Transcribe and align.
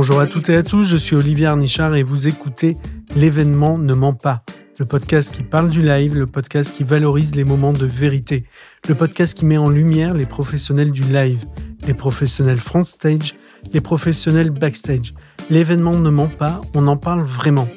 Bonjour 0.00 0.20
à 0.20 0.26
toutes 0.26 0.48
et 0.48 0.56
à 0.56 0.62
tous, 0.62 0.84
je 0.84 0.96
suis 0.96 1.14
Olivier 1.14 1.44
Arnichard 1.44 1.94
et 1.94 2.02
vous 2.02 2.26
écoutez 2.26 2.78
L'événement 3.16 3.76
ne 3.76 3.92
ment 3.92 4.14
pas, 4.14 4.44
le 4.78 4.86
podcast 4.86 5.30
qui 5.30 5.42
parle 5.42 5.68
du 5.68 5.82
live, 5.82 6.16
le 6.16 6.26
podcast 6.26 6.74
qui 6.74 6.84
valorise 6.84 7.34
les 7.34 7.44
moments 7.44 7.74
de 7.74 7.84
vérité, 7.84 8.46
le 8.88 8.94
podcast 8.94 9.36
qui 9.36 9.44
met 9.44 9.58
en 9.58 9.68
lumière 9.68 10.14
les 10.14 10.24
professionnels 10.24 10.90
du 10.90 11.02
live, 11.02 11.44
les 11.86 11.92
professionnels 11.92 12.60
front 12.60 12.84
stage, 12.84 13.34
les 13.74 13.82
professionnels 13.82 14.48
backstage. 14.48 15.10
L'événement 15.50 15.98
ne 15.98 16.08
ment 16.08 16.28
pas, 16.28 16.62
on 16.72 16.86
en 16.86 16.96
parle 16.96 17.22
vraiment. 17.22 17.68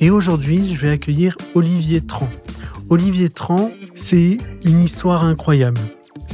Et 0.00 0.10
aujourd'hui, 0.10 0.74
je 0.74 0.82
vais 0.82 0.90
accueillir 0.90 1.38
Olivier 1.54 2.02
Tran. 2.02 2.28
Olivier 2.90 3.30
Tran, 3.30 3.70
c'est 3.94 4.36
une 4.66 4.82
histoire 4.82 5.24
incroyable. 5.24 5.80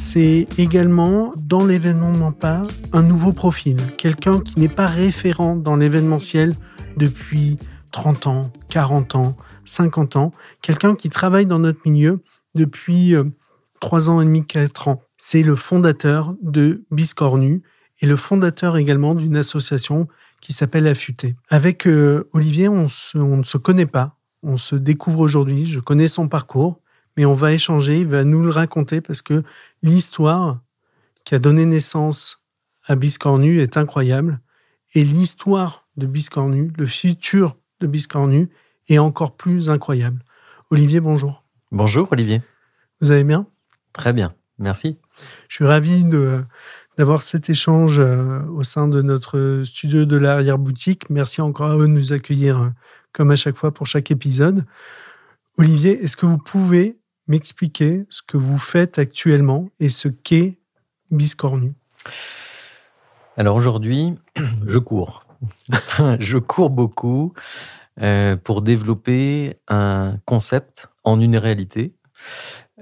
C'est 0.03 0.48
également, 0.59 1.30
dans 1.37 1.64
l'événement 1.64 2.33
pas, 2.33 2.62
un 2.93 3.03
nouveau 3.03 3.33
profil. 3.33 3.77
Quelqu'un 3.97 4.41
qui 4.41 4.59
n'est 4.59 4.69
pas 4.69 4.88
référent 4.88 5.55
dans 5.55 5.77
l'événementiel 5.77 6.55
depuis 6.97 7.59
30 7.92 8.27
ans, 8.27 8.52
40 8.70 9.15
ans, 9.15 9.37
50 9.66 10.16
ans. 10.16 10.33
Quelqu'un 10.62 10.97
qui 10.97 11.11
travaille 11.11 11.47
dans 11.47 11.61
notre 11.61 11.78
milieu 11.84 12.23
depuis 12.56 13.15
3 13.80 14.09
euh, 14.09 14.12
ans 14.12 14.20
et 14.20 14.25
demi, 14.25 14.45
4 14.45 14.89
ans. 14.89 15.02
C'est 15.16 15.42
le 15.42 15.55
fondateur 15.55 16.34
de 16.42 16.83
Biscornu 16.91 17.62
et 18.01 18.06
le 18.06 18.17
fondateur 18.17 18.78
également 18.78 19.14
d'une 19.14 19.37
association 19.37 20.09
qui 20.41 20.53
s'appelle 20.53 20.89
Affûté. 20.89 21.37
Avec 21.51 21.87
euh, 21.87 22.28
Olivier, 22.33 22.69
on, 22.69 22.87
on 23.14 23.37
ne 23.37 23.45
se 23.45 23.59
connaît 23.59 23.87
pas. 23.87 24.17
On 24.42 24.56
se 24.56 24.75
découvre 24.75 25.20
aujourd'hui. 25.20 25.67
Je 25.67 25.78
connais 25.78 26.09
son 26.09 26.27
parcours 26.27 26.80
mais 27.16 27.24
on 27.24 27.34
va 27.34 27.52
échanger, 27.52 28.00
il 28.00 28.06
va 28.06 28.24
nous 28.24 28.42
le 28.42 28.50
raconter 28.50 29.00
parce 29.00 29.23
que 29.23 29.42
l'histoire 29.82 30.60
qui 31.24 31.34
a 31.34 31.38
donné 31.38 31.64
naissance 31.64 32.42
à 32.86 32.96
Biscornu 32.96 33.60
est 33.60 33.77
incroyable 33.77 34.41
et 34.95 35.05
l'histoire 35.05 35.86
de 35.97 36.06
Biscornu, 36.06 36.72
le 36.77 36.86
futur 36.86 37.56
de 37.80 37.86
Biscornu 37.86 38.48
est 38.89 38.98
encore 38.98 39.36
plus 39.36 39.70
incroyable. 39.70 40.22
Olivier, 40.70 41.00
bonjour. 41.00 41.44
Bonjour 41.70 42.08
Olivier. 42.11 42.42
Vous 43.00 43.12
allez 43.12 43.24
bien? 43.24 43.47
Très 43.92 44.12
bien, 44.12 44.34
merci. 44.58 44.98
Je 45.48 45.56
suis 45.56 45.64
ravi 45.64 46.05
de 46.05 46.45
d'avoir 46.98 47.22
cet 47.22 47.48
échange 47.48 47.98
euh, 47.98 48.42
au 48.48 48.62
sein 48.62 48.86
de 48.86 49.00
notre 49.00 49.62
studio 49.64 50.05
de 50.05 50.19
l'arrière-boutique. 50.19 51.08
Merci 51.08 51.41
encore 51.41 51.70
à 51.70 51.77
eux 51.77 51.86
de 51.86 51.92
nous 51.92 52.12
accueillir 52.12 52.61
euh, 52.61 52.69
comme 53.14 53.30
à 53.30 53.36
chaque 53.36 53.56
fois 53.56 53.72
pour 53.72 53.86
chaque 53.86 54.11
épisode. 54.11 54.67
Olivier, 55.56 56.05
est-ce 56.05 56.14
que 56.14 56.27
vous 56.27 56.36
pouvez 56.36 57.00
m'expliquer 57.31 58.06
ce 58.11 58.23
que 58.23 58.36
vous 58.36 58.59
faites 58.59 58.98
actuellement 58.98 59.70
et 59.78 59.89
ce 59.89 60.09
qu'est 60.09 60.59
Biscornu 61.12 61.75
Alors 63.36 63.56
aujourd'hui, 63.56 64.14
je 64.67 64.78
cours. 64.78 65.25
je 66.19 66.39
cours 66.39 66.70
beaucoup 66.70 67.33
euh, 68.01 68.36
pour 68.36 68.62
développer 68.62 69.56
un 69.69 70.19
concept 70.25 70.89
en 71.05 71.20
une 71.20 71.36
réalité. 71.36 71.95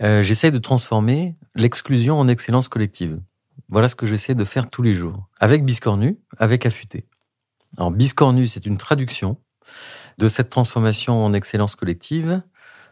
Euh, 0.00 0.22
j'essaie 0.22 0.50
de 0.50 0.58
transformer 0.58 1.36
l'exclusion 1.54 2.18
en 2.18 2.26
excellence 2.26 2.68
collective. 2.68 3.20
Voilà 3.68 3.90
ce 3.90 3.96
que 3.96 4.06
j'essaie 4.06 4.34
de 4.34 4.44
faire 4.46 4.70
tous 4.70 4.82
les 4.82 4.94
jours. 4.94 5.28
Avec 5.40 5.62
Biscornu, 5.64 6.18
avec 6.38 6.64
Affûté. 6.64 7.06
Alors 7.76 7.90
Biscornu, 7.90 8.46
c'est 8.46 8.64
une 8.64 8.78
traduction 8.78 9.36
de 10.16 10.26
cette 10.26 10.48
transformation 10.48 11.22
en 11.22 11.34
excellence 11.34 11.76
collective 11.76 12.40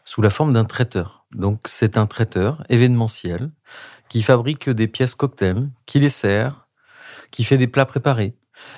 sous 0.05 0.21
la 0.21 0.29
forme 0.29 0.53
d'un 0.53 0.67
traiteur. 0.67 1.16
Donc 1.33 1.67
c'est 1.67 1.99
un 1.99 2.07
traiteur 2.07 2.65
événementiel 2.69 3.51
qui 4.09 4.23
fabrique 4.23 4.71
des 4.71 4.89
pièces 4.89 5.15
cocktails, 5.15 5.71
qui 5.85 5.99
les 5.99 6.11
sert, 6.11 6.69
qui 7.31 7.45
fait 7.45 7.59
des 7.59 7.67
plats 7.67 7.87
préparés 7.87 8.37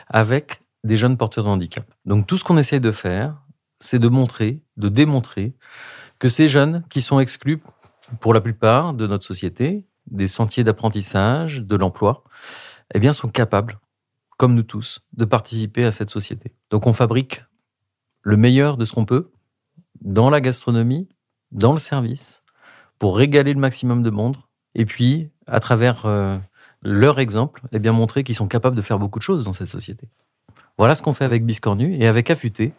avec 0.08 0.62
des 0.84 0.96
jeunes 0.96 1.16
porteurs 1.16 1.44
de 1.44 1.50
handicap. 1.50 1.84
Donc 2.06 2.26
tout 2.26 2.36
ce 2.36 2.44
qu'on 2.44 2.58
essaie 2.58 2.80
de 2.80 2.92
faire, 2.92 3.42
c'est 3.80 3.98
de 3.98 4.08
montrer, 4.08 4.62
de 4.76 4.88
démontrer 4.88 5.54
que 6.18 6.28
ces 6.28 6.48
jeunes 6.48 6.84
qui 6.88 7.00
sont 7.00 7.20
exclus 7.20 7.62
pour 8.20 8.34
la 8.34 8.40
plupart 8.40 8.94
de 8.94 9.06
notre 9.06 9.24
société, 9.24 9.86
des 10.10 10.28
sentiers 10.28 10.64
d'apprentissage, 10.64 11.62
de 11.62 11.76
l'emploi, 11.76 12.24
eh 12.94 12.98
bien 12.98 13.12
sont 13.12 13.28
capables, 13.28 13.78
comme 14.38 14.54
nous 14.54 14.62
tous, 14.62 15.00
de 15.12 15.24
participer 15.24 15.84
à 15.84 15.92
cette 15.92 16.10
société. 16.10 16.54
Donc 16.70 16.86
on 16.86 16.92
fabrique 16.92 17.44
le 18.22 18.36
meilleur 18.36 18.76
de 18.76 18.84
ce 18.84 18.92
qu'on 18.92 19.04
peut 19.04 19.30
dans 20.00 20.30
la 20.30 20.40
gastronomie, 20.40 21.08
dans 21.50 21.72
le 21.72 21.78
service 21.78 22.42
pour 22.98 23.16
régaler 23.16 23.54
le 23.54 23.60
maximum 23.60 24.02
de 24.02 24.10
monde 24.10 24.36
et 24.74 24.84
puis 24.84 25.30
à 25.46 25.60
travers 25.60 26.06
euh, 26.06 26.38
leur 26.82 27.18
exemple, 27.18 27.62
eh 27.72 27.78
bien 27.78 27.92
montrer 27.92 28.24
qu'ils 28.24 28.34
sont 28.34 28.48
capables 28.48 28.76
de 28.76 28.82
faire 28.82 28.98
beaucoup 28.98 29.18
de 29.18 29.24
choses 29.24 29.44
dans 29.44 29.52
cette 29.52 29.68
société. 29.68 30.08
Voilà 30.76 30.94
ce 30.94 31.02
qu'on 31.02 31.12
fait 31.12 31.24
avec 31.24 31.44
Biscornu 31.44 31.96
et 31.96 32.06
avec 32.06 32.30
Affûté. 32.30 32.72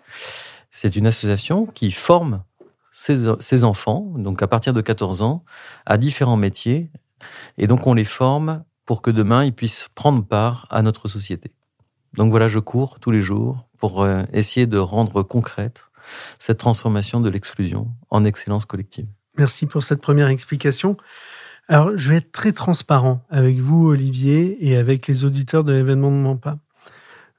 C'est 0.71 0.95
une 0.95 1.07
association 1.07 1.65
qui 1.65 1.91
forme 1.91 2.43
ses, 2.91 3.63
enfants, 3.63 4.13
donc 4.17 4.41
à 4.41 4.47
partir 4.47 4.73
de 4.73 4.81
14 4.81 5.21
ans, 5.21 5.43
à 5.85 5.97
différents 5.97 6.37
métiers. 6.37 6.89
Et 7.57 7.67
donc 7.67 7.87
on 7.87 7.93
les 7.93 8.05
forme 8.05 8.63
pour 8.85 9.01
que 9.01 9.11
demain 9.11 9.43
ils 9.43 9.53
puissent 9.53 9.89
prendre 9.95 10.23
part 10.25 10.67
à 10.69 10.81
notre 10.81 11.07
société. 11.07 11.51
Donc 12.13 12.31
voilà, 12.31 12.47
je 12.47 12.59
cours 12.59 12.99
tous 12.99 13.11
les 13.11 13.21
jours 13.21 13.67
pour 13.77 14.03
euh, 14.03 14.23
essayer 14.33 14.65
de 14.65 14.77
rendre 14.77 15.23
concrète 15.23 15.83
cette 16.39 16.57
transformation 16.57 17.21
de 17.21 17.29
l'exclusion 17.29 17.91
en 18.09 18.25
excellence 18.25 18.65
collective. 18.65 19.07
Merci 19.39 19.67
pour 19.67 19.83
cette 19.83 20.01
première 20.01 20.27
explication. 20.27 20.97
Alors, 21.69 21.97
je 21.97 22.09
vais 22.09 22.17
être 22.17 22.33
très 22.33 22.51
transparent 22.51 23.25
avec 23.29 23.55
vous, 23.55 23.87
Olivier, 23.87 24.57
et 24.67 24.75
avec 24.75 25.07
les 25.07 25.23
auditeurs 25.23 25.63
de 25.63 25.71
l'événement 25.71 26.11
de 26.11 26.17
Mampa. 26.17 26.57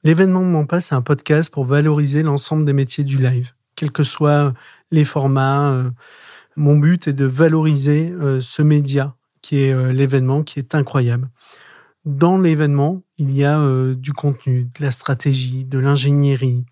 L'événement 0.03 0.39
de 0.39 0.47
Mampa, 0.47 0.81
c'est 0.81 0.95
un 0.95 1.03
podcast 1.03 1.51
pour 1.51 1.63
valoriser 1.63 2.23
l'ensemble 2.23 2.65
des 2.65 2.73
métiers 2.73 3.03
du 3.03 3.19
live, 3.19 3.51
quels 3.75 3.91
que 3.91 4.01
soient 4.01 4.55
les 4.89 5.05
formats. 5.05 5.73
Euh, 5.73 5.91
mon 6.55 6.77
but 6.77 7.07
est 7.07 7.13
de 7.13 7.25
valoriser 7.25 8.09
euh, 8.09 8.39
ce 8.39 8.63
média 8.63 9.15
qui 9.43 9.59
est 9.59 9.71
euh, 9.71 9.93
l'événement, 9.93 10.41
qui 10.41 10.57
est 10.57 10.73
incroyable. 10.73 11.29
Dans 12.05 12.39
l'événement, 12.39 13.03
il 13.19 13.29
y 13.29 13.45
a 13.45 13.63
du 13.93 14.11
contenu, 14.11 14.63
de 14.63 14.83
la 14.83 14.89
stratégie, 14.89 15.65
de 15.65 15.77
l'ingénierie, 15.77 16.65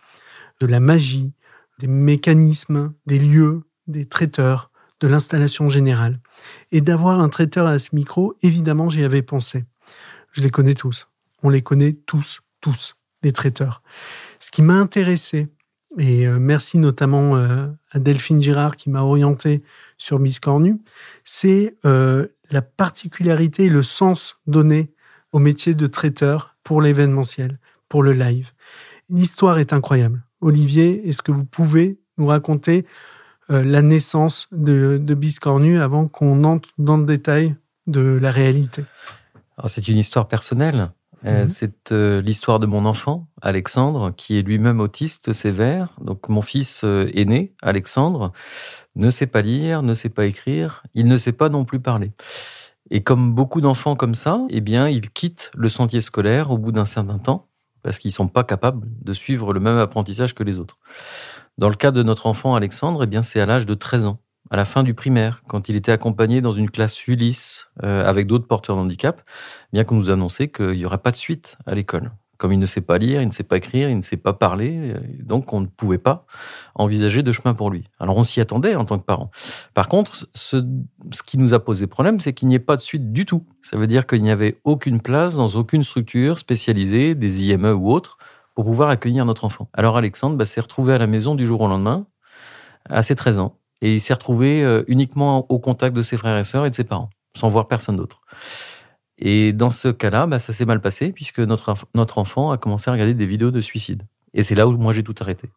de 0.60 0.66
la 0.66 0.80
magie, 0.80 1.34
des 1.78 1.86
mécanismes, 1.86 2.94
des 3.06 3.20
lieux, 3.20 3.62
des 3.86 4.08
traiteurs, 4.08 4.69
de 5.00 5.08
l'installation 5.08 5.68
générale. 5.68 6.20
Et 6.72 6.82
d'avoir 6.82 7.20
un 7.20 7.30
traiteur 7.30 7.68
à 7.68 7.80
ce 7.80 7.90
micro, 7.94 8.36
évidemment, 8.42 8.90
j'y 8.90 9.04
avais 9.04 9.22
pensé. 9.22 9.66
Je 10.32 10.42
les 10.42 10.50
connais 10.50 10.76
tous. 10.76 11.08
On 11.44 11.50
les 11.50 11.62
connaît 11.62 11.94
tous, 11.94 12.42
tous, 12.62 12.96
les 13.24 13.32
traiteurs. 13.32 13.82
Ce 14.40 14.52
qui 14.52 14.62
m'a 14.62 14.76
intéressé, 14.76 15.48
et 15.98 16.28
euh, 16.28 16.38
merci 16.40 16.78
notamment 16.78 17.36
euh, 17.36 17.68
à 17.92 18.00
Delphine 18.00 18.42
Girard 18.42 18.76
qui 18.76 18.90
m'a 18.90 19.02
orienté 19.02 19.64
sur 19.98 20.20
Biscornu, 20.20 20.80
c'est 21.24 21.76
euh, 21.86 22.28
la 22.52 22.62
particularité 22.62 23.66
et 23.66 23.70
le 23.70 23.84
sens 23.84 24.40
donné 24.46 24.94
au 25.32 25.40
métier 25.40 25.76
de 25.76 25.88
traiteur 25.88 26.58
pour 26.64 26.82
l'événementiel, 26.82 27.60
pour 27.88 28.04
le 28.04 28.14
live. 28.14 28.52
L'histoire 29.10 29.60
est 29.60 29.74
incroyable. 29.74 30.24
Olivier, 30.42 31.08
est-ce 31.08 31.22
que 31.22 31.32
vous 31.32 31.46
pouvez 31.46 32.00
nous 32.18 32.28
raconter 32.28 32.86
la 33.50 33.82
naissance 33.82 34.48
de, 34.52 34.98
Biscornu 35.14 35.80
avant 35.80 36.08
qu'on 36.08 36.44
entre 36.44 36.70
dans 36.78 36.98
le 36.98 37.06
détail 37.06 37.56
de 37.88 38.20
la 38.22 38.32
réalité 38.32 38.84
C'est 39.66 39.88
une 39.88 39.98
histoire 39.98 40.28
personnelle. 40.28 40.92
Euh, 41.26 41.42
mhm. 41.42 41.48
C'est 41.48 41.92
euh, 41.92 42.22
l'histoire 42.22 42.60
de 42.60 42.66
mon 42.66 42.86
enfant, 42.86 43.28
Alexandre, 43.42 44.14
qui 44.16 44.38
est 44.38 44.42
lui-même 44.42 44.80
autiste 44.80 45.34
sévère. 45.34 45.90
Donc 46.02 46.30
mon 46.30 46.42
fils 46.42 46.84
aîné, 46.84 47.54
Alexandre, 47.62 48.32
ne 48.96 49.10
sait 49.10 49.28
pas 49.28 49.42
lire, 49.42 49.82
ne 49.82 49.94
sait 49.94 50.10
pas 50.10 50.26
écrire, 50.26 50.84
il 50.94 51.08
ne 51.08 51.18
sait 51.18 51.34
pas 51.34 51.50
non 51.50 51.66
plus 51.66 51.80
parler. 51.80 52.12
Et 52.92 53.02
comme 53.02 53.34
beaucoup 53.34 53.62
d'enfants 53.62 53.96
comme 53.96 54.16
ça, 54.16 54.42
eh 54.50 54.62
bien, 54.62 54.88
il 54.88 55.12
quitte 55.12 55.52
le 55.56 55.70
sentier 55.70 56.02
scolaire 56.02 56.52
au 56.52 56.58
bout 56.58 56.72
d'un 56.72 56.86
certain 56.86 57.18
temps 57.18 57.48
parce 57.82 58.00
qu'ils 58.00 58.12
sont 58.12 58.28
pas 58.28 58.44
capables 58.44 58.88
de 59.02 59.14
suivre 59.14 59.54
le 59.54 59.60
même 59.60 59.78
apprentissage 59.78 60.36
que 60.36 60.44
les 60.44 60.58
autres. 60.58 60.78
Dans 61.60 61.68
le 61.68 61.76
cas 61.76 61.92
de 61.92 62.04
notre 62.04 62.28
enfant 62.28 62.56
Alexandre, 62.56 63.04
eh 63.04 63.06
bien 63.06 63.22
c'est 63.22 63.42
à 63.42 63.46
l'âge 63.46 63.66
de 63.66 63.74
13 63.74 64.06
ans, 64.06 64.20
à 64.50 64.56
la 64.56 64.64
fin 64.64 64.82
du 64.82 64.94
primaire, 64.94 65.44
quand 65.46 65.68
il 65.68 65.76
était 65.76 65.92
accompagné 65.92 66.40
dans 66.40 66.54
une 66.54 66.70
classe 66.70 67.06
Ulysse 67.06 67.70
euh, 67.84 68.10
avec 68.10 68.28
d'autres 68.28 68.48
porteurs 68.48 68.78
de 68.78 68.82
handicap, 68.82 69.22
eh 69.28 69.68
bien 69.74 69.84
qu'on 69.84 69.96
nous 69.96 70.10
annonçait 70.10 70.48
qu'il 70.48 70.78
n'y 70.78 70.86
aurait 70.86 71.00
pas 71.00 71.12
de 71.12 71.18
suite 71.18 71.58
à 71.66 71.76
l'école 71.76 72.12
comme 72.38 72.54
il 72.54 72.60
ne 72.60 72.66
sait 72.66 72.80
pas 72.80 72.98
lire, 72.98 73.22
il 73.22 73.28
ne 73.28 73.34
sait 73.34 73.44
pas 73.44 73.58
écrire, 73.58 73.90
il 73.90 73.98
ne 73.98 74.02
sait 74.02 74.16
pas 74.16 74.32
parler, 74.32 74.94
donc 75.20 75.52
on 75.52 75.60
ne 75.60 75.66
pouvait 75.66 75.98
pas 75.98 76.26
envisager 76.74 77.22
de 77.22 77.34
chemin 77.34 77.54
pour 77.54 77.70
lui. 77.70 77.84
Alors 78.00 78.16
on 78.16 78.24
s'y 78.24 78.40
attendait 78.40 78.76
en 78.76 78.86
tant 78.86 78.98
que 78.98 79.04
parent. 79.04 79.30
Par 79.74 79.90
contre, 79.90 80.26
ce, 80.34 80.66
ce 81.12 81.22
qui 81.22 81.38
nous 81.38 81.54
a 81.54 81.60
posé 81.60 81.86
problème, 81.86 82.22
c'est 82.22 82.32
qu'il 82.32 82.48
n'y 82.48 82.56
ait 82.56 82.60
pas 82.60 82.78
de 82.78 82.82
suite 82.82 83.12
du 83.12 83.26
tout. 83.26 83.46
Ça 83.62 83.76
veut 83.76 83.88
dire 83.88 84.08
qu'il 84.08 84.24
n'y 84.24 84.32
avait 84.32 84.58
aucune 84.64 85.02
place 85.02 85.36
dans 85.36 85.50
aucune 85.50 85.84
structure 85.84 86.38
spécialisée, 86.38 87.14
des 87.14 87.44
IME 87.44 87.74
ou 87.78 87.92
autres, 87.92 88.18
pour 88.60 88.66
pouvoir 88.66 88.90
accueillir 88.90 89.24
notre 89.24 89.46
enfant. 89.46 89.70
Alors 89.72 89.96
Alexandre 89.96 90.36
bah, 90.36 90.44
s'est 90.44 90.60
retrouvé 90.60 90.92
à 90.92 90.98
la 90.98 91.08
maison 91.08 91.34
du 91.34 91.46
jour 91.46 91.62
au 91.62 91.68
lendemain, 91.70 92.06
à 92.90 93.04
ses 93.04 93.16
13 93.16 93.40
ans, 93.40 93.58
et 93.80 93.94
il 93.94 94.02
s'est 94.02 94.14
retrouvé 94.14 94.62
euh, 94.62 94.84
uniquement 94.90 95.50
au 95.50 95.60
contact 95.60 95.96
de 95.96 96.02
ses 96.02 96.18
frères 96.18 96.38
et 96.38 96.44
sœurs 96.44 96.66
et 96.66 96.70
de 96.70 96.76
ses 96.76 96.84
parents, 96.84 97.10
sans 97.38 97.48
voir 97.48 97.70
personne 97.70 97.96
d'autre. 97.96 98.20
Et 99.18 99.54
dans 99.54 99.70
ce 99.70 99.88
cas-là, 99.88 100.28
bah, 100.28 100.40
ça 100.40 100.52
s'est 100.52 100.66
mal 100.66 100.82
passé 100.82 101.14
puisque 101.14 101.40
notre, 101.40 101.74
notre 101.96 102.18
enfant 102.18 102.52
a 102.52 102.58
commencé 102.58 102.90
à 102.90 102.92
regarder 102.92 103.14
des 103.14 103.26
vidéos 103.26 103.52
de 103.52 103.62
suicide. 103.62 104.04
Et 104.34 104.44
c'est 104.44 104.56
là 104.56 104.68
où 104.68 104.74
moi 104.74 104.92
j'ai 104.92 105.04
tout 105.04 105.16
arrêté. 105.22 105.50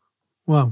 Waouh. 0.46 0.70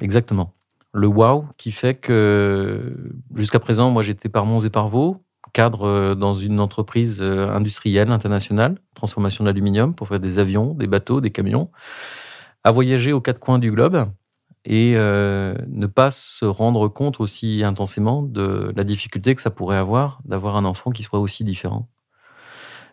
Exactement. 0.00 0.54
Le 0.94 1.06
wow 1.06 1.44
qui 1.58 1.70
fait 1.70 1.96
que 1.96 2.96
jusqu'à 3.34 3.60
présent, 3.60 3.90
moi 3.90 4.02
j'étais 4.02 4.30
par 4.30 4.46
Mons 4.46 4.64
et 4.64 4.70
par 4.70 4.88
Vaux, 4.88 5.22
cadre 5.52 5.86
euh, 5.86 6.14
dans 6.14 6.34
une 6.34 6.60
entreprise 6.60 7.18
euh, 7.20 7.50
industrielle 7.50 8.10
internationale, 8.10 8.78
transformation 8.94 9.44
d'aluminium 9.44 9.94
pour 9.94 10.08
faire 10.08 10.20
des 10.20 10.38
avions, 10.38 10.74
des 10.74 10.86
bateaux, 10.86 11.20
des 11.20 11.30
camions, 11.30 11.70
à 12.64 12.70
voyager 12.70 13.12
aux 13.12 13.20
quatre 13.20 13.38
coins 13.38 13.58
du 13.58 13.70
globe 13.70 14.08
et 14.64 14.94
euh, 14.96 15.54
ne 15.68 15.86
pas 15.86 16.10
se 16.10 16.44
rendre 16.44 16.88
compte 16.88 17.20
aussi 17.20 17.62
intensément 17.64 18.22
de 18.22 18.72
la 18.76 18.84
difficulté 18.84 19.34
que 19.34 19.40
ça 19.40 19.50
pourrait 19.50 19.76
avoir 19.76 20.20
d'avoir 20.24 20.56
un 20.56 20.64
enfant 20.64 20.90
qui 20.90 21.02
soit 21.02 21.20
aussi 21.20 21.44
différent. 21.44 21.88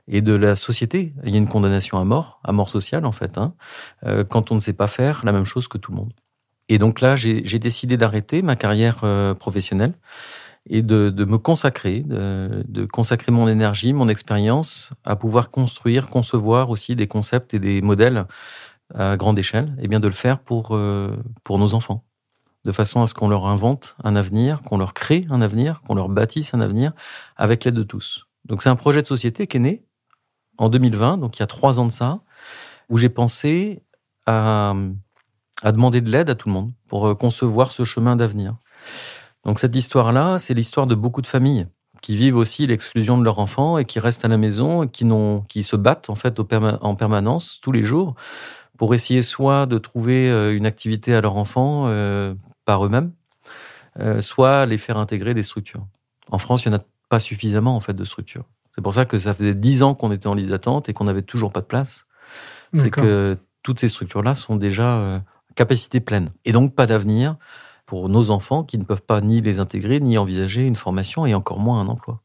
Et 0.07 0.21
de 0.21 0.33
la 0.33 0.55
société. 0.55 1.13
Il 1.23 1.31
y 1.31 1.33
a 1.33 1.39
une 1.39 1.47
condamnation 1.47 1.97
à 1.97 2.03
mort, 2.03 2.39
à 2.43 2.51
mort 2.51 2.69
sociale 2.69 3.07
en 3.07 3.11
fait, 3.11 3.39
hein, 3.39 3.55
quand 4.29 4.51
on 4.51 4.55
ne 4.55 4.59
sait 4.59 4.73
pas 4.73 4.85
faire 4.85 5.25
la 5.25 5.31
même 5.31 5.45
chose 5.45 5.67
que 5.67 5.79
tout 5.79 5.91
le 5.91 5.97
monde. 5.97 6.13
Et 6.69 6.77
donc 6.77 7.01
là, 7.01 7.15
j'ai 7.15 7.41
décidé 7.57 7.97
d'arrêter 7.97 8.43
ma 8.43 8.55
carrière 8.55 9.03
professionnelle 9.39 9.95
et 10.67 10.81
de, 10.81 11.09
de 11.09 11.25
me 11.25 11.37
consacrer, 11.37 12.01
de, 12.01 12.63
de, 12.67 12.85
consacrer 12.85 13.31
mon 13.31 13.47
énergie, 13.47 13.93
mon 13.93 14.09
expérience 14.09 14.91
à 15.03 15.15
pouvoir 15.15 15.49
construire, 15.49 16.07
concevoir 16.07 16.69
aussi 16.69 16.95
des 16.95 17.07
concepts 17.07 17.53
et 17.53 17.59
des 17.59 17.81
modèles 17.81 18.25
à 18.93 19.17
grande 19.17 19.37
échelle, 19.39 19.75
et 19.81 19.87
bien 19.87 19.99
de 19.99 20.07
le 20.07 20.13
faire 20.13 20.39
pour, 20.39 20.75
euh, 20.75 21.15
pour 21.43 21.59
nos 21.59 21.73
enfants, 21.73 22.03
de 22.65 22.71
façon 22.71 23.01
à 23.01 23.07
ce 23.07 23.13
qu'on 23.13 23.29
leur 23.29 23.45
invente 23.45 23.95
un 24.03 24.15
avenir, 24.15 24.61
qu'on 24.61 24.77
leur 24.77 24.93
crée 24.93 25.25
un 25.29 25.41
avenir, 25.41 25.81
qu'on 25.81 25.95
leur 25.95 26.09
bâtisse 26.09 26.53
un 26.53 26.61
avenir 26.61 26.93
avec 27.35 27.63
l'aide 27.63 27.75
de 27.75 27.83
tous. 27.83 28.27
Donc 28.45 28.61
c'est 28.61 28.69
un 28.69 28.75
projet 28.75 29.01
de 29.01 29.07
société 29.07 29.47
qui 29.47 29.57
est 29.57 29.59
né 29.59 29.85
en 30.57 30.69
2020, 30.69 31.17
donc 31.17 31.37
il 31.37 31.41
y 31.41 31.43
a 31.43 31.47
trois 31.47 31.79
ans 31.79 31.85
de 31.85 31.91
ça, 31.91 32.21
où 32.89 32.97
j'ai 32.97 33.09
pensé 33.09 33.83
à, 34.27 34.75
à 35.63 35.71
demander 35.71 36.01
de 36.01 36.09
l'aide 36.09 36.29
à 36.29 36.35
tout 36.35 36.49
le 36.49 36.53
monde 36.53 36.71
pour 36.87 37.07
euh, 37.07 37.15
concevoir 37.15 37.71
ce 37.71 37.83
chemin 37.83 38.15
d'avenir. 38.15 38.55
Donc 39.45 39.59
cette 39.59 39.75
histoire-là, 39.75 40.39
c'est 40.39 40.53
l'histoire 40.53 40.87
de 40.87 40.95
beaucoup 40.95 41.21
de 41.21 41.27
familles 41.27 41.67
qui 42.01 42.15
vivent 42.15 42.35
aussi 42.35 42.67
l'exclusion 42.67 43.17
de 43.17 43.23
leurs 43.23 43.39
enfants 43.39 43.77
et 43.77 43.85
qui 43.85 43.99
restent 43.99 44.25
à 44.25 44.27
la 44.27 44.37
maison 44.37 44.83
et 44.83 44.89
qui, 44.89 45.05
n'ont, 45.05 45.41
qui 45.41 45.63
se 45.63 45.75
battent 45.75 46.09
en 46.09 46.15
fait 46.15 46.39
en 46.39 46.95
permanence 46.95 47.59
tous 47.61 47.71
les 47.71 47.83
jours 47.83 48.15
pour 48.77 48.93
essayer 48.93 49.21
soit 49.21 49.65
de 49.65 49.77
trouver 49.77 50.29
euh, 50.29 50.55
une 50.55 50.65
activité 50.65 51.15
à 51.15 51.21
leur 51.21 51.37
enfant 51.37 51.85
euh, 51.87 52.33
par 52.65 52.85
eux-mêmes, 52.85 53.11
euh, 53.99 54.19
soit 54.19 54.65
les 54.65 54.77
faire 54.77 54.97
intégrer 54.97 55.33
des 55.33 55.43
structures. 55.43 55.87
En 56.29 56.37
France, 56.37 56.65
il 56.65 56.69
n'y 56.69 56.75
en 56.75 56.79
a 56.79 56.83
pas 57.09 57.19
suffisamment 57.19 57.75
en 57.75 57.79
fait 57.79 57.93
de 57.93 58.03
structures. 58.03 58.43
C'est 58.75 58.81
pour 58.81 58.93
ça 58.93 59.05
que 59.05 59.17
ça 59.17 59.33
faisait 59.33 59.55
dix 59.55 59.83
ans 59.83 59.93
qu'on 59.93 60.11
était 60.11 60.27
en 60.27 60.33
liste 60.33 60.49
d'attente 60.49 60.89
et 60.89 60.93
qu'on 60.93 61.05
n'avait 61.05 61.21
toujours 61.21 61.53
pas 61.53 61.61
de 61.61 61.65
place. 61.65 62.05
C'est 62.73 62.89
que 62.89 63.37
toutes 63.63 63.79
ces 63.79 63.87
structures-là 63.87 64.35
sont 64.35 64.57
déjà 64.57 65.23
capacité 65.55 66.01
pleine 66.01 66.31
et 66.43 66.51
donc 66.51 66.75
pas 66.75 66.85
d'avenir 66.85 67.37
pour 67.85 68.09
nos 68.09 68.31
enfants 68.31 68.63
qui 68.63 68.77
ne 68.77 68.83
peuvent 68.83 69.03
pas 69.03 69.21
ni 69.21 69.41
les 69.41 69.59
intégrer, 69.59 69.99
ni 69.99 70.17
envisager 70.17 70.63
une 70.63 70.75
formation 70.75 71.25
et 71.25 71.33
encore 71.33 71.59
moins 71.59 71.79
un 71.79 71.87
emploi. 71.87 72.21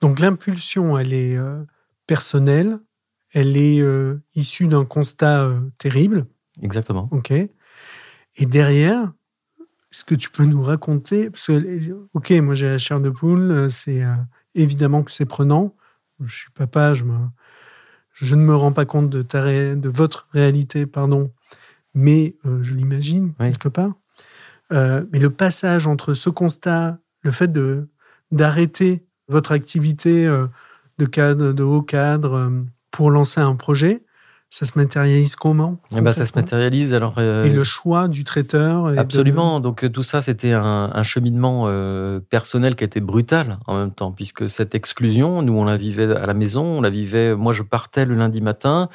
Donc 0.00 0.18
l'impulsion, 0.18 0.98
elle 0.98 1.12
est 1.12 1.36
euh, 1.36 1.62
personnelle, 2.06 2.78
elle 3.32 3.56
est 3.56 3.80
euh, 3.80 4.20
issue 4.34 4.66
d'un 4.66 4.84
constat 4.84 5.44
euh, 5.44 5.60
terrible. 5.78 6.26
Exactement. 6.60 7.08
Ok. 7.12 7.30
Et 7.30 8.46
derrière, 8.46 9.12
est-ce 9.92 10.04
que 10.04 10.14
tu 10.14 10.30
peux 10.30 10.44
nous 10.44 10.62
raconter 10.62 11.30
Parce 11.30 11.46
que, 11.46 12.08
ok, 12.14 12.30
moi 12.30 12.54
j'ai 12.54 12.68
la 12.68 12.78
chair 12.78 13.00
de 13.00 13.10
poule, 13.10 13.70
c'est 13.70 14.02
évidemment 14.54 15.02
que 15.02 15.10
c'est 15.10 15.26
prenant. 15.26 15.74
Je 16.24 16.34
suis 16.34 16.50
papa, 16.50 16.94
je, 16.94 17.04
me, 17.04 17.18
je 18.12 18.34
ne 18.34 18.42
me 18.42 18.56
rends 18.56 18.72
pas 18.72 18.86
compte 18.86 19.10
de, 19.10 19.22
ta 19.22 19.44
de 19.44 19.88
votre 19.88 20.28
réalité, 20.32 20.86
pardon, 20.86 21.30
mais 21.94 22.36
je 22.44 22.74
l'imagine 22.74 23.34
quelque 23.34 23.68
part. 23.68 23.92
Euh, 24.72 25.04
mais 25.12 25.18
le 25.18 25.30
passage 25.30 25.86
entre 25.86 26.14
ce 26.14 26.30
constat, 26.30 26.98
le 27.22 27.30
fait 27.30 27.52
de 27.52 27.88
d'arrêter 28.30 29.04
votre 29.28 29.52
activité 29.52 30.26
euh, 30.26 30.46
de 30.98 31.04
cadre, 31.04 31.52
de 31.52 31.62
haut 31.62 31.82
cadre, 31.82 32.34
euh, 32.34 32.62
pour 32.90 33.10
lancer 33.10 33.40
un 33.40 33.56
projet, 33.56 34.04
ça 34.52 34.66
se 34.66 34.78
matérialise 34.78 35.34
comment 35.34 35.78
eh 35.96 36.02
ben, 36.02 36.12
Ça 36.12 36.26
se 36.26 36.34
matérialise 36.36 36.92
alors. 36.92 37.18
et 37.18 37.48
le 37.48 37.64
choix 37.64 38.06
du 38.06 38.22
traiteur. 38.22 38.88
absolument. 38.98 39.60
Donc 39.60 39.90
tout 39.90 40.02
ça, 40.02 40.20
c'était 40.20 40.52
un, 40.52 40.90
un 40.92 41.02
cheminement 41.02 41.68
personnel 42.28 42.76
qui 42.76 42.84
a 42.84 42.86
été 42.86 43.00
brutal 43.00 43.58
en 43.66 43.78
même 43.78 43.92
temps, 43.92 44.12
puisque 44.12 44.50
cette 44.50 44.74
exclusion, 44.74 45.40
nous 45.40 45.54
on 45.54 45.64
la 45.64 45.78
vivait 45.78 46.14
à 46.14 46.26
la 46.26 46.34
maison, 46.34 46.64
on 46.64 46.82
la 46.82 46.90
vivait. 46.90 47.34
Moi, 47.34 47.54
je 47.54 47.62
partais 47.62 48.04
le 48.04 48.14
lundi 48.14 48.42
matin 48.42 48.90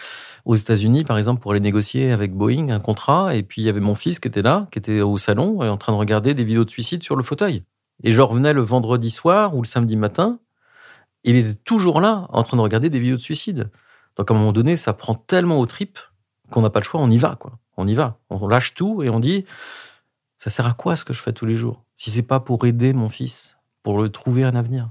aux 0.46 0.54
États-Unis, 0.54 1.04
par 1.04 1.18
exemple, 1.18 1.42
pour 1.42 1.52
aller 1.52 1.60
négocier 1.60 2.12
avec 2.12 2.36
Boeing 2.36 2.70
un 2.70 2.80
contrat. 2.80 3.36
Et 3.36 3.42
puis, 3.42 3.64
il 3.64 3.66
y 3.66 3.70
avait 3.70 3.80
mon 3.80 3.96
fils 3.96 4.20
qui 4.20 4.28
était 4.28 4.44
là, 4.44 4.68
qui 4.72 4.78
était 4.78 5.02
au 5.02 5.18
salon, 5.18 5.64
et 5.64 5.70
en 5.70 5.78
train 5.78 5.92
de 5.92 5.98
regarder 5.98 6.36
des 6.36 6.44
vidéos 6.44 6.66
de 6.66 6.70
suicide 6.70 7.02
sur 7.02 7.16
le 7.16 7.24
fauteuil. 7.24 7.64
Et 8.04 8.12
je 8.12 8.22
revenais 8.22 8.54
le 8.54 8.62
vendredi 8.62 9.10
soir 9.10 9.56
ou 9.56 9.64
le 9.64 9.68
samedi 9.68 9.96
matin. 9.96 10.40
Il 11.24 11.36
était 11.36 11.56
toujours 11.56 12.00
là, 12.00 12.28
en 12.30 12.44
train 12.44 12.58
de 12.58 12.62
regarder 12.62 12.92
des 12.92 13.00
vidéos 13.00 13.18
de 13.18 13.22
suicide. 13.22 13.72
Donc, 14.18 14.32
à 14.32 14.34
un 14.34 14.38
moment 14.38 14.52
donné, 14.52 14.76
ça 14.76 14.94
prend 14.94 15.16
tellement 15.16 15.60
aux 15.60 15.66
tripes 15.66 16.00
qu'on 16.52 16.62
n'a 16.62 16.70
pas 16.70 16.80
le 16.80 16.86
choix, 16.86 17.02
on 17.02 17.10
y 17.10 17.18
va, 17.18 17.36
quoi. 17.36 17.60
On 17.78 17.88
y 17.88 17.94
va. 17.94 18.20
On 18.30 18.48
lâche 18.48 18.74
tout 18.74 19.04
et 19.04 19.10
on 19.10 19.20
dit, 19.20 19.46
ça 20.38 20.50
sert 20.50 20.66
à 20.66 20.74
quoi 20.74 20.96
ce 20.96 21.06
que 21.06 21.14
je 21.14 21.22
fais 21.22 21.34
tous 21.34 21.46
les 21.46 21.56
jours? 21.56 21.84
Si 21.96 22.10
c'est 22.10 22.24
pas 22.24 22.40
pour 22.40 22.66
aider 22.66 22.94
mon 22.94 23.10
fils, 23.10 23.58
pour 23.84 24.02
le 24.02 24.10
trouver 24.10 24.44
un 24.44 24.56
avenir. 24.56 24.90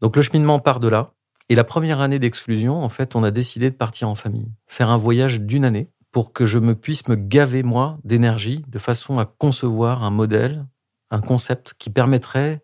Donc, 0.00 0.16
le 0.16 0.22
cheminement 0.22 0.58
part 0.60 0.80
de 0.80 0.88
là. 0.88 1.12
Et 1.50 1.54
la 1.54 1.64
première 1.64 2.00
année 2.00 2.18
d'exclusion, 2.18 2.82
en 2.82 2.88
fait, 2.88 3.16
on 3.16 3.24
a 3.24 3.30
décidé 3.30 3.70
de 3.70 3.76
partir 3.76 4.08
en 4.08 4.14
famille, 4.14 4.52
faire 4.66 4.90
un 4.90 4.98
voyage 4.98 5.40
d'une 5.40 5.64
année 5.64 5.90
pour 6.10 6.32
que 6.32 6.46
je 6.46 6.58
me 6.58 6.74
puisse 6.74 7.08
me 7.08 7.16
gaver, 7.16 7.62
moi, 7.62 7.98
d'énergie, 8.04 8.64
de 8.68 8.78
façon 8.78 9.18
à 9.18 9.24
concevoir 9.24 10.04
un 10.04 10.10
modèle, 10.10 10.66
un 11.10 11.20
concept 11.20 11.74
qui 11.78 11.90
permettrait 11.90 12.62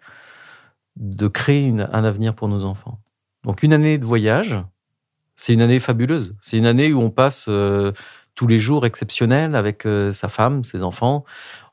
de 0.96 1.28
créer 1.28 1.68
un 1.70 2.04
avenir 2.04 2.34
pour 2.34 2.48
nos 2.48 2.64
enfants. 2.64 3.00
Donc 3.42 3.62
une 3.62 3.72
année 3.72 3.98
de 3.98 4.04
voyage, 4.04 4.56
c'est 5.36 5.52
une 5.52 5.62
année 5.62 5.78
fabuleuse. 5.78 6.34
C'est 6.40 6.56
une 6.56 6.66
année 6.66 6.92
où 6.92 7.00
on 7.00 7.10
passe 7.10 7.46
euh, 7.48 7.92
tous 8.34 8.46
les 8.46 8.58
jours 8.58 8.86
exceptionnels 8.86 9.54
avec 9.54 9.86
euh, 9.86 10.12
sa 10.12 10.28
femme, 10.28 10.64
ses 10.64 10.82
enfants. 10.82 11.24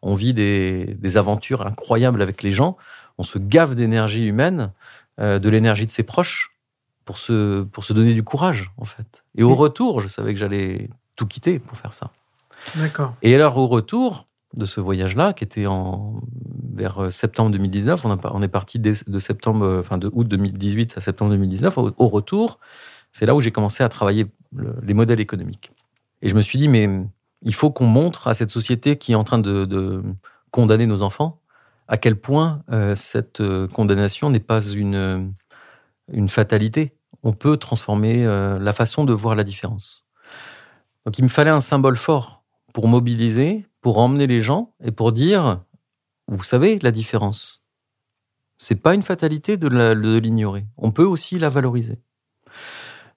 On 0.02 0.16
vit 0.16 0.34
des, 0.34 0.96
des, 1.00 1.18
aventures 1.18 1.66
incroyables 1.66 2.22
avec 2.22 2.44
les 2.44 2.52
gens. 2.52 2.78
On 3.18 3.24
se 3.24 3.38
gave 3.38 3.76
d'énergie 3.76 4.26
humaine, 4.26 4.72
euh, 5.20 5.40
de 5.40 5.50
l'énergie 5.50 5.86
de 5.86 5.92
ses 5.92 6.04
proches 6.04 6.56
pour 7.06 7.18
se, 7.18 7.64
pour 7.64 7.84
se 7.84 7.94
donner 7.94 8.14
du 8.14 8.24
courage, 8.24 8.72
en 8.78 8.86
fait. 8.86 9.24
Et 9.38 9.44
au 9.44 9.56
retour, 9.56 10.02
je 10.02 10.08
savais 10.08 10.34
que 10.34 10.40
j'allais 10.40 10.90
tout 11.16 11.28
quitter 11.28 11.60
pour 11.60 11.78
faire 11.78 11.94
ça. 11.94 12.12
D'accord. 12.76 13.16
Et 13.22 13.34
alors, 13.36 13.58
au 13.58 13.68
retour 13.68 14.28
de 14.56 14.66
ce 14.66 14.82
voyage-là, 14.82 15.34
qui 15.34 15.44
était 15.44 15.66
en, 15.66 16.22
vers 16.74 17.12
septembre 17.12 17.52
2019, 17.52 18.06
on, 18.06 18.12
a, 18.12 18.18
on 18.34 18.42
est 18.42 18.48
parti 18.48 18.80
de 18.80 19.20
septembre, 19.20 19.78
enfin 19.80 19.98
de 19.98 20.10
août 20.14 20.28
2018 20.28 20.98
à 20.98 21.02
septembre 21.02 21.32
2019. 21.32 21.78
Au, 21.78 22.08
retour, 22.08 22.60
c'est 23.12 23.26
là 23.26 23.36
où 23.36 23.42
j'ai 23.42 23.52
commencé 23.52 23.84
à 23.84 23.90
travailler 23.90 24.28
les 24.84 24.94
modèles 24.94 25.20
économiques. 25.20 25.72
Et 26.22 26.30
je 26.30 26.36
me 26.36 26.42
suis 26.42 26.58
dit, 26.58 26.68
mais 26.68 26.90
il 27.42 27.54
faut 27.54 27.72
qu'on 27.72 27.86
montre 27.86 28.28
à 28.28 28.34
cette 28.34 28.52
société 28.52 28.98
qui 28.98 29.14
est 29.14 29.16
en 29.16 29.24
train 29.24 29.40
de, 29.40 30.04
condamner 30.52 30.86
nos 30.86 31.02
enfants 31.02 31.40
à 31.88 31.98
quel 31.98 32.20
point 32.20 32.62
euh, 32.72 32.94
cette 32.96 33.42
condamnation 33.74 34.30
n'est 34.30 34.40
pas 34.40 34.62
une, 34.62 35.34
une 36.12 36.30
fatalité. 36.30 36.94
On 37.24 37.34
peut 37.34 37.58
transformer 37.58 38.26
euh, 38.26 38.60
la 38.60 38.74
façon 38.74 39.06
de 39.06 39.14
voir 39.14 39.36
la 39.36 39.44
différence. 39.44 40.06
Donc 41.06 41.18
il 41.18 41.24
me 41.24 41.30
fallait 41.30 41.52
un 41.52 41.62
symbole 41.62 41.98
fort 41.98 42.44
pour 42.74 42.88
mobiliser, 42.88 43.66
pour 43.82 43.98
emmener 43.98 44.28
les 44.28 44.40
gens 44.40 44.74
et 44.84 44.92
pour 44.92 45.12
dire, 45.12 45.62
vous 46.28 46.44
savez, 46.44 46.80
la 46.80 46.92
différence. 46.92 47.64
C'est 48.58 48.76
pas 48.76 48.94
une 48.94 49.04
fatalité 49.04 49.58
de 49.58 49.68
l'ignorer. 50.20 50.66
On 50.78 50.92
peut 50.92 51.06
aussi 51.06 51.40
la 51.40 51.50
valoriser. 51.50 52.00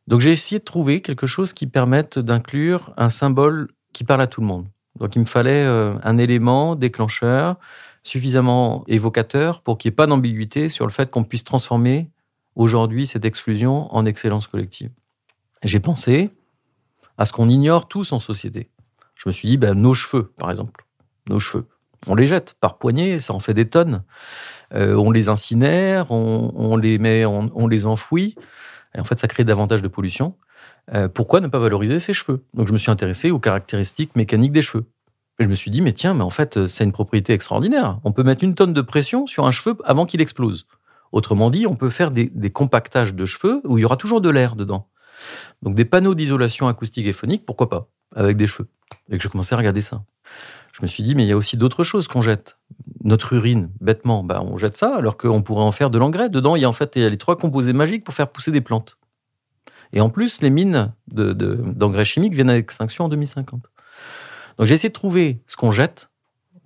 Donc 0.07 0.21
j'ai 0.21 0.33
essayé 0.33 0.59
de 0.59 0.65
trouver 0.65 1.01
quelque 1.01 1.27
chose 1.27 1.53
qui 1.53 1.67
permette 1.67 2.19
d'inclure 2.19 2.93
un 2.97 3.09
symbole 3.09 3.69
qui 3.93 4.05
parle 4.05 4.21
à 4.21 4.27
tout 4.27 4.41
le 4.41 4.47
monde. 4.47 4.67
Donc 4.99 5.17
il 5.17 5.21
me 5.21 5.25
fallait 5.25 5.65
euh, 5.65 5.95
un 6.03 6.19
élément 6.19 6.77
déclencheur 6.77 7.57
suffisamment 8.03 8.85
évocateur 8.87 9.63
pour 9.63 9.79
qu'il 9.79 9.89
n'y 9.91 9.95
ait 9.95 9.97
pas 9.97 10.07
d'ambiguïté 10.07 10.69
sur 10.69 10.87
le 10.87 10.93
fait 10.93 11.11
qu'on 11.11 11.25
puisse 11.25 11.45
transformer 11.45 12.11
aujourd'hui 12.55 13.07
cette 13.07 13.25
exclusion 13.25 13.93
en 13.95 14.05
excellence 14.05 14.47
collective. 14.47 14.91
J'ai 15.63 15.81
pensé 15.81 16.31
à 17.17 17.25
ce 17.27 17.33
qu'on 17.33 17.49
ignore 17.49 17.89
tous 17.89 18.13
en 18.13 18.21
société. 18.21 18.69
Je 19.15 19.29
me 19.29 19.33
suis 19.33 19.49
dit, 19.49 19.57
ben, 19.57 19.75
nos 19.75 19.95
cheveux, 19.95 20.33
par 20.37 20.51
exemple, 20.51 20.85
nos 21.29 21.39
cheveux, 21.39 21.67
on 22.07 22.15
les 22.15 22.27
jette 22.27 22.55
par 22.61 22.79
poignée, 22.79 23.19
ça 23.19 23.33
en 23.33 23.41
fait 23.41 23.55
des 23.55 23.69
tonnes. 23.69 24.03
Euh, 24.75 24.95
on 24.95 25.11
les 25.11 25.29
incinère, 25.29 26.11
on, 26.11 26.77
les 26.77 26.99
met, 26.99 27.25
on, 27.25 27.67
les 27.67 27.87
enfouit, 27.87 28.35
et 28.95 29.01
en 29.01 29.05
fait, 29.05 29.19
ça 29.19 29.29
crée 29.29 29.45
davantage 29.45 29.83
de 29.83 29.89
pollution. 29.89 30.37
Euh, 30.95 31.09
pourquoi 31.09 31.41
ne 31.41 31.49
pas 31.49 31.59
valoriser 31.59 31.99
ses 31.99 32.13
cheveux? 32.13 32.45
Donc, 32.55 32.69
je 32.69 32.73
me 32.73 32.79
suis 32.79 32.91
intéressé 32.91 33.31
aux 33.31 33.41
caractéristiques 33.41 34.15
mécaniques 34.17 34.53
des 34.53 34.63
cheveux. 34.63 34.85
Et 35.41 35.45
je 35.45 35.49
me 35.49 35.55
suis 35.55 35.71
dit, 35.71 35.81
mais 35.81 35.93
tiens, 35.93 36.15
mais 36.15 36.23
en 36.23 36.31
fait, 36.31 36.67
c'est 36.67 36.85
une 36.85 36.93
propriété 36.93 37.33
extraordinaire. 37.33 37.99
On 38.05 38.13
peut 38.13 38.23
mettre 38.23 38.45
une 38.45 38.55
tonne 38.55 38.73
de 38.73 38.81
pression 38.83 39.27
sur 39.27 39.47
un 39.47 39.51
cheveu 39.51 39.77
avant 39.85 40.07
qu'il 40.07 40.21
explose. 40.21 40.67
Autrement 41.11 41.51
dit, 41.51 41.67
on 41.67 41.75
peut 41.75 41.91
faire 41.91 42.11
des, 42.11 42.31
des 42.33 42.51
compactages 42.51 43.15
de 43.15 43.27
cheveux 43.27 43.61
où 43.65 43.79
il 43.79 43.83
y 43.83 43.85
aura 43.85 43.97
toujours 43.97 44.21
de 44.21 44.31
l'air 44.31 44.55
dedans. 44.55 44.89
Donc 45.63 45.75
des 45.75 45.85
panneaux 45.85 46.15
d'isolation 46.15 46.69
acoustique 46.69 47.07
et 47.07 47.13
phonique, 47.13 47.45
pourquoi 47.45 47.69
pas, 47.69 47.89
avec 48.15 48.37
des 48.37 48.47
cheveux. 48.47 48.69
Et 49.11 49.19
que 49.19 49.25
je 49.25 49.29
commençais 49.29 49.55
à 49.55 49.59
regarder 49.59 49.81
ça. 49.81 50.05
Je 50.75 50.83
me 50.83 50.89
suis 50.89 51.05
dit, 51.05 51.15
mais 51.15 51.25
il 51.25 51.29
y 51.29 51.33
a 51.33 51.37
aussi 51.37 51.57
d'autres 51.57 51.85
choses 51.85 52.09
qu'on 52.09 52.21
jette. 52.21 52.59
Notre 53.05 53.33
urine, 53.33 53.71
bêtement, 53.81 54.25
bah, 54.25 54.43
on 54.45 54.57
jette 54.57 54.77
ça, 54.77 54.97
alors 54.97 55.17
qu'on 55.17 55.41
pourrait 55.41 55.63
en 55.63 55.71
faire 55.71 55.89
de 55.89 55.99
l'engrais. 55.99 56.29
Dedans, 56.29 56.57
il 56.57 56.63
y 56.63 56.65
a 56.65 56.69
en 56.69 56.73
fait 56.73 56.97
les 56.97 57.17
trois 57.17 57.37
composés 57.37 57.73
magiques 57.73 58.03
pour 58.03 58.13
faire 58.13 58.29
pousser 58.29 58.51
des 58.51 58.61
plantes. 58.61 58.99
Et 59.93 60.01
en 60.01 60.11
plus, 60.11 60.43
les 60.43 60.51
mines 60.51 60.93
d'engrais 61.07 62.01
de, 62.01 62.05
chimiques 62.05 62.35
viennent 62.35 62.51
à 62.51 62.55
l'extinction 62.55 63.05
en 63.05 63.09
2050. 63.09 63.63
Donc 64.59 64.67
j'ai 64.67 64.75
essayé 64.75 64.89
de 64.89 64.95
trouver 64.95 65.41
ce 65.47 65.57
qu'on 65.57 65.71
jette 65.71 66.11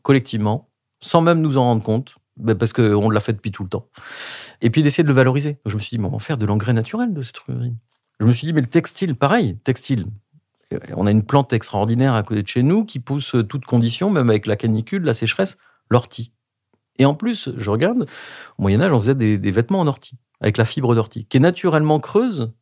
collectivement, 0.01 0.71
sans 1.01 1.21
même 1.21 1.43
nous 1.43 1.59
en 1.59 1.65
rendre 1.65 1.83
compte, 1.83 2.15
ben, 2.39 2.57
parce 2.57 2.73
qu'on 2.73 3.11
l'a 3.11 3.21
fait 3.21 3.35
depuis 3.35 3.53
tout 3.53 3.63
le 3.63 3.69
temps. 3.69 3.89
Et 4.63 4.71
puis 4.71 4.83
d'essayer 4.83 5.03
de 5.03 5.09
le 5.09 5.15
valoriser. 5.15 5.59
Je 5.67 5.75
me 5.75 5.81
suis 5.81 5.91
dit, 5.91 5.99
bon, 5.99 6.09
on 6.09 6.13
va 6.13 6.19
faire 6.19 6.39
de 6.39 6.47
l'engrais 6.47 6.73
naturel 6.73 7.13
de 7.13 7.21
cette 7.21 7.37
urine. 7.49 7.77
Je 8.21 8.25
me 8.25 8.33
suis 8.33 8.47
dit, 8.47 8.55
mais 8.55 8.63
le 8.63 8.67
textile, 8.67 9.17
pareil, 9.17 9.59
textile. 9.65 10.07
On 10.95 11.07
a 11.07 11.11
une 11.11 11.25
plante 11.25 11.53
extraordinaire 11.53 12.15
à 12.15 12.23
côté 12.23 12.43
de 12.43 12.49
chez 12.49 12.63
nous 12.63 12.85
qui 12.85 13.01
pousse 13.01 13.35
toutes 13.49 13.65
conditions, 13.65 14.11
même 14.11 14.29
avec 14.29 14.47
la 14.47 14.57
canicule, 14.57 15.03
la 15.03 15.15
sécheresse, 15.15 15.57
l'ortie. 15.91 16.33
Et 16.99 17.07
en 17.07 17.15
plus, 17.15 17.51
je 17.57 17.71
regarde, 17.71 18.07
au 18.59 18.63
Moyen-Âge, 18.63 18.93
on 18.93 19.01
faisait 19.01 19.15
des, 19.15 19.39
des, 19.39 19.51
vêtements 19.51 19.81
en 19.81 19.87
ortie, 19.87 20.19
avec 20.41 20.57
la 20.57 20.65
fibre 20.65 20.95
d'ortie, 20.95 21.27
qui 21.27 21.37
est 21.37 21.41
naturellement 21.41 22.01
creuse, 22.01 22.53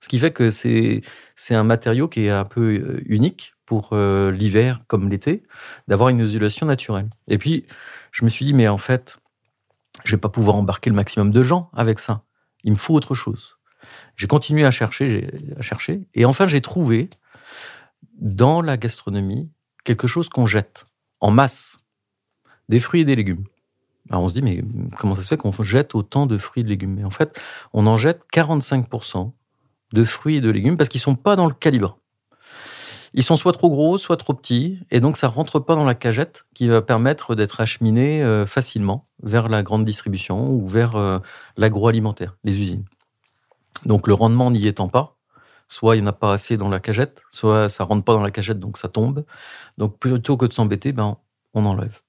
ce 0.00 0.08
qui 0.08 0.18
fait 0.18 0.32
que 0.32 0.50
c'est 0.50 1.02
un 1.50 1.64
matériau 1.64 2.08
qui 2.08 2.26
est 2.26 2.30
un 2.30 2.44
peu 2.44 2.74
euh, 2.74 3.02
unique 3.06 3.54
pour 3.66 3.90
euh, 3.92 4.30
l'hiver 4.30 4.80
comme 4.86 5.08
l'été, 5.08 5.42
d'avoir 5.88 6.08
une 6.10 6.20
isolation 6.20 6.66
naturelle. 6.66 7.08
Et 7.28 7.38
puis, 7.38 7.66
je 8.12 8.24
me 8.24 8.30
suis 8.30 8.44
dit, 8.44 8.54
mais 8.54 8.68
en 8.68 8.78
fait, 8.78 9.18
je 10.04 10.12
vais 10.12 10.20
pas 10.20 10.28
pouvoir 10.28 10.56
embarquer 10.56 10.90
le 10.90 10.96
maximum 10.96 11.30
de 11.30 11.42
gens 11.42 11.70
avec 11.74 11.98
ça. 11.98 12.22
Il 12.64 12.72
me 12.72 12.78
faut 12.78 12.94
autre 12.94 13.14
chose. 13.14 13.58
J'ai 14.16 14.26
continué 14.26 14.64
à 14.64 14.70
chercher, 14.70 15.28
à 15.58 15.62
chercher, 15.62 16.06
et 16.14 16.24
enfin 16.24 16.46
j'ai 16.46 16.60
trouvé 16.60 17.08
dans 18.18 18.60
la 18.60 18.76
gastronomie 18.76 19.50
quelque 19.84 20.06
chose 20.06 20.28
qu'on 20.28 20.46
jette 20.46 20.86
en 21.20 21.30
masse, 21.30 21.78
des 22.68 22.80
fruits 22.80 23.00
et 23.00 23.04
des 23.04 23.16
légumes. 23.16 23.44
Alors 24.10 24.22
on 24.22 24.28
se 24.28 24.34
dit, 24.34 24.42
mais 24.42 24.62
comment 24.98 25.14
ça 25.14 25.22
se 25.22 25.28
fait 25.28 25.36
qu'on 25.36 25.52
jette 25.62 25.94
autant 25.94 26.26
de 26.26 26.38
fruits 26.38 26.60
et 26.60 26.64
de 26.64 26.68
légumes? 26.68 26.94
Mais 26.94 27.04
en 27.04 27.10
fait, 27.10 27.40
on 27.72 27.86
en 27.86 27.96
jette 27.96 28.22
45% 28.32 29.32
de 29.92 30.04
fruits 30.04 30.36
et 30.36 30.40
de 30.40 30.50
légumes 30.50 30.76
parce 30.76 30.88
qu'ils 30.88 31.00
sont 31.00 31.14
pas 31.14 31.36
dans 31.36 31.46
le 31.46 31.54
calibre. 31.54 31.98
Ils 33.14 33.22
sont 33.22 33.36
soit 33.36 33.52
trop 33.52 33.70
gros, 33.70 33.96
soit 33.96 34.18
trop 34.18 34.34
petits, 34.34 34.80
et 34.90 35.00
donc 35.00 35.16
ça 35.16 35.28
rentre 35.28 35.58
pas 35.58 35.74
dans 35.74 35.86
la 35.86 35.94
cagette 35.94 36.44
qui 36.54 36.68
va 36.68 36.82
permettre 36.82 37.34
d'être 37.34 37.60
acheminé 37.60 38.22
euh, 38.22 38.44
facilement 38.44 39.06
vers 39.22 39.48
la 39.48 39.62
grande 39.62 39.84
distribution 39.84 40.50
ou 40.50 40.66
vers 40.66 40.96
euh, 40.96 41.18
l'agroalimentaire, 41.56 42.36
les 42.44 42.60
usines. 42.60 42.84
Donc 43.86 44.06
le 44.06 44.14
rendement 44.14 44.50
n'y 44.50 44.66
étant 44.66 44.88
pas, 44.88 45.17
soit 45.68 45.96
il 45.96 46.00
n'y 46.00 46.06
en 46.06 46.10
a 46.10 46.12
pas 46.12 46.32
assez 46.32 46.56
dans 46.56 46.68
la 46.68 46.80
cagette, 46.80 47.22
soit 47.30 47.68
ça 47.68 47.84
rentre 47.84 48.04
pas 48.04 48.14
dans 48.14 48.22
la 48.22 48.30
cagette 48.30 48.58
donc 48.58 48.78
ça 48.78 48.88
tombe. 48.88 49.24
Donc 49.76 49.98
plutôt 49.98 50.36
que 50.36 50.46
de 50.46 50.52
s'embêter, 50.52 50.92
ben 50.92 51.16
on 51.54 51.64
enlève. 51.66 52.00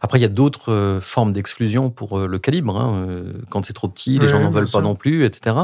Après, 0.00 0.18
il 0.18 0.22
y 0.22 0.24
a 0.24 0.28
d'autres 0.28 0.72
euh, 0.72 1.00
formes 1.00 1.32
d'exclusion 1.32 1.90
pour 1.90 2.18
euh, 2.18 2.26
le 2.26 2.38
calibre. 2.38 2.76
Hein, 2.76 2.94
euh, 2.94 3.32
quand 3.50 3.64
c'est 3.64 3.72
trop 3.72 3.88
petit, 3.88 4.18
les 4.18 4.28
gens 4.28 4.40
n'en 4.40 4.50
veulent 4.50 4.70
pas 4.70 4.80
non 4.80 4.94
plus, 4.94 5.24
etc. 5.24 5.56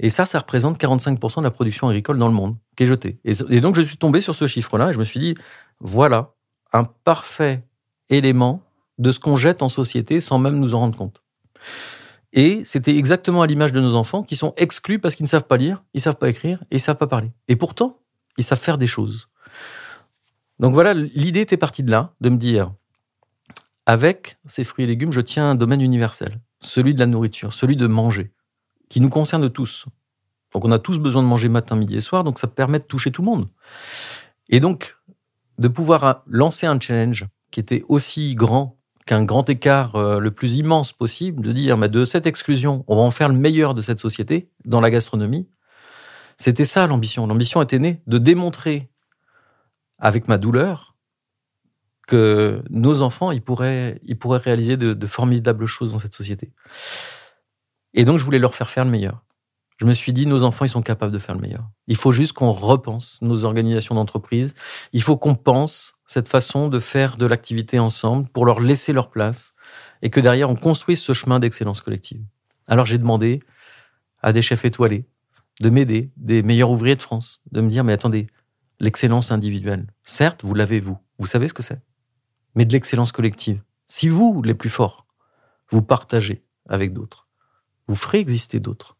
Et 0.00 0.10
ça, 0.10 0.24
ça 0.24 0.38
représente 0.38 0.80
45% 0.80 1.38
de 1.38 1.42
la 1.42 1.50
production 1.50 1.88
agricole 1.88 2.18
dans 2.18 2.28
le 2.28 2.34
monde 2.34 2.56
qui 2.76 2.84
est 2.84 2.86
jetée. 2.86 3.18
Et, 3.24 3.60
donc, 3.60 3.76
je 3.76 3.82
suis 3.82 3.96
tombé 3.96 4.20
sur 4.20 4.34
ce 4.34 4.46
chiffre-là 4.46 4.90
et 4.90 4.92
je 4.92 4.98
me 4.98 5.04
suis 5.04 5.20
dit, 5.20 5.34
voilà 5.80 6.30
un 6.72 6.84
parfait 6.84 7.64
élément 8.10 8.62
de 8.98 9.10
ce 9.10 9.20
qu'on 9.20 9.36
jette 9.36 9.62
en 9.62 9.68
société 9.68 10.20
sans 10.20 10.38
même 10.38 10.58
nous 10.58 10.74
en 10.74 10.80
rendre 10.80 10.96
compte. 10.96 11.22
Et 12.36 12.62
c'était 12.64 12.96
exactement 12.96 13.42
à 13.42 13.46
l'image 13.46 13.72
de 13.72 13.80
nos 13.80 13.94
enfants 13.94 14.24
qui 14.24 14.34
sont 14.34 14.54
exclus 14.56 14.98
parce 14.98 15.14
qu'ils 15.14 15.22
ne 15.22 15.28
savent 15.28 15.46
pas 15.46 15.56
lire, 15.56 15.84
ils 15.94 16.00
savent 16.00 16.18
pas 16.18 16.28
écrire 16.28 16.64
et 16.72 16.76
ils 16.76 16.80
savent 16.80 16.96
pas 16.96 17.06
parler. 17.06 17.30
Et 17.46 17.54
pourtant, 17.54 18.00
ils 18.36 18.44
savent 18.44 18.58
faire 18.58 18.76
des 18.76 18.88
choses. 18.88 19.28
Donc 20.58 20.74
voilà, 20.74 20.94
l'idée 20.94 21.40
était 21.40 21.56
partie 21.56 21.84
de 21.84 21.92
là, 21.92 22.12
de 22.20 22.28
me 22.28 22.36
dire, 22.36 22.72
avec 23.86 24.36
ces 24.46 24.64
fruits 24.64 24.84
et 24.84 24.88
légumes, 24.88 25.12
je 25.12 25.20
tiens 25.20 25.50
un 25.50 25.54
domaine 25.54 25.80
universel, 25.80 26.40
celui 26.58 26.92
de 26.92 26.98
la 26.98 27.06
nourriture, 27.06 27.52
celui 27.52 27.76
de 27.76 27.86
manger, 27.86 28.32
qui 28.88 29.00
nous 29.00 29.10
concerne 29.10 29.48
tous. 29.48 29.86
Donc 30.52 30.64
on 30.64 30.72
a 30.72 30.80
tous 30.80 30.98
besoin 30.98 31.22
de 31.22 31.28
manger 31.28 31.48
matin, 31.48 31.76
midi 31.76 31.96
et 31.96 32.00
soir, 32.00 32.24
donc 32.24 32.40
ça 32.40 32.48
permet 32.48 32.80
de 32.80 32.84
toucher 32.84 33.12
tout 33.12 33.22
le 33.22 33.26
monde. 33.26 33.48
Et 34.48 34.58
donc, 34.58 34.96
de 35.58 35.68
pouvoir 35.68 36.24
lancer 36.26 36.66
un 36.66 36.80
challenge 36.80 37.26
qui 37.52 37.60
était 37.60 37.84
aussi 37.88 38.34
grand 38.34 38.76
qu'un 39.06 39.24
grand 39.24 39.48
écart 39.50 39.96
euh, 39.96 40.18
le 40.18 40.30
plus 40.30 40.56
immense 40.56 40.92
possible, 40.92 41.42
de 41.42 41.52
dire, 41.52 41.76
mais 41.76 41.88
de 41.88 42.04
cette 42.04 42.26
exclusion, 42.26 42.84
on 42.88 42.96
va 42.96 43.02
en 43.02 43.10
faire 43.10 43.28
le 43.28 43.34
meilleur 43.34 43.74
de 43.74 43.82
cette 43.82 44.00
société 44.00 44.50
dans 44.64 44.80
la 44.80 44.90
gastronomie. 44.90 45.48
C'était 46.36 46.64
ça 46.64 46.86
l'ambition. 46.86 47.26
L'ambition 47.26 47.62
était 47.62 47.78
née 47.78 48.02
de 48.06 48.18
démontrer, 48.18 48.90
avec 49.98 50.28
ma 50.28 50.38
douleur, 50.38 50.96
que 52.06 52.62
nos 52.70 53.02
enfants, 53.02 53.30
ils 53.30 53.42
pourraient, 53.42 54.00
ils 54.04 54.18
pourraient 54.18 54.38
réaliser 54.38 54.76
de, 54.76 54.92
de 54.92 55.06
formidables 55.06 55.66
choses 55.66 55.92
dans 55.92 55.98
cette 55.98 56.14
société. 56.14 56.52
Et 57.94 58.04
donc, 58.04 58.18
je 58.18 58.24
voulais 58.24 58.38
leur 58.38 58.54
faire 58.54 58.68
faire 58.68 58.84
le 58.84 58.90
meilleur. 58.90 59.24
Je 59.78 59.86
me 59.86 59.92
suis 59.92 60.12
dit, 60.12 60.26
nos 60.26 60.44
enfants, 60.44 60.64
ils 60.64 60.70
sont 60.70 60.82
capables 60.82 61.12
de 61.12 61.18
faire 61.18 61.34
le 61.34 61.40
meilleur. 61.40 61.68
Il 61.86 61.96
faut 61.96 62.12
juste 62.12 62.32
qu'on 62.32 62.52
repense 62.52 63.18
nos 63.22 63.44
organisations 63.44 63.94
d'entreprise. 63.94 64.54
Il 64.92 65.02
faut 65.02 65.16
qu'on 65.16 65.34
pense 65.34 65.93
cette 66.06 66.28
façon 66.28 66.68
de 66.68 66.78
faire 66.78 67.16
de 67.16 67.26
l'activité 67.26 67.78
ensemble 67.78 68.28
pour 68.28 68.46
leur 68.46 68.60
laisser 68.60 68.92
leur 68.92 69.10
place 69.10 69.54
et 70.02 70.10
que 70.10 70.20
derrière, 70.20 70.50
on 70.50 70.56
construise 70.56 71.00
ce 71.00 71.12
chemin 71.12 71.40
d'excellence 71.40 71.80
collective. 71.80 72.22
Alors, 72.66 72.86
j'ai 72.86 72.98
demandé 72.98 73.42
à 74.22 74.32
des 74.32 74.42
chefs 74.42 74.64
étoilés 74.64 75.06
de 75.60 75.70
m'aider, 75.70 76.10
des 76.16 76.42
meilleurs 76.42 76.70
ouvriers 76.70 76.96
de 76.96 77.02
France, 77.02 77.40
de 77.52 77.60
me 77.60 77.68
dire, 77.68 77.84
mais 77.84 77.92
attendez, 77.92 78.26
l'excellence 78.80 79.30
individuelle, 79.30 79.86
certes, 80.02 80.44
vous 80.44 80.54
l'avez 80.54 80.80
vous, 80.80 80.98
vous 81.18 81.26
savez 81.26 81.48
ce 81.48 81.54
que 81.54 81.62
c'est, 81.62 81.80
mais 82.54 82.64
de 82.64 82.72
l'excellence 82.72 83.12
collective. 83.12 83.62
Si 83.86 84.08
vous, 84.08 84.42
les 84.42 84.54
plus 84.54 84.70
forts, 84.70 85.06
vous 85.70 85.82
partagez 85.82 86.44
avec 86.68 86.92
d'autres, 86.92 87.28
vous 87.86 87.94
ferez 87.94 88.18
exister 88.18 88.60
d'autres. 88.60 88.96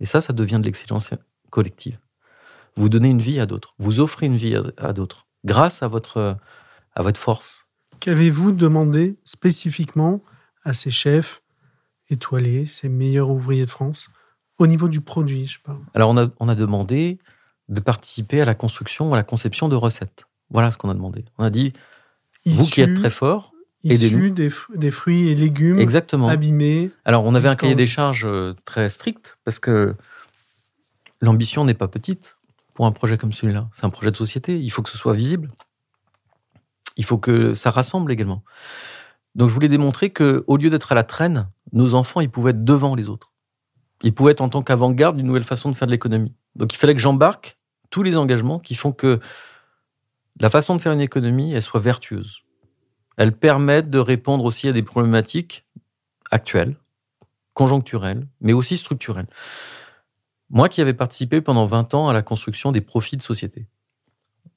Et 0.00 0.06
ça, 0.06 0.20
ça 0.20 0.32
devient 0.32 0.58
de 0.60 0.64
l'excellence 0.64 1.10
collective. 1.50 1.98
Vous 2.76 2.88
donnez 2.88 3.08
une 3.08 3.20
vie 3.20 3.40
à 3.40 3.46
d'autres, 3.46 3.74
vous 3.78 4.00
offrez 4.00 4.26
une 4.26 4.36
vie 4.36 4.56
à, 4.76 4.92
d'autres, 4.92 5.27
grâce 5.44 5.82
à 5.82 5.88
votre, 5.88 6.36
à 6.94 7.02
votre 7.02 7.20
force. 7.20 7.66
Qu'avez-vous 8.00 8.52
demandé 8.52 9.16
spécifiquement 9.24 10.22
à 10.64 10.72
ces 10.72 10.90
chefs 10.90 11.42
étoilés, 12.10 12.66
ces 12.66 12.88
meilleurs 12.88 13.30
ouvriers 13.30 13.64
de 13.64 13.70
France, 13.70 14.08
au 14.58 14.66
niveau 14.66 14.88
du 14.88 15.00
produit, 15.00 15.46
je 15.46 15.60
parle? 15.60 15.80
Alors, 15.94 16.10
on 16.10 16.16
a, 16.16 16.28
on 16.40 16.48
a 16.48 16.54
demandé 16.54 17.18
de 17.68 17.80
participer 17.80 18.40
à 18.40 18.44
la 18.44 18.54
construction, 18.54 19.12
à 19.12 19.16
la 19.16 19.22
conception 19.22 19.68
de 19.68 19.76
recettes. 19.76 20.26
Voilà 20.50 20.70
ce 20.70 20.78
qu'on 20.78 20.90
a 20.90 20.94
demandé. 20.94 21.24
On 21.38 21.44
a 21.44 21.50
dit, 21.50 21.72
vous 22.46 22.64
qui 22.64 22.80
êtes 22.80 22.94
très 22.94 23.10
fort, 23.10 23.52
issus 23.84 24.30
des, 24.30 24.50
des, 24.74 24.90
fruits 24.90 25.28
et 25.28 25.34
légumes 25.34 25.78
Exactement. 25.78 26.28
abîmés. 26.28 26.90
Alors, 27.04 27.24
on 27.24 27.34
avait 27.34 27.48
un 27.48 27.54
cahier 27.54 27.74
des 27.74 27.86
charges 27.86 28.26
euh, 28.26 28.54
très 28.64 28.88
strict 28.88 29.38
parce 29.44 29.58
que 29.58 29.94
l'ambition 31.20 31.64
n'est 31.64 31.74
pas 31.74 31.88
petite 31.88 32.37
pour 32.78 32.86
un 32.86 32.92
projet 32.92 33.18
comme 33.18 33.32
celui-là. 33.32 33.68
C'est 33.72 33.86
un 33.86 33.90
projet 33.90 34.12
de 34.12 34.16
société. 34.16 34.56
Il 34.56 34.70
faut 34.70 34.82
que 34.82 34.88
ce 34.88 34.96
soit 34.96 35.12
visible. 35.12 35.50
Il 36.96 37.04
faut 37.04 37.18
que 37.18 37.52
ça 37.54 37.72
rassemble 37.72 38.12
également. 38.12 38.44
Donc, 39.34 39.48
je 39.48 39.54
voulais 39.54 39.68
démontrer 39.68 40.10
que, 40.10 40.44
au 40.46 40.56
lieu 40.56 40.70
d'être 40.70 40.92
à 40.92 40.94
la 40.94 41.02
traîne, 41.02 41.48
nos 41.72 41.94
enfants, 41.94 42.20
ils 42.20 42.30
pouvaient 42.30 42.52
être 42.52 42.62
devant 42.64 42.94
les 42.94 43.08
autres. 43.08 43.32
Ils 44.04 44.14
pouvaient 44.14 44.30
être 44.30 44.42
en 44.42 44.48
tant 44.48 44.62
qu'avant-garde 44.62 45.16
d'une 45.16 45.26
nouvelle 45.26 45.42
façon 45.42 45.72
de 45.72 45.76
faire 45.76 45.88
de 45.88 45.92
l'économie. 45.92 46.36
Donc, 46.54 46.72
il 46.72 46.76
fallait 46.76 46.94
que 46.94 47.00
j'embarque 47.00 47.58
tous 47.90 48.04
les 48.04 48.16
engagements 48.16 48.60
qui 48.60 48.76
font 48.76 48.92
que 48.92 49.18
la 50.38 50.48
façon 50.48 50.76
de 50.76 50.80
faire 50.80 50.92
une 50.92 51.00
économie, 51.00 51.52
elle 51.54 51.62
soit 51.62 51.80
vertueuse 51.80 52.44
elles 53.18 53.36
permettent 53.36 53.90
de 53.90 53.98
répondre 53.98 54.44
aussi 54.44 54.68
à 54.68 54.72
des 54.72 54.84
problématiques 54.84 55.66
actuelles, 56.30 56.76
conjoncturelles, 57.52 58.28
mais 58.40 58.52
aussi 58.52 58.76
structurelles. 58.76 59.26
Moi 60.50 60.68
qui 60.68 60.80
avais 60.80 60.94
participé 60.94 61.40
pendant 61.40 61.66
20 61.66 61.94
ans 61.94 62.08
à 62.08 62.12
la 62.12 62.22
construction 62.22 62.72
des 62.72 62.80
profits 62.80 63.16
de 63.16 63.22
société, 63.22 63.66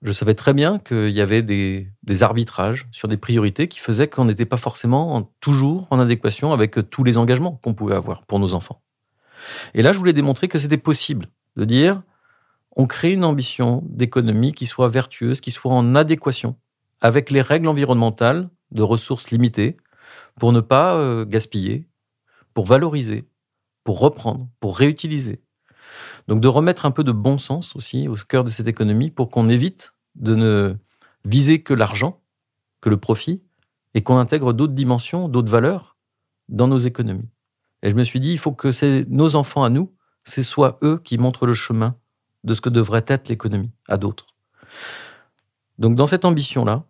je 0.01 0.11
savais 0.11 0.33
très 0.33 0.53
bien 0.53 0.79
qu'il 0.79 1.09
y 1.09 1.21
avait 1.21 1.43
des, 1.43 1.87
arbitrages 2.21 2.87
sur 2.91 3.07
des 3.07 3.17
priorités 3.17 3.67
qui 3.67 3.79
faisaient 3.79 4.07
qu'on 4.07 4.25
n'était 4.25 4.45
pas 4.45 4.57
forcément 4.57 5.31
toujours 5.41 5.87
en 5.91 5.99
adéquation 5.99 6.53
avec 6.53 6.89
tous 6.89 7.03
les 7.03 7.17
engagements 7.17 7.59
qu'on 7.61 7.73
pouvait 7.73 7.95
avoir 7.95 8.25
pour 8.25 8.39
nos 8.39 8.53
enfants. 8.53 8.81
Et 9.73 9.81
là, 9.81 9.91
je 9.91 9.97
voulais 9.97 10.13
démontrer 10.13 10.47
que 10.47 10.59
c'était 10.59 10.77
possible 10.77 11.27
de 11.55 11.65
dire, 11.65 12.01
on 12.75 12.87
crée 12.87 13.11
une 13.11 13.25
ambition 13.25 13.83
d'économie 13.85 14.53
qui 14.53 14.65
soit 14.65 14.89
vertueuse, 14.89 15.41
qui 15.41 15.51
soit 15.51 15.73
en 15.73 15.93
adéquation 15.95 16.55
avec 17.01 17.29
les 17.29 17.41
règles 17.41 17.67
environnementales 17.67 18.49
de 18.71 18.83
ressources 18.83 19.29
limitées 19.29 19.77
pour 20.39 20.51
ne 20.53 20.61
pas 20.61 20.95
euh, 20.95 21.25
gaspiller, 21.25 21.87
pour 22.53 22.65
valoriser, 22.65 23.27
pour 23.83 23.99
reprendre, 23.99 24.47
pour 24.59 24.77
réutiliser. 24.77 25.41
Donc 26.27 26.41
de 26.41 26.47
remettre 26.47 26.85
un 26.85 26.91
peu 26.91 27.03
de 27.03 27.11
bon 27.11 27.37
sens 27.37 27.75
aussi 27.75 28.07
au 28.07 28.15
cœur 28.15 28.43
de 28.43 28.49
cette 28.49 28.67
économie 28.67 29.09
pour 29.09 29.29
qu'on 29.29 29.49
évite 29.49 29.93
de 30.15 30.35
ne 30.35 30.75
viser 31.25 31.61
que 31.61 31.73
l'argent, 31.73 32.21
que 32.81 32.89
le 32.89 32.97
profit, 32.97 33.41
et 33.93 34.01
qu'on 34.01 34.17
intègre 34.17 34.53
d'autres 34.53 34.73
dimensions, 34.73 35.27
d'autres 35.27 35.51
valeurs 35.51 35.97
dans 36.49 36.67
nos 36.67 36.79
économies. 36.79 37.29
Et 37.83 37.89
je 37.89 37.95
me 37.95 38.03
suis 38.03 38.19
dit, 38.19 38.31
il 38.31 38.37
faut 38.37 38.51
que 38.51 38.71
c'est 38.71 39.05
nos 39.09 39.35
enfants 39.35 39.63
à 39.63 39.69
nous, 39.69 39.91
ce 40.23 40.43
soit 40.43 40.77
eux 40.83 40.99
qui 41.03 41.17
montrent 41.17 41.45
le 41.45 41.53
chemin 41.53 41.95
de 42.43 42.53
ce 42.53 42.61
que 42.61 42.69
devrait 42.69 43.05
être 43.07 43.29
l'économie 43.29 43.71
à 43.87 43.97
d'autres. 43.97 44.27
Donc 45.77 45.95
dans 45.95 46.07
cette 46.07 46.25
ambition-là, 46.25 46.85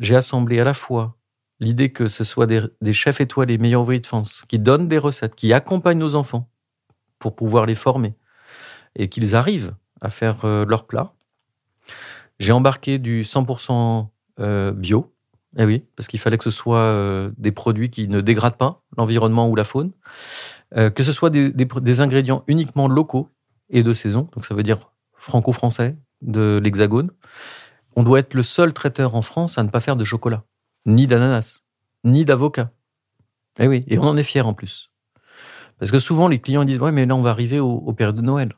j'ai 0.00 0.16
assemblé 0.16 0.58
à 0.60 0.64
la 0.64 0.74
fois 0.74 1.16
l'idée 1.60 1.92
que 1.92 2.08
ce 2.08 2.24
soit 2.24 2.46
des, 2.46 2.92
chefs 2.92 3.20
étoilés, 3.20 3.58
meilleurs 3.58 3.82
ouvriers 3.82 4.00
de 4.00 4.06
France, 4.06 4.44
qui 4.48 4.58
donnent 4.58 4.88
des 4.88 4.98
recettes, 4.98 5.36
qui 5.36 5.52
accompagnent 5.52 5.98
nos 5.98 6.16
enfants 6.16 6.50
pour 7.18 7.36
pouvoir 7.36 7.66
les 7.66 7.76
former 7.76 8.14
et 8.96 9.08
qu'ils 9.08 9.34
arrivent 9.34 9.74
à 10.00 10.10
faire 10.10 10.44
euh, 10.44 10.64
leur 10.66 10.86
plat. 10.86 11.12
J'ai 12.38 12.52
embarqué 12.52 12.98
du 12.98 13.22
100% 13.22 14.08
euh, 14.40 14.72
bio, 14.72 15.14
eh 15.58 15.64
oui, 15.64 15.84
parce 15.96 16.08
qu'il 16.08 16.18
fallait 16.18 16.38
que 16.38 16.44
ce 16.44 16.50
soit 16.50 16.78
euh, 16.78 17.30
des 17.38 17.52
produits 17.52 17.90
qui 17.90 18.08
ne 18.08 18.20
dégradent 18.20 18.56
pas 18.56 18.82
l'environnement 18.96 19.48
ou 19.48 19.54
la 19.54 19.64
faune, 19.64 19.92
que 20.74 21.02
ce 21.02 21.12
soit 21.12 21.28
des, 21.28 21.52
des, 21.52 22.00
ingrédients 22.00 22.44
uniquement 22.46 22.88
locaux 22.88 23.28
et 23.68 23.82
de 23.82 23.92
saison, 23.92 24.26
donc 24.32 24.46
ça 24.46 24.54
veut 24.54 24.62
dire 24.62 24.90
franco-français 25.12 25.96
de 26.22 26.58
l'Hexagone. 26.64 27.10
On 27.94 28.02
doit 28.02 28.20
être 28.20 28.32
le 28.32 28.42
seul 28.42 28.72
traiteur 28.72 29.14
en 29.14 29.20
France 29.20 29.58
à 29.58 29.64
ne 29.64 29.68
pas 29.68 29.80
faire 29.80 29.96
de 29.96 30.04
chocolat 30.04 30.44
ni 30.86 31.06
d'ananas, 31.06 31.62
ni 32.04 32.24
d'avocat. 32.24 32.70
Eh 33.58 33.68
oui, 33.68 33.84
et 33.88 33.98
on 33.98 34.04
en 34.04 34.16
est 34.16 34.22
fier 34.22 34.46
en 34.46 34.54
plus. 34.54 34.90
Parce 35.78 35.90
que 35.90 35.98
souvent, 35.98 36.28
les 36.28 36.40
clients 36.40 36.64
disent 36.64 36.78
Ouais, 36.78 36.92
mais 36.92 37.06
là, 37.06 37.14
on 37.14 37.22
va 37.22 37.30
arriver 37.30 37.60
au, 37.60 37.70
au 37.70 37.92
période 37.92 38.16
de 38.16 38.22
Noël. 38.22 38.54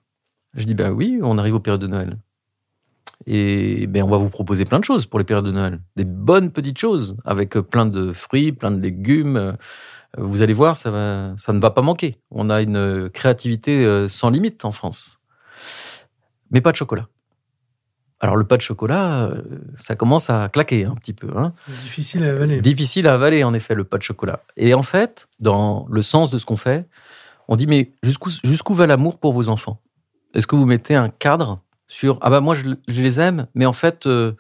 Je 0.55 0.65
dis 0.65 0.75
Ben 0.75 0.91
oui, 0.91 1.21
on 1.23 1.39
arrive 1.39 1.55
au 1.55 1.61
période 1.61 1.81
de 1.81 1.87
Noël. 1.87 2.19
Et 3.27 3.87
ben, 3.87 4.03
on 4.03 4.09
va 4.09 4.17
vous 4.17 4.29
proposer 4.29 4.65
plein 4.65 4.79
de 4.79 4.85
choses 4.85 5.07
pour 5.07 5.19
les 5.19 5.25
périodes 5.25 5.47
de 5.47 5.51
Noël. 5.51 5.81
Des 5.97 6.05
bonnes 6.05 6.51
petites 6.51 6.79
choses, 6.79 7.17
avec 7.25 7.53
plein 7.55 7.87
de 7.87 8.13
fruits, 8.13 8.53
plein 8.53 8.71
de 8.71 8.81
légumes. 8.81 9.57
Vous 10.19 10.43
allez 10.43 10.53
voir, 10.53 10.77
ça, 10.77 10.91
va, 10.91 11.35
ça 11.37 11.53
ne 11.53 11.61
va 11.61 11.71
pas 11.71 11.83
manquer. 11.83 12.17
On 12.31 12.51
a 12.51 12.61
une 12.61 13.09
créativité 13.11 13.85
euh, 13.85 14.09
sans 14.09 14.31
limite 14.31 14.65
en 14.65 14.73
France. 14.73 15.21
Mais 16.51 16.61
pas 16.61 16.73
de 16.73 16.77
chocolat. 16.77 17.09
Alors 18.21 18.37
le 18.37 18.45
pas 18.45 18.57
de 18.57 18.63
chocolat, 18.63 19.25
euh, 19.25 19.43
ça 19.75 19.97
commence 19.97 20.31
à 20.31 20.49
claquer 20.49 20.85
un 20.85 20.95
petit 20.95 21.13
peu. 21.13 21.31
Hein. 21.37 21.53
Difficile 21.69 22.25
à 22.25 22.31
avaler. 22.31 22.61
Difficile 22.61 23.09
à 23.09 23.15
avaler, 23.15 23.43
en 23.45 23.55
effet, 23.55 23.75
le 23.75 23.85
pas 23.85 23.99
de 23.99 24.03
chocolat. 24.03 24.41
Et 24.57 24.73
en 24.73 24.83
fait, 24.83 25.29
dans 25.41 25.87
le 25.91 26.01
sens 26.01 26.31
de 26.31 26.39
ce 26.39 26.47
qu'on 26.47 26.57
fait, 26.57 26.89
on 27.49 27.57
dit, 27.57 27.67
mais 27.67 27.93
jusqu'où 28.03 28.31
jusqu'où 28.45 28.73
va 28.73 28.87
l'amour 28.87 29.19
pour 29.19 29.33
vos 29.33 29.49
enfants? 29.49 29.81
Est-ce 30.35 30.47
que 30.47 30.57
vous 30.57 30.67
mettez 30.67 30.95
un 30.95 31.09
cadre 31.09 31.61
sur, 31.87 32.19
ah 32.21 32.31
bah 32.31 32.41
moi 32.41 32.55
je, 32.55 32.75
les 32.89 33.21
aime, 33.21 33.47
mais 33.55 33.67
en 33.67 33.73
fait, 33.73 34.07
euh, 34.07 34.33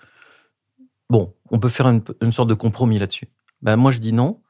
bon, 1.08 1.34
on 1.50 1.58
peut 1.58 1.68
faire 1.68 1.86
une, 1.86 2.32
sorte 2.32 2.48
de 2.48 2.54
compromis 2.54 2.98
là-dessus. 2.98 3.28
Ben 3.62 3.76
moi 3.76 3.90
je 3.90 3.98
dis 3.98 4.12
non. 4.12 4.40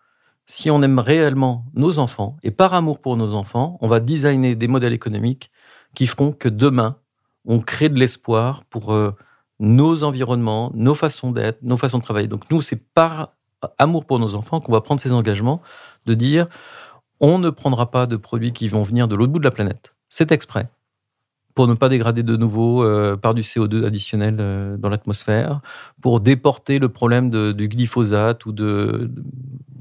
Si 0.47 0.71
on 0.71 0.83
aime 0.83 0.99
réellement 0.99 1.65
nos 1.75 1.99
enfants, 1.99 2.37
et 2.43 2.51
par 2.51 2.75
amour 2.75 3.01
pour 3.01 3.17
nos 3.17 3.33
enfants, 3.33 3.79
on 3.81 3.89
va 3.89 4.01
designer 4.01 4.55
des 4.55 4.69
modèles 4.69 4.93
économiques 4.93 5.51
qui 5.95 6.07
feront 6.07 6.33
que 6.33 6.51
demain, 6.51 6.99
on 7.47 7.61
crée 7.61 7.89
de 7.89 7.99
l'espoir 7.99 8.65
pour 8.65 8.93
euh, 8.93 9.15
nos 9.59 10.03
environnements, 10.05 10.71
nos 10.75 10.95
façons 10.95 11.31
d'être, 11.31 11.63
nos 11.63 11.79
façons 11.79 11.99
de 11.99 12.03
travailler. 12.03 12.29
Donc 12.29 12.51
nous, 12.51 12.61
c'est 12.61 12.77
par 12.77 13.33
amour 13.79 14.05
pour 14.05 14.19
nos 14.19 14.35
enfants 14.35 14.61
qu'on 14.61 14.73
va 14.73 14.83
prendre 14.83 15.01
ces 15.01 15.13
engagements 15.13 15.63
de 16.05 16.15
dire 16.15 16.47
on 17.21 17.39
ne 17.39 17.49
prendra 17.49 17.91
pas 17.91 18.07
de 18.07 18.17
produits 18.17 18.53
qui 18.53 18.69
vont 18.69 18.83
venir 18.83 19.09
de 19.09 19.15
l'autre 19.15 19.33
bout 19.33 19.39
de 19.39 19.45
la 19.45 19.51
planète. 19.51 19.95
C'est 20.09 20.31
exprès 20.33 20.69
pour 21.55 21.69
ne 21.69 21.75
pas 21.75 21.89
dégrader 21.89 22.23
de 22.23 22.37
nouveau 22.37 22.85
euh, 22.85 23.17
par 23.17 23.35
du 23.35 23.43
CO2 23.43 23.85
additionnel 23.87 24.37
euh, 24.41 24.77
dans 24.77 24.89
l'atmosphère, 24.89 25.61
pour 26.03 26.21
déporter 26.21 26.79
le 26.79 26.89
problème 26.89 27.31
du 27.53 27.69
glyphosate 27.69 28.45
ou 28.47 28.53
de, 28.53 29.11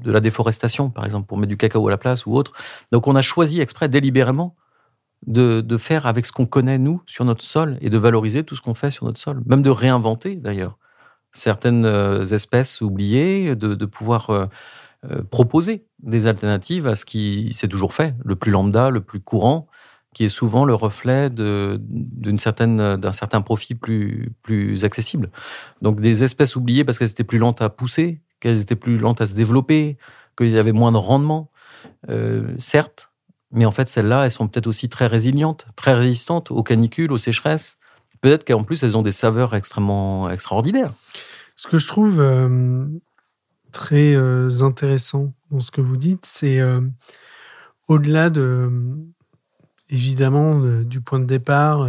de 0.04 0.10
la 0.12 0.20
déforestation, 0.20 0.90
par 0.90 1.04
exemple, 1.04 1.26
pour 1.26 1.38
mettre 1.38 1.48
du 1.48 1.56
cacao 1.56 1.86
à 1.88 1.90
la 1.90 1.98
place 1.98 2.26
ou 2.26 2.34
autre. 2.36 2.52
Donc 2.92 3.08
on 3.08 3.16
a 3.16 3.22
choisi 3.22 3.60
exprès 3.60 3.88
délibérément 3.88 4.54
de, 5.26 5.76
faire 5.76 6.06
avec 6.06 6.26
ce 6.26 6.32
qu'on 6.32 6.46
connaît, 6.46 6.78
nous, 6.78 7.02
sur 7.06 7.24
notre 7.24 7.42
sol, 7.42 7.78
et 7.80 7.90
de 7.90 7.98
valoriser 7.98 8.44
tout 8.44 8.54
ce 8.54 8.60
qu'on 8.60 8.74
fait 8.74 8.90
sur 8.90 9.06
notre 9.06 9.18
sol. 9.18 9.42
Même 9.46 9.62
de 9.62 9.70
réinventer, 9.70 10.36
d'ailleurs, 10.36 10.78
certaines 11.32 11.84
euh, 11.84 12.24
espèces 12.24 12.80
oubliées, 12.80 13.56
de, 13.56 13.86
pouvoir 13.86 14.30
euh, 14.30 14.46
euh, 15.10 15.22
proposer 15.22 15.86
des 16.02 16.26
alternatives 16.26 16.86
à 16.86 16.94
ce 16.94 17.04
qui 17.04 17.52
s'est 17.54 17.68
toujours 17.68 17.94
fait, 17.94 18.14
le 18.24 18.36
plus 18.36 18.52
lambda, 18.52 18.90
le 18.90 19.00
plus 19.00 19.20
courant, 19.20 19.66
qui 20.14 20.24
est 20.24 20.28
souvent 20.28 20.64
le 20.64 20.74
reflet 20.74 21.28
d'une 21.30 22.38
certaine 22.38 22.96
d'un 22.96 23.12
certain 23.12 23.42
profit 23.42 23.74
plus 23.74 24.32
plus 24.42 24.84
accessible. 24.84 25.30
Donc 25.82 26.00
des 26.00 26.24
espèces 26.24 26.56
oubliées 26.56 26.84
parce 26.84 26.98
qu'elles 26.98 27.10
étaient 27.10 27.24
plus 27.24 27.38
lentes 27.38 27.60
à 27.60 27.68
pousser, 27.68 28.22
qu'elles 28.40 28.60
étaient 28.60 28.76
plus 28.76 28.96
lentes 28.96 29.20
à 29.20 29.26
se 29.26 29.34
développer, 29.34 29.98
qu'il 30.38 30.50
y 30.50 30.58
avait 30.58 30.72
moins 30.72 30.92
de 30.92 30.96
rendement. 30.96 31.50
certes, 32.58 33.10
mais 33.54 33.66
en 33.66 33.70
fait, 33.70 33.88
celles-là, 33.88 34.24
elles 34.24 34.32
sont 34.32 34.48
peut-être 34.48 34.66
aussi 34.66 34.88
très 34.88 35.06
résilientes, 35.06 35.68
très 35.76 35.94
résistantes 35.94 36.50
aux 36.50 36.64
canicules, 36.64 37.12
aux 37.12 37.16
sécheresses. 37.16 37.78
Peut-être 38.20 38.44
qu'en 38.44 38.64
plus, 38.64 38.82
elles 38.82 38.96
ont 38.96 39.02
des 39.02 39.12
saveurs 39.12 39.54
extrêmement 39.54 40.28
extraordinaires. 40.28 40.92
Ce 41.54 41.68
que 41.68 41.78
je 41.78 41.86
trouve 41.86 42.20
euh, 42.20 42.84
très 43.70 44.16
euh, 44.16 44.50
intéressant 44.62 45.32
dans 45.52 45.60
ce 45.60 45.70
que 45.70 45.80
vous 45.80 45.96
dites, 45.96 46.26
c'est 46.26 46.58
euh, 46.58 46.80
au-delà 47.86 48.28
de, 48.28 48.70
évidemment, 49.94 50.60
du 50.82 51.00
point 51.00 51.20
de 51.20 51.24
départ, 51.24 51.88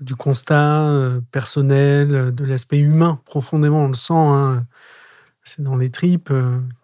du 0.00 0.16
constat 0.16 1.20
personnel, 1.30 2.34
de 2.34 2.44
l'aspect 2.44 2.80
humain, 2.80 3.20
profondément, 3.24 3.84
on 3.84 3.88
le 3.88 3.94
sent, 3.94 4.14
hein. 4.14 4.66
c'est 5.44 5.62
dans 5.62 5.76
les 5.76 5.90
tripes 5.90 6.32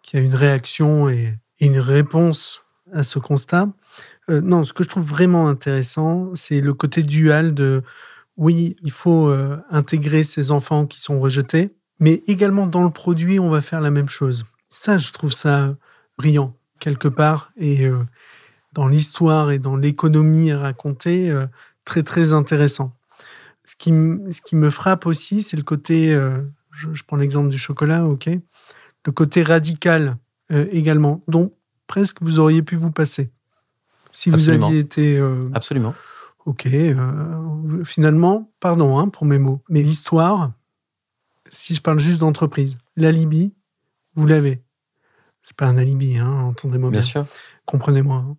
qu'il 0.03 0.21
y 0.21 0.23
a 0.23 0.27
une 0.27 0.35
réaction 0.35 1.09
et 1.09 1.39
une 1.61 1.81
réponse 1.81 2.63
à 2.93 3.03
ce 3.03 3.19
constat. 3.19 3.69
Euh, 4.31 4.41
non, 4.41 4.65
ce 4.65 4.73
que 4.73 4.85
je 4.85 4.89
trouve 4.89 5.05
vraiment 5.05 5.49
intéressant, 5.49 6.31
c'est 6.35 6.61
le 6.61 6.75
côté 6.75 7.03
dual 7.03 7.55
de 7.55 7.83
oui, 8.37 8.77
il 8.83 8.93
faut 8.93 9.29
euh, 9.29 9.57
intégrer 9.71 10.23
ces 10.23 10.51
enfants 10.51 10.87
qui 10.87 11.01
sont 11.01 11.19
rejetés, 11.19 11.75
mais 11.99 12.23
également 12.27 12.67
dans 12.67 12.85
le 12.85 12.91
produit, 12.91 13.41
on 13.41 13.51
va 13.51 13.61
faire 13.61 13.81
la 13.81 13.91
même 13.91 14.09
chose. 14.09 14.45
Ça, 14.69 14.99
je 14.99 15.11
trouve 15.13 15.33
ça 15.33 15.75
brillant 16.17 16.55
quelque 16.79 17.09
part 17.09 17.51
et 17.57 17.87
euh, 17.87 18.05
dans 18.73 18.87
l'histoire 18.87 19.51
et 19.51 19.59
dans 19.59 19.77
l'économie 19.77 20.51
à 20.51 20.59
raconter, 20.59 21.35
très 21.85 22.03
très 22.03 22.33
intéressant. 22.33 22.93
Ce 23.65 23.77
qui, 23.77 23.91
ce 23.91 24.41
qui 24.41 24.57
me 24.57 24.71
frappe 24.71 25.07
aussi, 25.07 25.43
c'est 25.43 25.57
le 25.57 25.63
côté, 25.63 26.11
je, 26.71 26.93
je, 26.93 27.03
prends 27.05 27.17
l'exemple 27.17 27.49
du 27.49 27.59
chocolat, 27.59 28.07
ok, 28.07 28.29
le 29.07 29.13
côté 29.13 29.43
radical 29.43 30.17
également, 30.51 31.23
dont 31.29 31.53
presque 31.89 32.23
vous 32.23 32.39
auriez 32.39 32.63
pu 32.63 32.77
vous 32.77 32.93
passer. 32.93 33.31
Si 34.13 34.31
vous 34.31 34.51
aviez 34.51 34.79
été... 34.79 35.19
Euh, 35.19 35.51
Absolument. 35.55 35.95
Ok. 36.47 36.67
Euh, 36.67 37.85
finalement, 37.85 38.51
pardon 38.61 38.99
hein, 38.99 39.09
pour 39.09 39.27
mes 39.27 39.39
mots, 39.39 39.63
mais 39.69 39.83
l'histoire, 39.83 40.53
si 41.49 41.75
je 41.75 41.83
parle 41.83 41.99
juste 41.99 42.21
d'entreprise, 42.21 42.77
l'alibi, 42.97 43.53
vous 44.15 44.27
l'avez. 44.27 44.63
C'est 45.43 45.57
pas 45.57 45.67
un 45.67 45.79
alibi, 45.79 46.17
hein, 46.17 46.31
entendez-moi 46.43 46.91
bien. 46.91 47.01
Bien 47.01 47.07
sûr. 47.07 47.27
Comprenez-moi. 47.65 48.37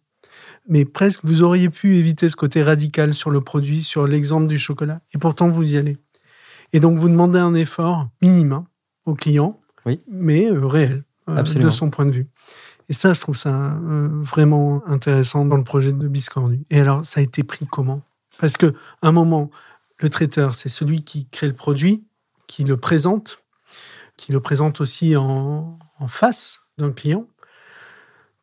Hein. 0.60 0.66
Mais 0.68 0.86
presque, 0.86 1.22
vous 1.24 1.44
auriez 1.44 1.70
pu 1.70 1.96
éviter 1.96 2.30
ce 2.30 2.36
côté 2.36 2.64
radical 2.64 3.14
sur 3.14 3.30
le 3.30 3.42
produit, 3.42 3.82
sur 3.82 4.08
l'exemple 4.08 4.48
du 4.48 4.60
chocolat. 4.60 5.02
Et 5.14 5.18
pourtant, 5.18 5.48
vous 5.50 5.72
y 5.72 5.78
allez. 5.78 5.98
Et 6.74 6.80
donc, 6.80 6.98
vous 6.98 7.10
demandez 7.10 7.40
un 7.40 7.54
effort 7.54 8.08
minime 8.22 8.64
au 9.06 9.16
client, 9.16 9.60
oui. 9.86 10.00
mais 10.12 10.52
euh, 10.52 10.66
réel, 10.66 11.04
de 11.28 11.70
son 11.70 11.90
point 11.90 12.06
de 12.06 12.12
vue. 12.12 12.28
Et 12.90 12.94
ça, 12.94 13.14
je 13.14 13.22
trouve 13.22 13.38
ça 13.38 13.54
euh, 13.54 14.10
vraiment 14.12 14.84
intéressant 14.88 15.46
dans 15.46 15.58
le 15.58 15.64
projet 15.64 15.92
de 15.92 16.08
Biscornu. 16.08 16.64
Et 16.70 16.80
alors, 16.80 17.06
ça 17.06 17.20
a 17.20 17.24
été 17.24 17.44
pris 17.44 17.68
comment? 17.68 18.02
Parce 18.40 18.58
que 18.58 18.74
un 19.02 19.12
moment, 19.12 19.52
le 20.00 20.10
traiteur, 20.10 20.56
c'est 20.56 20.70
celui 20.70 21.04
qui 21.04 21.28
crée 21.28 21.48
le 21.48 21.54
produit, 21.54 22.04
qui 22.48 22.64
le 22.64 22.78
présente, 22.78 23.44
qui 24.18 24.32
le 24.32 24.40
présente 24.40 24.82
aussi 24.82 25.16
en, 25.16 25.78
face 26.08 26.62
d'un 26.78 26.92
client. 26.92 27.28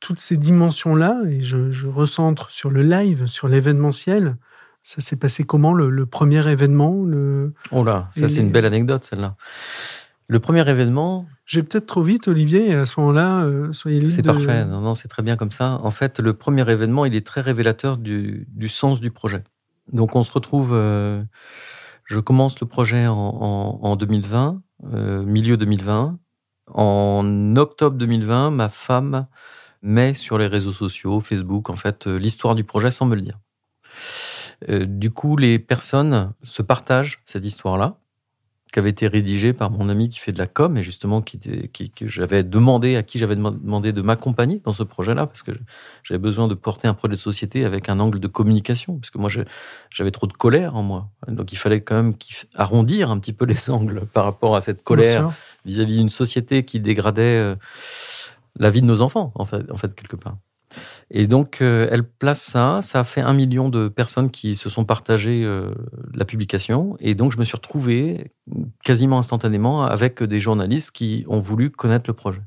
Toutes 0.06 0.20
ces 0.20 0.36
dimensions-là, 0.36 1.22
et 1.28 1.42
je, 1.42 1.88
recentre 1.88 2.52
sur 2.52 2.70
le 2.70 2.82
live, 2.84 3.26
sur 3.26 3.48
l'événementiel, 3.48 4.36
ça 4.84 5.00
s'est 5.00 5.16
passé 5.16 5.42
comment 5.42 5.72
le, 5.72 6.06
premier 6.06 6.48
événement 6.48 7.02
le... 7.04 7.54
Oh 7.72 7.82
là, 7.82 8.06
ça 8.12 8.28
c'est 8.28 8.40
une 8.40 8.52
belle 8.52 8.66
anecdote 8.66 9.02
celle-là. 9.02 9.34
Le 10.28 10.38
premier 10.38 10.68
événement. 10.70 11.26
Je 11.44 11.58
vais 11.58 11.66
peut-être 11.66 11.86
trop 11.86 12.02
vite, 12.02 12.28
Olivier, 12.28 12.70
et 12.70 12.74
à 12.76 12.86
ce 12.86 13.00
moment-là, 13.00 13.46
euh, 13.46 13.72
soyez 13.72 13.98
libre. 13.98 14.12
C'est 14.12 14.22
parfait, 14.22 14.64
non, 14.64 14.80
non, 14.80 14.94
c'est 14.94 15.08
très 15.08 15.24
bien 15.24 15.36
comme 15.36 15.50
ça. 15.50 15.80
En 15.82 15.90
fait, 15.90 16.20
le 16.20 16.34
premier 16.34 16.70
événement, 16.70 17.04
il 17.04 17.16
est 17.16 17.26
très 17.26 17.40
révélateur 17.40 17.96
du, 17.96 18.46
sens 18.68 19.00
du 19.00 19.10
projet. 19.10 19.42
Donc, 19.92 20.14
on 20.14 20.22
se 20.22 20.30
retrouve. 20.30 20.70
Euh, 20.72 21.20
je 22.04 22.20
commence 22.20 22.60
le 22.60 22.68
projet 22.68 23.08
en, 23.08 23.96
2020, 23.96 24.62
euh, 24.92 25.24
milieu 25.24 25.56
2020. 25.56 26.16
En 26.72 27.56
octobre 27.56 27.96
2020, 27.96 28.52
ma 28.52 28.68
femme 28.68 29.26
met 29.82 30.14
sur 30.14 30.38
les 30.38 30.46
réseaux 30.46 30.72
sociaux, 30.72 31.20
Facebook, 31.20 31.70
en 31.70 31.76
fait, 31.76 32.06
l'histoire 32.06 32.54
du 32.54 32.64
projet 32.64 32.90
sans 32.90 33.06
me 33.06 33.14
le 33.14 33.22
dire. 33.22 33.38
du 34.68 35.10
coup, 35.10 35.36
les 35.36 35.58
personnes 35.58 36.32
se 36.42 36.62
partagent 36.62 37.20
cette 37.24 37.44
histoire-là 37.44 37.98
qui 38.72 38.80
avait 38.80 38.90
été 38.90 39.06
rédigé 39.06 39.52
par 39.52 39.70
mon 39.70 39.88
ami 39.88 40.08
qui 40.08 40.18
fait 40.18 40.32
de 40.32 40.38
la 40.38 40.46
com 40.46 40.76
et 40.76 40.82
justement 40.82 41.22
qui, 41.22 41.38
qui 41.72 41.90
que 41.90 42.08
j'avais 42.08 42.42
demandé 42.42 42.96
à 42.96 43.02
qui 43.02 43.18
j'avais 43.18 43.36
demandé 43.36 43.92
de 43.92 44.02
m'accompagner 44.02 44.60
dans 44.64 44.72
ce 44.72 44.82
projet-là 44.82 45.26
parce 45.26 45.42
que 45.42 45.52
j'avais 46.02 46.18
besoin 46.18 46.48
de 46.48 46.54
porter 46.54 46.88
un 46.88 46.94
projet 46.94 47.12
de 47.12 47.18
société 47.18 47.64
avec 47.64 47.88
un 47.88 48.00
angle 48.00 48.18
de 48.18 48.26
communication 48.26 48.98
parce 48.98 49.10
que 49.10 49.18
moi 49.18 49.30
j'avais 49.90 50.10
trop 50.10 50.26
de 50.26 50.32
colère 50.32 50.74
en 50.74 50.82
moi 50.82 51.08
donc 51.28 51.52
il 51.52 51.56
fallait 51.56 51.80
quand 51.80 51.94
même 51.94 52.14
arrondir 52.54 53.10
un 53.10 53.18
petit 53.18 53.32
peu 53.32 53.44
les 53.44 53.70
angles 53.70 54.04
par 54.12 54.24
rapport 54.24 54.56
à 54.56 54.60
cette 54.60 54.82
colère 54.82 55.32
vis-à-vis 55.64 55.96
d'une 55.96 56.10
société 56.10 56.64
qui 56.64 56.80
dégradait 56.80 57.22
euh, 57.22 57.54
la 58.58 58.70
vie 58.70 58.80
de 58.80 58.86
nos 58.86 59.02
enfants 59.02 59.32
en 59.34 59.44
fait 59.44 59.70
en 59.70 59.76
fait 59.76 59.94
quelque 59.94 60.16
part 60.16 60.38
et 61.10 61.26
donc, 61.26 61.58
euh, 61.60 61.88
elle 61.90 62.04
place 62.04 62.42
ça. 62.42 62.80
Ça 62.82 63.00
a 63.00 63.04
fait 63.04 63.20
un 63.20 63.32
million 63.32 63.68
de 63.68 63.88
personnes 63.88 64.30
qui 64.30 64.54
se 64.54 64.68
sont 64.68 64.84
partagées 64.84 65.44
euh, 65.44 65.70
la 66.14 66.24
publication. 66.24 66.96
Et 67.00 67.14
donc, 67.14 67.32
je 67.32 67.38
me 67.38 67.44
suis 67.44 67.56
retrouvé 67.56 68.32
quasiment 68.84 69.18
instantanément 69.18 69.84
avec 69.84 70.22
des 70.22 70.40
journalistes 70.40 70.90
qui 70.90 71.24
ont 71.28 71.40
voulu 71.40 71.70
connaître 71.70 72.04
le 72.08 72.14
projet. 72.14 72.42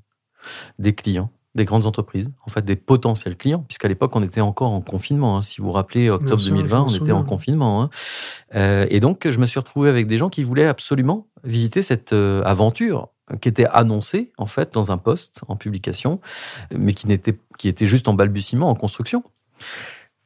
Des 0.77 0.93
clients, 0.93 1.31
des 1.55 1.65
grandes 1.65 1.85
entreprises, 1.85 2.31
en 2.45 2.49
fait, 2.49 2.63
des 2.63 2.75
potentiels 2.75 3.35
clients, 3.35 3.63
puisqu'à 3.67 3.87
l'époque, 3.87 4.15
on 4.15 4.23
était 4.23 4.41
encore 4.41 4.71
en 4.71 4.81
confinement. 4.81 5.37
Hein. 5.37 5.41
Si 5.41 5.61
vous 5.61 5.67
vous 5.67 5.73
rappelez, 5.73 6.09
octobre 6.09 6.41
2020, 6.41 6.81
on 6.81 6.95
était 6.95 7.11
en 7.11 7.23
confinement. 7.23 7.83
Hein. 7.83 7.89
Euh, 8.55 8.85
et 8.89 8.99
donc, 8.99 9.29
je 9.29 9.39
me 9.39 9.45
suis 9.45 9.59
retrouvé 9.59 9.89
avec 9.89 10.07
des 10.07 10.17
gens 10.17 10.29
qui 10.29 10.43
voulaient 10.43 10.67
absolument 10.67 11.27
visiter 11.43 11.81
cette 11.81 12.13
aventure 12.13 13.09
qui 13.41 13.49
était 13.49 13.65
annoncé 13.65 14.31
en 14.37 14.47
fait 14.47 14.73
dans 14.73 14.91
un 14.91 14.97
poste 14.97 15.41
en 15.47 15.55
publication, 15.55 16.19
mais 16.75 16.93
qui 16.93 17.07
n'était 17.07 17.37
qui 17.57 17.67
était 17.67 17.87
juste 17.87 18.07
en 18.07 18.13
balbutiement, 18.13 18.69
en 18.69 18.75
construction. 18.75 19.23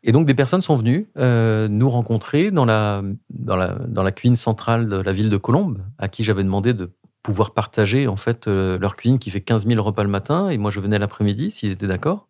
Et 0.03 0.11
donc 0.11 0.25
des 0.25 0.33
personnes 0.33 0.61
sont 0.61 0.75
venues 0.75 1.07
euh, 1.17 1.67
nous 1.67 1.89
rencontrer 1.89 2.51
dans 2.51 2.65
la 2.65 3.01
dans 3.29 3.55
la 3.55 3.75
dans 3.87 4.03
la 4.03 4.11
cuisine 4.11 4.35
centrale 4.35 4.87
de 4.87 4.97
la 4.97 5.13
ville 5.13 5.29
de 5.29 5.37
Colombes, 5.37 5.81
à 5.97 6.07
qui 6.07 6.23
j'avais 6.23 6.43
demandé 6.43 6.73
de 6.73 6.91
pouvoir 7.23 7.51
partager 7.51 8.07
en 8.07 8.17
fait 8.17 8.47
euh, 8.47 8.77
leur 8.77 8.97
cuisine 8.97 9.17
qui 9.17 9.31
fait 9.31 9.41
15 9.41 9.65
000 9.65 9.81
repas 9.81 10.03
le 10.03 10.09
matin 10.09 10.49
et 10.49 10.57
moi 10.57 10.71
je 10.71 10.81
venais 10.81 10.99
l'après-midi 10.99 11.51
s'ils 11.51 11.71
étaient 11.71 11.87
d'accord 11.87 12.27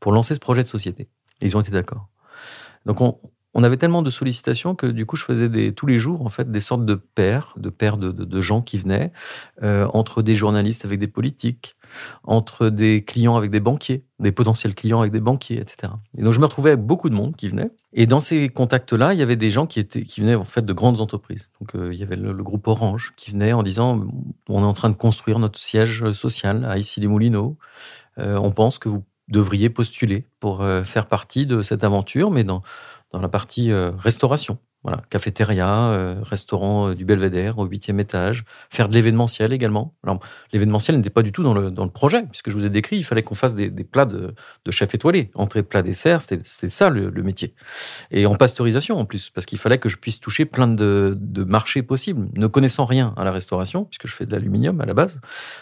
pour 0.00 0.12
lancer 0.12 0.34
ce 0.34 0.40
projet 0.40 0.62
de 0.62 0.68
société. 0.68 1.08
Et 1.40 1.46
ils 1.46 1.56
ont 1.56 1.60
été 1.60 1.70
d'accord. 1.70 2.08
Donc 2.84 3.00
on, 3.00 3.18
on 3.54 3.62
avait 3.62 3.76
tellement 3.76 4.02
de 4.02 4.10
sollicitations 4.10 4.74
que 4.74 4.86
du 4.86 5.06
coup, 5.06 5.16
je 5.16 5.24
faisais 5.24 5.48
des, 5.48 5.72
tous 5.72 5.86
les 5.86 5.98
jours 5.98 6.26
en 6.26 6.28
fait 6.28 6.50
des 6.50 6.60
sortes 6.60 6.84
de 6.84 6.94
pairs, 6.94 7.54
de 7.56 7.70
pairs 7.70 7.96
de, 7.96 8.10
de, 8.10 8.40
gens 8.40 8.62
qui 8.62 8.78
venaient 8.78 9.12
euh, 9.62 9.86
entre 9.94 10.22
des 10.22 10.34
journalistes 10.34 10.84
avec 10.84 10.98
des 10.98 11.06
politiques, 11.06 11.76
entre 12.24 12.68
des 12.68 13.04
clients 13.04 13.36
avec 13.36 13.52
des 13.52 13.60
banquiers, 13.60 14.04
des 14.18 14.32
potentiels 14.32 14.74
clients 14.74 15.00
avec 15.00 15.12
des 15.12 15.20
banquiers, 15.20 15.60
etc. 15.60 15.92
Et 16.18 16.22
donc 16.22 16.32
je 16.32 16.40
me 16.40 16.46
retrouvais 16.46 16.72
avec 16.72 16.84
beaucoup 16.84 17.08
de 17.08 17.14
monde 17.14 17.36
qui 17.36 17.48
venait. 17.48 17.70
Et 17.92 18.06
dans 18.06 18.18
ces 18.18 18.48
contacts-là, 18.48 19.14
il 19.14 19.20
y 19.20 19.22
avait 19.22 19.36
des 19.36 19.50
gens 19.50 19.66
qui 19.66 19.78
étaient 19.78 20.02
qui 20.02 20.20
venaient 20.20 20.34
en 20.34 20.44
fait 20.44 20.66
de 20.66 20.72
grandes 20.72 21.00
entreprises. 21.00 21.50
Donc 21.60 21.76
euh, 21.76 21.94
il 21.94 21.98
y 21.98 22.02
avait 22.02 22.16
le, 22.16 22.34
groupe 22.42 22.66
Orange 22.66 23.12
qui 23.16 23.30
venait 23.30 23.52
en 23.52 23.62
disant 23.62 24.04
on 24.48 24.62
est 24.62 24.66
en 24.66 24.72
train 24.72 24.90
de 24.90 24.96
construire 24.96 25.38
notre 25.38 25.60
siège 25.60 26.10
social 26.10 26.64
à 26.64 26.76
Issy-les-Moulineaux. 26.76 27.56
Euh, 28.18 28.36
on 28.36 28.50
pense 28.50 28.78
que 28.78 28.88
vous 28.88 29.04
devriez 29.28 29.70
postuler 29.70 30.26
pour 30.38 30.62
faire 30.84 31.06
partie 31.06 31.46
de 31.46 31.62
cette 31.62 31.82
aventure, 31.82 32.30
mais 32.30 32.44
dans 32.44 32.62
dans 33.14 33.20
la 33.20 33.28
partie 33.28 33.70
euh, 33.70 33.92
restauration. 33.96 34.58
Voilà, 34.82 35.02
cafétéria, 35.08 35.72
euh, 35.92 36.16
restaurant 36.20 36.88
euh, 36.88 36.94
du 36.94 37.04
Belvédère 37.04 37.58
au 37.58 37.64
huitième 37.64 38.00
étage, 38.00 38.44
faire 38.68 38.88
de 38.88 38.94
l'événementiel 38.94 39.52
également. 39.52 39.94
Alors, 40.02 40.18
l'événementiel 40.52 40.96
n'était 40.96 41.10
pas 41.10 41.22
du 41.22 41.30
tout 41.30 41.44
dans 41.44 41.54
le, 41.54 41.70
dans 41.70 41.84
le 41.84 41.90
projet, 41.90 42.24
puisque 42.24 42.50
je 42.50 42.54
vous 42.56 42.66
ai 42.66 42.70
décrit, 42.70 42.96
il 42.96 43.04
fallait 43.04 43.22
qu'on 43.22 43.36
fasse 43.36 43.54
des, 43.54 43.70
plats 43.84 44.04
de, 44.04 44.34
de, 44.64 44.70
chef 44.72 44.92
étoilé. 44.94 45.30
Entrée, 45.36 45.62
plat, 45.62 45.82
dessert, 45.82 46.20
c'était 46.20 46.68
ça 46.68 46.90
le, 46.90 47.10
métier. 47.22 47.54
Et 48.10 48.26
en 48.26 48.34
pasteurisation 48.34 48.98
en 48.98 49.04
plus, 49.04 49.30
parce 49.30 49.46
qu'il 49.46 49.58
fallait 49.58 49.78
que 49.78 49.88
je 49.88 49.96
puisse 49.96 50.18
toucher 50.18 50.44
plein 50.44 50.66
de, 50.66 51.16
de 51.18 51.44
marchés 51.44 51.84
possibles. 51.84 52.28
Ne 52.34 52.48
connaissant 52.48 52.84
rien 52.84 53.14
à 53.16 53.22
la 53.24 53.30
restauration, 53.30 53.84
puisque 53.84 54.08
je 54.08 54.12
fais 54.12 54.26
de 54.26 54.32
l'aluminium 54.32 54.80
à 54.80 54.86
la 54.86 54.92
base, 54.92 55.20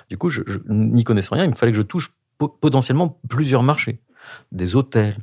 du 0.08 0.16
coup, 0.16 0.30
je 0.30 0.42
n'y 0.68 1.04
connaissant 1.04 1.36
rien, 1.36 1.44
il 1.44 1.50
me 1.50 1.56
fallait 1.56 1.72
que 1.72 1.78
je 1.78 1.82
touche 1.82 2.14
potentiellement 2.38 3.20
plusieurs 3.28 3.62
marchés. 3.62 4.00
Des 4.50 4.74
hôtels, 4.74 5.18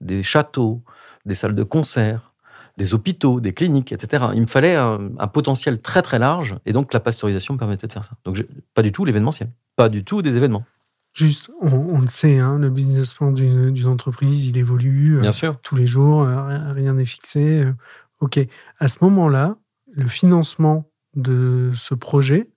des 0.00 0.22
châteaux, 0.22 0.82
des 1.26 1.34
salles 1.34 1.54
de 1.54 1.62
concert, 1.62 2.32
des 2.76 2.94
hôpitaux, 2.94 3.40
des 3.40 3.52
cliniques, 3.52 3.92
etc. 3.92 4.26
Il 4.34 4.42
me 4.42 4.46
fallait 4.46 4.76
un, 4.76 5.26
potentiel 5.28 5.80
très 5.80 6.02
très 6.02 6.18
large, 6.18 6.56
et 6.66 6.72
donc 6.72 6.92
la 6.92 7.00
pasteurisation 7.00 7.54
me 7.54 7.58
permettait 7.58 7.86
de 7.86 7.92
faire 7.92 8.04
ça. 8.04 8.12
Donc 8.24 8.44
pas 8.74 8.82
du 8.82 8.92
tout 8.92 9.04
l'événementiel, 9.04 9.50
pas 9.76 9.88
du 9.88 10.04
tout 10.04 10.22
des 10.22 10.36
événements. 10.36 10.64
Juste, 11.12 11.50
on, 11.62 11.98
le 11.98 12.08
sait, 12.08 12.38
hein, 12.38 12.58
le 12.58 12.68
business 12.68 13.14
plan 13.14 13.32
d'une 13.32 13.86
entreprise, 13.86 14.46
il 14.48 14.58
évolue 14.58 15.18
Bien 15.22 15.32
sûr. 15.32 15.58
tous 15.62 15.74
les 15.74 15.86
jours, 15.86 16.22
euh, 16.22 16.72
rien 16.74 16.92
n'est 16.92 17.06
fixé. 17.06 17.62
Euh, 17.62 17.72
ok, 18.20 18.38
à 18.78 18.86
ce 18.86 18.98
moment-là, 19.00 19.56
le 19.94 20.06
financement 20.08 20.90
de 21.14 21.72
ce 21.74 21.94
projet, 21.94 22.50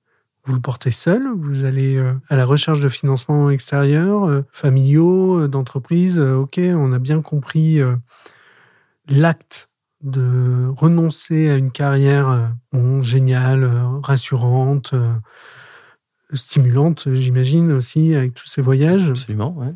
vous 0.43 0.53
le 0.53 0.59
portez 0.59 0.91
seul 0.91 1.25
Vous 1.37 1.63
allez 1.63 1.95
euh, 1.95 2.11
à 2.27 2.35
la 2.35 2.43
recherche 2.43 2.81
de 2.81 2.89
financement 2.89 3.49
extérieur, 3.49 4.43
familiaux, 4.51 5.47
d'entreprises 5.47 6.19
Ok, 6.19 6.59
on 6.59 6.91
a 6.91 6.99
bien 6.99 7.21
compris 7.21 7.79
l'acte 9.09 9.69
de 10.01 10.71
renoncer 10.77 11.49
à 11.49 11.57
une 11.57 11.71
carrière 11.71 12.29
euh, 12.73 13.01
géniale, 13.01 13.63
euh, 13.63 13.99
rassurante, 14.01 14.93
euh, 14.93 15.13
stimulante, 16.33 17.13
j'imagine 17.15 17.71
aussi, 17.71 18.15
avec 18.15 18.33
tous 18.33 18.47
ces 18.47 18.61
voyages. 18.61 19.09
Absolument, 19.09 19.53
oui. 19.57 19.67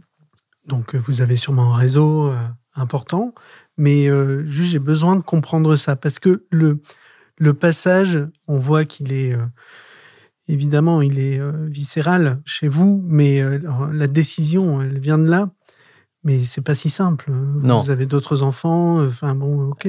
Donc, 0.67 0.95
vous 0.95 1.21
avez 1.21 1.35
sûrement 1.35 1.73
un 1.73 1.77
réseau 1.77 2.31
important, 2.75 3.33
mais 3.75 4.07
juste 4.47 4.71
j'ai 4.71 4.79
besoin 4.79 5.17
de 5.17 5.21
comprendre 5.21 5.75
ça 5.75 5.97
parce 5.97 6.19
que 6.19 6.45
le, 6.51 6.81
le 7.37 7.53
passage, 7.53 8.19
on 8.47 8.59
voit 8.59 8.85
qu'il 8.85 9.11
est 9.11 9.35
évidemment, 10.47 11.01
il 11.01 11.19
est 11.19 11.41
viscéral 11.67 12.39
chez 12.45 12.69
vous, 12.69 13.03
mais 13.05 13.43
la 13.91 14.07
décision, 14.07 14.81
elle 14.81 14.99
vient 14.99 15.17
de 15.17 15.27
là. 15.27 15.49
Mais 16.23 16.43
c'est 16.43 16.61
pas 16.61 16.75
si 16.75 16.89
simple. 16.89 17.31
Non. 17.31 17.79
Vous 17.79 17.89
avez 17.89 18.05
d'autres 18.05 18.43
enfants. 18.43 19.05
Enfin 19.05 19.35
bon, 19.35 19.69
ok. 19.69 19.87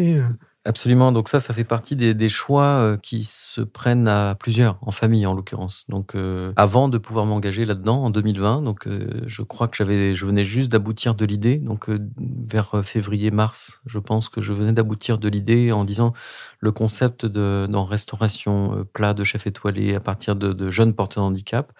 Absolument. 0.66 1.12
Donc 1.12 1.28
ça, 1.28 1.40
ça 1.40 1.52
fait 1.52 1.64
partie 1.64 1.94
des, 1.94 2.14
des, 2.14 2.30
choix 2.30 2.78
euh, 2.78 2.96
qui 2.96 3.24
se 3.24 3.60
prennent 3.60 4.08
à 4.08 4.34
plusieurs, 4.34 4.78
en 4.80 4.92
famille 4.92 5.26
en 5.26 5.34
l'occurrence. 5.34 5.84
Donc 5.90 6.14
euh, 6.14 6.54
avant 6.56 6.88
de 6.88 6.96
pouvoir 6.96 7.26
m'engager 7.26 7.66
là-dedans 7.66 8.02
en 8.02 8.08
2020, 8.08 8.62
donc 8.62 8.86
euh, 8.86 9.22
je 9.26 9.42
crois 9.42 9.68
que 9.68 9.76
j'avais, 9.76 10.14
je 10.14 10.24
venais 10.24 10.42
juste 10.42 10.72
d'aboutir 10.72 11.14
de 11.14 11.26
l'idée. 11.26 11.58
Donc 11.58 11.90
vers 12.18 12.82
février-mars, 12.82 13.82
je 13.84 13.98
pense 13.98 14.30
que 14.30 14.40
je 14.40 14.54
venais 14.54 14.72
d'aboutir 14.72 15.18
de 15.18 15.28
l'idée 15.28 15.70
en 15.70 15.84
disant 15.84 16.14
le 16.60 16.72
concept 16.72 17.26
de 17.26 17.66
dans 17.68 17.84
restauration 17.84 18.86
plat 18.94 19.12
de 19.12 19.22
chef 19.22 19.46
étoilé 19.46 19.94
à 19.94 20.00
partir 20.00 20.34
de, 20.34 20.54
de 20.54 20.70
jeunes 20.70 20.94
porteurs 20.94 21.24
de 21.24 21.28
handicap. 21.28 21.72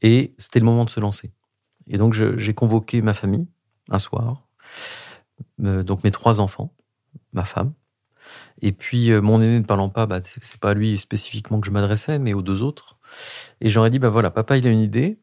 Et 0.00 0.34
c'était 0.38 0.60
le 0.60 0.64
moment 0.64 0.86
de 0.86 0.90
se 0.90 1.00
lancer. 1.00 1.32
Et 1.86 1.98
donc 1.98 2.14
j'ai 2.14 2.54
convoqué 2.54 3.02
ma 3.02 3.12
famille 3.12 3.46
un 3.90 3.98
soir. 3.98 4.46
Euh, 5.62 5.82
donc 5.82 6.04
mes 6.04 6.10
trois 6.10 6.40
enfants, 6.40 6.72
ma 7.32 7.44
femme. 7.44 7.72
Et 8.62 8.72
puis 8.72 9.10
euh, 9.10 9.20
mon 9.20 9.40
aîné 9.40 9.58
ne 9.58 9.64
parlant 9.64 9.88
pas, 9.88 10.06
bah, 10.06 10.20
c'est 10.22 10.60
pas 10.60 10.70
à 10.70 10.74
lui 10.74 10.98
spécifiquement 10.98 11.60
que 11.60 11.66
je 11.66 11.72
m'adressais, 11.72 12.18
mais 12.18 12.32
aux 12.32 12.42
deux 12.42 12.62
autres. 12.62 12.98
Et 13.60 13.68
j'aurais 13.68 13.90
dit, 13.90 13.98
bah 13.98 14.08
voilà, 14.08 14.30
papa 14.30 14.56
il 14.56 14.66
a 14.66 14.70
une 14.70 14.80
idée 14.80 15.18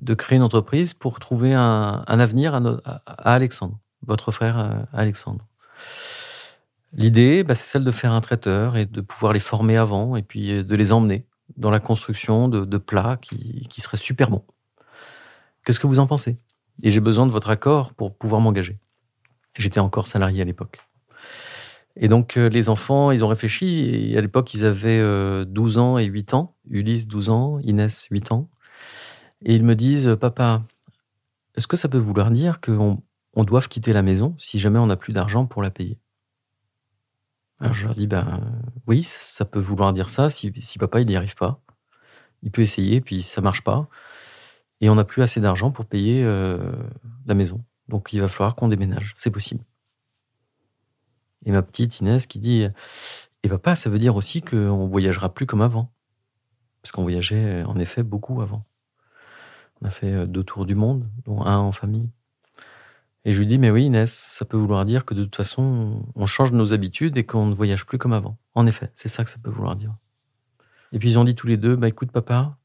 de 0.00 0.14
créer 0.14 0.36
une 0.36 0.42
entreprise 0.42 0.94
pour 0.94 1.20
trouver 1.20 1.54
un, 1.54 2.02
avenir 2.06 2.54
à, 2.54 3.00
Alexandre, 3.06 3.78
votre 4.02 4.32
frère 4.32 4.58
euh, 4.58 4.82
Alexandre. 4.92 5.46
L'idée, 6.92 7.44
bah, 7.44 7.54
c'est 7.54 7.70
celle 7.70 7.84
de 7.84 7.90
faire 7.90 8.12
un 8.12 8.20
traiteur 8.20 8.76
et 8.76 8.86
de 8.86 9.00
pouvoir 9.00 9.32
les 9.32 9.40
former 9.40 9.76
avant 9.76 10.16
et 10.16 10.22
puis 10.22 10.64
de 10.64 10.76
les 10.76 10.92
emmener 10.92 11.26
dans 11.56 11.70
la 11.70 11.80
construction 11.80 12.48
de, 12.48 12.78
plats 12.78 13.18
qui, 13.20 13.66
qui 13.68 13.80
seraient 13.80 13.96
super 13.96 14.30
bons. 14.30 14.44
Qu'est-ce 15.64 15.80
que 15.80 15.86
vous 15.86 15.98
en 15.98 16.06
pensez? 16.06 16.38
Et 16.82 16.90
j'ai 16.90 17.00
besoin 17.00 17.26
de 17.26 17.30
votre 17.30 17.50
accord 17.50 17.94
pour 17.94 18.16
pouvoir 18.16 18.40
m'engager. 18.40 18.78
J'étais 19.56 19.80
encore 19.80 20.06
salarié 20.06 20.42
à 20.42 20.44
l'époque. 20.44 20.80
Et 21.96 22.08
donc 22.08 22.36
euh, 22.36 22.48
les 22.48 22.68
enfants, 22.68 23.12
ils 23.12 23.24
ont 23.24 23.28
réfléchi, 23.28 24.10
et 24.10 24.18
à 24.18 24.20
l'époque 24.20 24.52
ils 24.54 24.64
avaient 24.64 24.98
12 25.46 25.78
euh, 25.78 25.80
ans 25.80 25.98
et 25.98 26.06
8 26.06 26.34
ans, 26.34 26.56
Ulysse 26.68 27.06
12 27.06 27.28
ans, 27.28 27.58
Inès 27.60 28.08
8 28.10 28.32
ans, 28.32 28.50
et 29.44 29.54
ils 29.54 29.62
me 29.62 29.76
disent, 29.76 30.16
papa, 30.20 30.64
est-ce 31.56 31.68
que 31.68 31.76
ça 31.76 31.88
peut 31.88 31.98
vouloir 31.98 32.30
dire 32.30 32.60
qu'on 32.60 33.02
on 33.34 33.44
doit 33.44 33.60
quitter 33.62 33.92
la 33.92 34.02
maison 34.02 34.34
si 34.38 34.58
jamais 34.58 34.78
on 34.78 34.86
n'a 34.86 34.96
plus 34.96 35.12
d'argent 35.12 35.46
pour 35.46 35.62
la 35.62 35.70
payer? 35.70 35.98
Alors 37.60 37.74
je 37.74 37.84
leur 37.84 37.94
dis, 37.94 38.08
ben 38.08 38.40
oui, 38.88 39.04
ça 39.04 39.44
peut 39.44 39.60
vouloir 39.60 39.92
dire 39.92 40.08
ça 40.08 40.28
si, 40.28 40.52
si 40.60 40.78
papa 40.78 41.00
il 41.00 41.06
n'y 41.06 41.16
arrive 41.16 41.36
pas. 41.36 41.60
Il 42.42 42.50
peut 42.50 42.62
essayer, 42.62 43.00
puis 43.00 43.22
ça 43.22 43.40
marche 43.40 43.62
pas 43.62 43.88
et 44.84 44.90
on 44.90 44.96
n'a 44.96 45.04
plus 45.04 45.22
assez 45.22 45.40
d'argent 45.40 45.70
pour 45.70 45.86
payer 45.86 46.22
euh, 46.22 46.58
la 47.24 47.32
maison. 47.32 47.64
Donc 47.88 48.12
il 48.12 48.20
va 48.20 48.28
falloir 48.28 48.54
qu'on 48.54 48.68
déménage. 48.68 49.14
C'est 49.16 49.30
possible. 49.30 49.64
Et 51.46 51.52
ma 51.52 51.62
petite 51.62 52.00
Inès 52.00 52.26
qui 52.26 52.38
dit 52.38 52.68
Et 53.42 53.48
papa, 53.48 53.76
ça 53.76 53.88
veut 53.88 53.98
dire 53.98 54.14
aussi 54.14 54.42
qu'on 54.42 54.86
voyagera 54.86 55.32
plus 55.32 55.46
comme 55.46 55.62
avant. 55.62 55.90
Parce 56.82 56.92
qu'on 56.92 57.02
voyageait 57.02 57.62
en 57.64 57.76
effet 57.76 58.02
beaucoup 58.02 58.42
avant. 58.42 58.66
On 59.80 59.86
a 59.86 59.90
fait 59.90 60.12
euh, 60.12 60.26
deux 60.26 60.44
tours 60.44 60.66
du 60.66 60.74
monde, 60.74 61.08
dont 61.24 61.40
un 61.46 61.56
en 61.56 61.72
famille. 61.72 62.10
Et 63.24 63.32
je 63.32 63.38
lui 63.38 63.46
dis 63.46 63.56
Mais 63.56 63.70
oui, 63.70 63.86
Inès, 63.86 64.12
ça 64.12 64.44
peut 64.44 64.58
vouloir 64.58 64.84
dire 64.84 65.06
que 65.06 65.14
de 65.14 65.24
toute 65.24 65.36
façon, 65.36 66.04
on 66.14 66.26
change 66.26 66.52
nos 66.52 66.74
habitudes 66.74 67.16
et 67.16 67.24
qu'on 67.24 67.46
ne 67.46 67.54
voyage 67.54 67.86
plus 67.86 67.96
comme 67.96 68.12
avant. 68.12 68.36
En 68.54 68.66
effet, 68.66 68.90
c'est 68.92 69.08
ça 69.08 69.24
que 69.24 69.30
ça 69.30 69.38
peut 69.42 69.50
vouloir 69.50 69.76
dire. 69.76 69.94
Et 70.92 70.98
puis 70.98 71.08
ils 71.08 71.18
ont 71.18 71.24
dit 71.24 71.34
tous 71.34 71.46
les 71.46 71.56
deux, 71.56 71.74
bah 71.74 71.88
écoute 71.88 72.12
papa, 72.12 72.58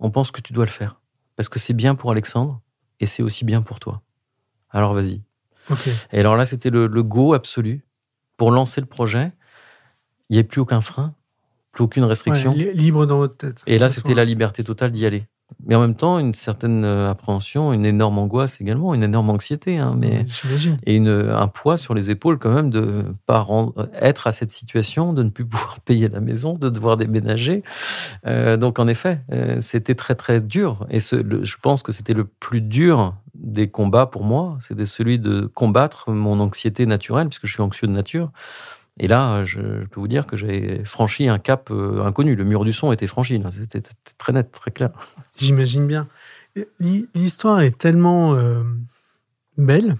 on 0.00 0.10
pense 0.10 0.32
que 0.32 0.40
tu 0.40 0.52
dois 0.52 0.64
le 0.64 0.70
faire. 0.72 1.01
Parce 1.42 1.48
que 1.48 1.58
c'est 1.58 1.74
bien 1.74 1.96
pour 1.96 2.12
Alexandre 2.12 2.60
et 3.00 3.06
c'est 3.06 3.20
aussi 3.20 3.44
bien 3.44 3.62
pour 3.62 3.80
toi. 3.80 4.00
Alors 4.70 4.94
vas-y. 4.94 5.22
Et 6.12 6.20
alors 6.20 6.36
là, 6.36 6.44
c'était 6.44 6.70
le, 6.70 6.86
go 7.02 7.34
absolu 7.34 7.84
pour 8.36 8.52
lancer 8.52 8.80
le 8.80 8.86
projet. 8.86 9.32
Il 10.28 10.34
n'y 10.34 10.38
avait 10.38 10.46
plus 10.46 10.60
aucun 10.60 10.80
frein, 10.80 11.16
plus 11.72 11.82
aucune 11.82 12.04
restriction. 12.04 12.54
libre 12.54 13.06
dans 13.06 13.16
votre 13.16 13.36
tête. 13.36 13.60
Et 13.66 13.80
là, 13.80 13.88
c'était 13.88 14.14
la 14.14 14.24
liberté 14.24 14.62
totale 14.62 14.92
d'y 14.92 15.04
aller 15.04 15.26
mais 15.64 15.74
en 15.74 15.80
même 15.80 15.94
temps 15.94 16.18
une 16.18 16.34
certaine 16.34 16.84
euh, 16.84 17.10
appréhension, 17.10 17.72
une 17.72 17.84
énorme 17.84 18.18
angoisse 18.18 18.60
également, 18.60 18.94
une 18.94 19.02
énorme 19.02 19.30
anxiété, 19.30 19.78
hein, 19.78 19.94
mais 19.96 20.24
et 20.86 20.96
une, 20.96 21.08
un 21.08 21.48
poids 21.48 21.76
sur 21.76 21.94
les 21.94 22.10
épaules 22.10 22.38
quand 22.38 22.52
même 22.52 22.70
de 22.70 23.04
pas 23.26 23.40
rendre, 23.40 23.88
être 23.94 24.26
à 24.26 24.32
cette 24.32 24.52
situation, 24.52 25.12
de 25.12 25.22
ne 25.22 25.30
plus 25.30 25.44
pouvoir 25.52 25.80
payer 25.80 26.08
la 26.08 26.20
maison, 26.20 26.54
de 26.54 26.68
devoir 26.68 26.96
déménager. 26.96 27.62
Euh, 28.26 28.56
donc 28.56 28.78
en 28.78 28.88
effet, 28.88 29.20
euh, 29.32 29.58
c'était 29.60 29.94
très 29.94 30.14
très 30.14 30.40
dur. 30.40 30.86
Et 30.90 31.00
ce, 31.00 31.16
je 31.42 31.56
pense 31.60 31.82
que 31.82 31.92
c'était 31.92 32.14
le 32.14 32.24
plus 32.24 32.60
dur 32.60 33.14
des 33.34 33.68
combats 33.68 34.06
pour 34.06 34.24
moi, 34.24 34.56
c'était 34.60 34.86
celui 34.86 35.18
de 35.18 35.46
combattre 35.46 36.10
mon 36.10 36.38
anxiété 36.40 36.86
naturelle 36.86 37.28
puisque 37.28 37.46
je 37.46 37.52
suis 37.54 37.62
anxieux 37.62 37.88
de 37.88 37.92
nature 37.92 38.30
et 38.98 39.08
là, 39.08 39.44
je, 39.44 39.60
peux 39.86 40.00
vous 40.00 40.08
dire 40.08 40.26
que 40.26 40.36
j'ai 40.36 40.82
franchi 40.84 41.28
un 41.28 41.38
cap 41.38 41.70
euh, 41.70 42.04
inconnu. 42.04 42.36
Le 42.36 42.44
mur 42.44 42.64
du 42.64 42.72
son 42.72 42.92
était 42.92 43.06
franchi. 43.06 43.42
C'était 43.50 43.82
très 44.18 44.32
net, 44.32 44.52
très 44.52 44.70
clair. 44.70 44.90
J'imagine 45.36 45.86
bien. 45.86 46.08
L'histoire 46.78 47.62
est 47.62 47.78
tellement 47.78 48.34
euh, 48.34 48.62
belle 49.56 49.96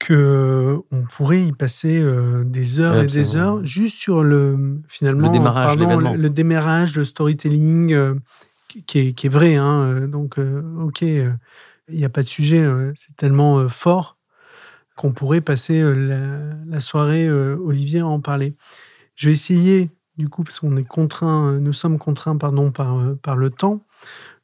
que 0.00 0.80
on 0.90 1.02
pourrait 1.02 1.44
y 1.44 1.52
passer 1.52 2.00
euh, 2.02 2.42
des 2.42 2.80
heures 2.80 3.00
et 3.00 3.06
des 3.06 3.36
heures 3.36 3.64
juste 3.64 3.96
sur 3.96 4.24
le 4.24 4.80
finalement 4.88 5.28
le 5.28 5.32
démarrage, 5.32 5.78
pardon, 5.78 6.00
le, 6.00 6.28
démarrage, 6.28 6.96
le 6.96 7.04
storytelling 7.04 8.18
qui, 8.66 8.98
est, 8.98 9.12
qui, 9.12 9.26
est, 9.28 9.30
vrai. 9.30 9.54
Hein, 9.54 10.08
donc, 10.08 10.38
ok, 10.38 11.02
il 11.02 11.36
n'y 11.88 12.04
a 12.04 12.08
pas 12.08 12.24
de 12.24 12.28
sujet. 12.28 12.68
c'est 12.96 13.14
tellement 13.16 13.68
fort 13.68 14.18
qu'on 15.02 15.10
pourrait 15.10 15.40
passer 15.40 15.82
euh, 15.82 16.54
la, 16.64 16.78
soirée, 16.78 17.26
euh, 17.26 17.56
Olivier, 17.56 18.00
à 18.00 18.06
en 18.06 18.20
parler. 18.20 18.54
Je 19.16 19.26
vais 19.26 19.32
essayer, 19.32 19.90
du 20.16 20.28
coup, 20.28 20.44
parce 20.44 20.60
qu'on 20.60 20.76
est 20.76 20.86
contraint, 20.86 21.48
euh, 21.48 21.58
nous 21.58 21.72
sommes 21.72 21.98
contraints, 21.98 22.36
pardon, 22.36 22.70
par, 22.70 23.02
par 23.20 23.34
le 23.34 23.50
temps, 23.50 23.82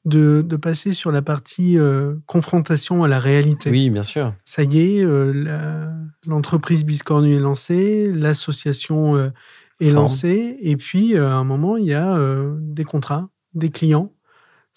de, 0.04 0.42
passer 0.60 0.94
sur 0.94 1.12
la 1.12 1.22
partie 1.22 1.76
confrontation 2.26 3.04
à 3.04 3.08
la 3.08 3.20
réalité. 3.20 3.70
Oui, 3.70 3.90
bien 3.90 4.02
sûr. 4.02 4.34
Ça 4.44 4.64
y 4.64 4.80
est, 4.80 5.06
l'entreprise 6.26 6.84
Biscornu 6.86 7.36
est 7.36 7.40
lancée, 7.40 8.10
l'association 8.10 9.30
est 9.80 9.90
lancée, 9.90 10.56
et 10.60 10.76
puis 10.76 11.16
à 11.16 11.34
un 11.34 11.44
moment, 11.44 11.76
il 11.76 11.84
y 11.84 11.94
a 11.94 12.18
des 12.58 12.84
contrats, 12.84 13.28
des 13.54 13.68
clients 13.68 14.10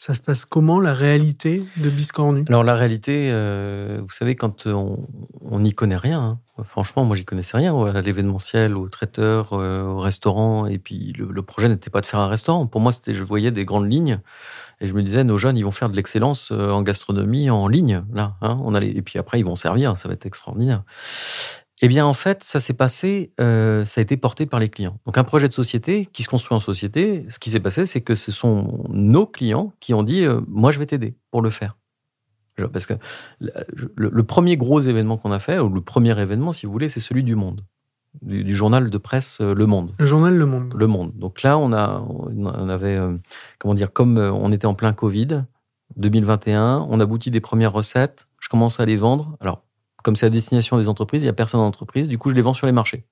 ça 0.02 0.16
se 0.16 0.20
passe 0.20 0.46
comment 0.46 0.80
la 0.80 0.96
réalité 0.96 1.64
de 1.78 1.92
Biscornu 1.92 2.44
Alors 2.48 2.64
la 2.64 2.74
réalité, 2.74 3.30
euh, 3.30 4.00
vous 4.02 4.10
savez, 4.10 4.36
quand 4.36 4.66
on 4.66 5.60
n'y 5.60 5.74
connaît 5.74 5.96
rien, 5.96 6.40
hein. 6.58 6.64
franchement, 6.64 7.06
moi 7.06 7.16
j'y 7.16 7.24
connaissais 7.24 7.56
rien, 7.56 7.80
à 7.86 8.02
l'événementiel, 8.02 8.76
au 8.76 8.90
traiteur, 8.90 9.54
euh, 9.54 9.84
au 9.84 10.00
restaurant, 10.00 10.66
et 10.66 10.80
puis 10.80 11.14
le, 11.16 11.44
projet 11.44 11.70
n'était 11.70 11.92
pas 11.92 12.02
de 12.02 12.08
faire 12.08 12.20
un 12.20 12.28
restaurant. 12.28 12.66
Pour 12.66 12.82
moi, 12.82 12.92
c'était, 12.92 13.14
je 13.14 13.24
voyais 13.24 13.52
des 13.52 13.64
grandes 13.64 13.92
lignes, 13.92 14.20
et 14.80 14.88
je 14.88 14.94
me 14.96 15.04
disais, 15.04 15.24
nos 15.24 15.38
jeunes, 15.38 15.56
ils 15.56 15.66
vont 15.66 15.70
faire 15.70 15.92
de 15.92 15.96
l'excellence 15.96 16.52
euh, 16.52 16.72
en 16.72 16.82
gastronomie 16.82 17.52
en 17.52 17.68
ligne, 17.68 18.04
là. 18.12 18.38
Hein. 18.42 18.60
on 18.64 18.74
allait, 18.74 18.90
et 18.90 19.04
puis 19.04 19.20
après, 19.20 19.40
ils 19.40 19.46
vont 19.46 19.56
servir, 19.56 19.96
ça 20.00 20.08
va 20.08 20.16
être 20.16 20.26
extraordinaire. 20.26 20.82
Eh 21.84 21.88
bien, 21.88 22.06
en 22.06 22.14
fait, 22.14 22.44
ça 22.44 22.60
s'est 22.60 22.76
passé, 22.76 23.34
euh, 23.42 23.84
ça 23.86 24.00
a 24.00 24.02
été 24.04 24.16
porté 24.16 24.46
par 24.46 24.60
les 24.60 24.70
clients. 24.70 25.00
Donc, 25.08 25.18
un 25.18 25.24
projet 25.24 25.48
de 25.48 25.54
société 25.54 26.06
qui 26.06 26.22
se 26.22 26.30
construit 26.30 26.56
en 26.56 26.60
société, 26.60 27.26
ce 27.28 27.40
qui 27.40 27.50
s'est 27.50 27.60
passé, 27.60 27.88
c'est 27.88 28.02
que 28.02 28.14
ce 28.14 28.32
sont 28.32 28.86
nos 28.90 29.26
clients 29.26 29.74
qui 29.80 29.96
ont 29.96 30.04
dit 30.04 30.24
euh, 30.24 30.42
Moi, 30.48 30.72
je 30.72 30.78
vais 30.78 30.86
t'aider 30.86 31.16
pour 31.32 31.42
le 31.42 31.50
faire. 31.50 31.78
Parce 32.72 32.86
que 32.86 32.94
le, 33.40 34.24
premier 34.24 34.56
gros 34.56 34.80
événement 34.80 35.18
qu'on 35.18 35.32
a 35.32 35.40
fait, 35.40 35.58
ou 35.58 35.70
le 35.70 35.82
premier 35.82 36.20
événement, 36.20 36.52
si 36.52 36.68
vous 36.68 36.72
voulez, 36.72 36.90
c'est 36.90 37.00
celui 37.00 37.24
du 37.24 37.34
Monde, 37.34 37.66
du, 38.22 38.54
journal 38.54 38.92
de 38.92 38.98
presse 39.00 39.40
euh, 39.42 39.56
Le 39.56 39.66
Monde. 39.66 39.94
Le 39.98 40.06
journal 40.06 40.38
Le 40.38 40.46
Monde. 40.46 40.76
Le 40.78 40.86
Monde. 40.86 41.12
Donc 41.16 41.42
là, 41.42 41.58
on, 41.58 41.74
a, 41.74 42.06
on 42.08 42.70
avait, 42.70 43.00
comment 43.58 43.74
dire, 43.74 43.92
comme 43.92 44.20
on 44.20 44.52
était 44.52 44.68
en 44.68 44.76
plein 44.76 44.94
Covid, 44.94 45.46
2021, 45.96 46.86
on 46.88 47.00
aboutit 47.00 47.32
des 47.32 47.42
premières 47.42 47.74
recettes, 47.74 48.28
je 48.40 48.48
commence 48.48 48.80
à 48.80 48.86
les 48.86 48.98
vendre. 48.98 49.36
Alors, 49.40 49.64
comme 50.04 50.16
c'est 50.16 50.26
à 50.26 50.30
destination 50.30 50.78
des 50.78 50.88
entreprises, 50.88 51.22
il 51.24 51.26
n'y 51.26 51.30
a 51.30 51.34
personne 51.34 51.60
en 51.60 51.68
entreprise, 51.68 52.08
du 52.08 52.18
coup, 52.18 52.30
je 52.30 52.36
les 52.36 52.42
vends 52.42 52.54
sur 52.54 52.68
les 52.68 52.74
marchés. 52.74 53.06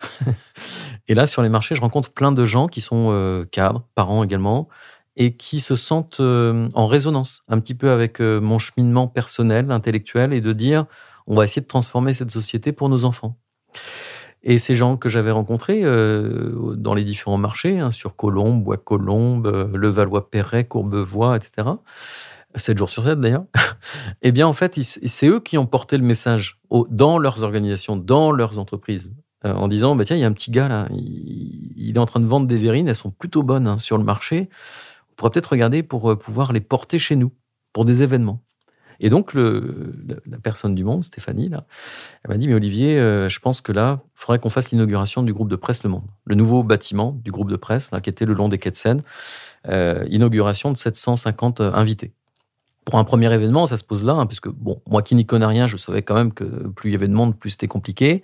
et 1.08 1.14
là, 1.14 1.26
sur 1.26 1.42
les 1.42 1.48
marchés, 1.48 1.74
je 1.74 1.80
rencontre 1.80 2.12
plein 2.12 2.32
de 2.32 2.44
gens 2.44 2.68
qui 2.68 2.80
sont 2.80 3.08
euh, 3.10 3.44
cadres, 3.44 3.86
parents 3.94 4.24
également, 4.24 4.68
et 5.16 5.36
qui 5.36 5.60
se 5.60 5.76
sentent 5.76 6.20
euh, 6.20 6.68
en 6.74 6.86
résonance 6.86 7.42
un 7.48 7.60
petit 7.60 7.74
peu 7.74 7.90
avec 7.90 8.20
euh, 8.20 8.40
mon 8.40 8.58
cheminement 8.58 9.08
personnel, 9.08 9.70
intellectuel, 9.70 10.32
et 10.32 10.40
de 10.40 10.52
dire, 10.52 10.86
on 11.26 11.36
va 11.36 11.44
essayer 11.44 11.62
de 11.62 11.66
transformer 11.66 12.12
cette 12.12 12.30
société 12.30 12.72
pour 12.72 12.88
nos 12.88 13.04
enfants. 13.04 13.38
Et 14.44 14.58
ces 14.58 14.74
gens 14.74 14.96
que 14.96 15.08
j'avais 15.08 15.30
rencontrés 15.30 15.82
dans 15.82 16.94
les 16.94 17.04
différents 17.04 17.38
marchés, 17.38 17.78
hein, 17.78 17.92
sur 17.92 18.16
Colombe, 18.16 18.64
Bois-Colombes, 18.64 19.70
Levallois-Perret, 19.72 20.64
Courbevoie, 20.64 21.36
etc., 21.36 21.68
7 22.56 22.78
jours 22.78 22.88
sur 22.88 23.04
7 23.04 23.20
d'ailleurs, 23.20 23.44
eh 24.22 24.32
bien 24.32 24.46
en 24.46 24.52
fait, 24.52 24.78
c'est 24.80 25.26
eux 25.26 25.40
qui 25.40 25.58
ont 25.58 25.66
porté 25.66 25.96
le 25.96 26.04
message 26.04 26.60
dans 26.90 27.18
leurs 27.18 27.42
organisations, 27.42 27.96
dans 27.96 28.32
leurs 28.32 28.58
entreprises, 28.58 29.14
euh, 29.44 29.52
en 29.52 29.68
disant, 29.68 29.96
bah, 29.96 30.04
tiens, 30.04 30.16
il 30.16 30.20
y 30.20 30.24
a 30.24 30.28
un 30.28 30.32
petit 30.32 30.50
gars 30.50 30.68
là, 30.68 30.88
il, 30.90 31.92
est 31.94 31.98
en 31.98 32.06
train 32.06 32.20
de 32.20 32.26
vendre 32.26 32.46
des 32.46 32.58
verrines, 32.58 32.88
elles 32.88 32.94
sont 32.94 33.10
plutôt 33.10 33.42
bonnes 33.42 33.66
hein, 33.66 33.78
sur 33.78 33.98
le 33.98 34.04
marché, 34.04 34.48
on 35.10 35.14
pourrait 35.16 35.30
peut-être 35.30 35.48
regarder 35.48 35.82
pour 35.82 36.10
euh, 36.10 36.16
pouvoir 36.16 36.52
les 36.52 36.60
porter 36.60 36.98
chez 36.98 37.16
nous, 37.16 37.32
pour 37.72 37.84
des 37.84 38.02
événements. 38.02 38.42
Et 39.00 39.10
donc, 39.10 39.34
le, 39.34 39.94
la 40.26 40.38
personne 40.38 40.76
du 40.76 40.84
monde, 40.84 41.02
Stéphanie, 41.02 41.48
là, 41.48 41.66
elle 42.22 42.30
m'a 42.30 42.36
dit, 42.36 42.46
mais 42.46 42.54
Olivier, 42.54 43.00
euh, 43.00 43.28
je 43.28 43.40
pense 43.40 43.60
que 43.60 43.72
là, 43.72 44.00
il 44.04 44.20
faudrait 44.20 44.38
qu'on 44.38 44.50
fasse 44.50 44.70
l'inauguration 44.70 45.24
du 45.24 45.32
groupe 45.32 45.48
de 45.48 45.56
presse 45.56 45.82
Le 45.82 45.90
Monde, 45.90 46.06
le 46.24 46.36
nouveau 46.36 46.62
bâtiment 46.62 47.18
du 47.24 47.32
groupe 47.32 47.50
de 47.50 47.56
presse, 47.56 47.90
là, 47.90 48.00
qui 48.00 48.10
était 48.10 48.26
le 48.26 48.34
long 48.34 48.48
des 48.48 48.58
quais 48.58 48.70
de 48.70 48.76
Seine, 48.76 49.02
inauguration 50.08 50.70
de 50.70 50.76
750 50.76 51.60
invités 51.60 52.12
pour 52.84 52.98
un 52.98 53.04
premier 53.04 53.32
événement, 53.32 53.66
ça 53.66 53.78
se 53.78 53.84
pose 53.84 54.04
là, 54.04 54.14
hein, 54.14 54.26
puisque 54.26 54.48
bon, 54.48 54.80
moi 54.88 55.02
qui 55.02 55.14
n'y 55.14 55.26
connais 55.26 55.46
rien, 55.46 55.66
je 55.66 55.76
savais 55.76 56.02
quand 56.02 56.14
même 56.14 56.32
que 56.32 56.44
plus 56.44 56.90
il 56.90 56.92
y 56.92 56.96
avait 56.96 57.08
de 57.08 57.12
monde, 57.12 57.38
plus 57.38 57.50
c'était 57.50 57.68
compliqué. 57.68 58.22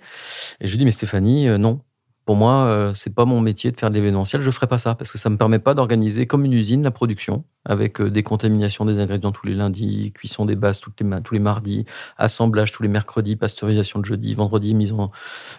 Et 0.59 0.67
je 0.67 0.71
lui 0.71 0.79
dis, 0.79 0.85
mais 0.85 0.91
Stéphanie, 0.91 1.47
euh, 1.47 1.57
non. 1.57 1.81
Pour 2.25 2.35
moi, 2.35 2.65
euh, 2.65 2.93
c'est 2.93 3.15
pas 3.15 3.25
mon 3.25 3.41
métier 3.41 3.71
de 3.71 3.79
faire 3.79 3.89
de 3.89 3.95
l'événementiel. 3.95 4.41
Je 4.41 4.51
ferai 4.51 4.67
pas 4.67 4.77
ça 4.77 4.93
parce 4.93 5.11
que 5.11 5.17
ça 5.17 5.31
me 5.31 5.37
permet 5.37 5.57
pas 5.57 5.73
d'organiser 5.73 6.27
comme 6.27 6.45
une 6.45 6.53
usine 6.53 6.83
la 6.83 6.91
production 6.91 7.43
avec 7.65 7.99
euh, 7.99 8.11
décontamination 8.11 8.85
des 8.85 8.99
ingrédients 8.99 9.31
tous 9.31 9.47
les 9.47 9.55
lundis, 9.55 10.11
cuisson 10.13 10.45
des 10.45 10.55
bases 10.55 10.79
tous 10.79 10.91
les, 10.99 11.21
tous 11.23 11.33
les 11.33 11.39
mardis, 11.39 11.85
assemblage 12.17 12.71
tous 12.71 12.83
les 12.83 12.89
mercredis, 12.89 13.35
pasteurisation 13.35 13.97
le 13.97 14.05
jeudi, 14.05 14.35
vendredi 14.35 14.75
mise 14.75 14.93
en 14.93 15.09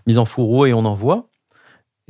mise 0.07 0.19
en 0.19 0.25
fourreau 0.25 0.65
et 0.67 0.73
on 0.73 0.85
envoie. 0.85 1.29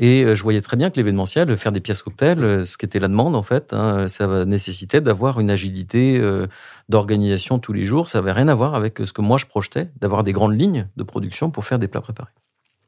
Et 0.02 0.24
euh, 0.24 0.34
je 0.34 0.42
voyais 0.42 0.62
très 0.62 0.78
bien 0.78 0.88
que 0.88 0.96
l'événementiel, 0.96 1.54
faire 1.58 1.72
des 1.72 1.80
pièces 1.80 2.02
cocktails, 2.02 2.42
euh, 2.42 2.64
ce 2.64 2.78
qui 2.78 2.86
était 2.86 2.98
la 2.98 3.08
demande 3.08 3.36
en 3.36 3.42
fait, 3.42 3.74
hein, 3.74 4.08
ça 4.08 4.46
nécessitait 4.46 5.02
d'avoir 5.02 5.40
une 5.40 5.50
agilité 5.50 6.16
euh, 6.18 6.46
d'organisation 6.88 7.58
tous 7.58 7.74
les 7.74 7.84
jours. 7.84 8.08
Ça 8.08 8.18
n'avait 8.18 8.32
rien 8.32 8.48
à 8.48 8.54
voir 8.54 8.74
avec 8.74 8.98
ce 9.04 9.12
que 9.12 9.20
moi 9.20 9.36
je 9.36 9.44
projetais, 9.44 9.90
d'avoir 10.00 10.24
des 10.24 10.32
grandes 10.32 10.58
lignes 10.58 10.88
de 10.96 11.02
production 11.02 11.50
pour 11.50 11.66
faire 11.66 11.78
des 11.78 11.86
plats 11.86 12.00
préparés. 12.00 12.32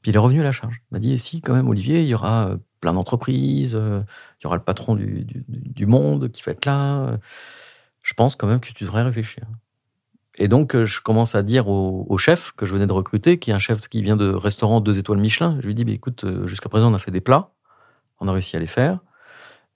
Puis 0.01 0.11
il 0.11 0.14
est 0.16 0.18
revenu 0.18 0.40
à 0.40 0.44
la 0.44 0.53
charge. 0.53 0.81
Il 0.90 0.94
m'a 0.94 0.98
dit, 1.01 1.18
si 1.18 1.42
quand 1.42 1.55
même 1.55 1.68
Olivier, 1.68 2.01
il 2.01 2.09
y 2.09 2.14
aura 2.14 2.57
plein 2.81 2.94
d'entreprises, 2.94 3.79
il 3.79 4.42
y 4.42 4.46
aura 4.46 4.57
le 4.57 4.62
patron 4.62 4.94
du, 4.94 5.25
du, 5.25 5.44
du 5.46 5.87
monde 5.87 6.33
qui 6.33 6.42
va 6.42 6.53
être 6.53 6.64
là. 6.64 7.18
Je 8.03 8.14
pense 8.14 8.37
quand 8.37 8.48
même 8.48 8.59
que 8.59 8.72
tu 8.72 8.85
devrais 8.85 9.03
réfléchir. 9.03 9.44
Et 10.38 10.49
donc, 10.49 10.75
euh, 10.75 10.85
je 10.85 11.01
commence 11.01 11.35
à 11.35 11.42
dire 11.42 11.68
au, 11.68 12.16
chef 12.18 12.53
que 12.53 12.64
je 12.64 12.73
venais 12.73 12.87
de 12.87 12.92
recruter, 12.92 13.38
qui 13.38 13.51
est 13.51 13.55
un 13.55 13.59
chef 13.59 13.88
qui 13.88 14.03
vient 14.03 14.16
de 14.16 14.31
restaurant 14.31 14.81
deux 14.81 14.99
étoiles 14.99 15.18
Michelin, 15.18 15.59
je 15.61 15.66
lui 15.66 15.75
dis, 15.75 15.85
bah, 15.85 15.92
écoute, 15.92 16.25
euh, 16.25 16.47
jusqu'à 16.47 16.68
présent, 16.68 16.90
on 16.90 16.95
a 16.95 16.99
fait 16.99 17.11
des 17.11 17.21
plats, 17.21 17.51
on 18.21 18.29
a 18.29 18.33
réussi 18.33 18.57
à 18.57 18.61
les 18.61 18.66
faire, 18.66 19.01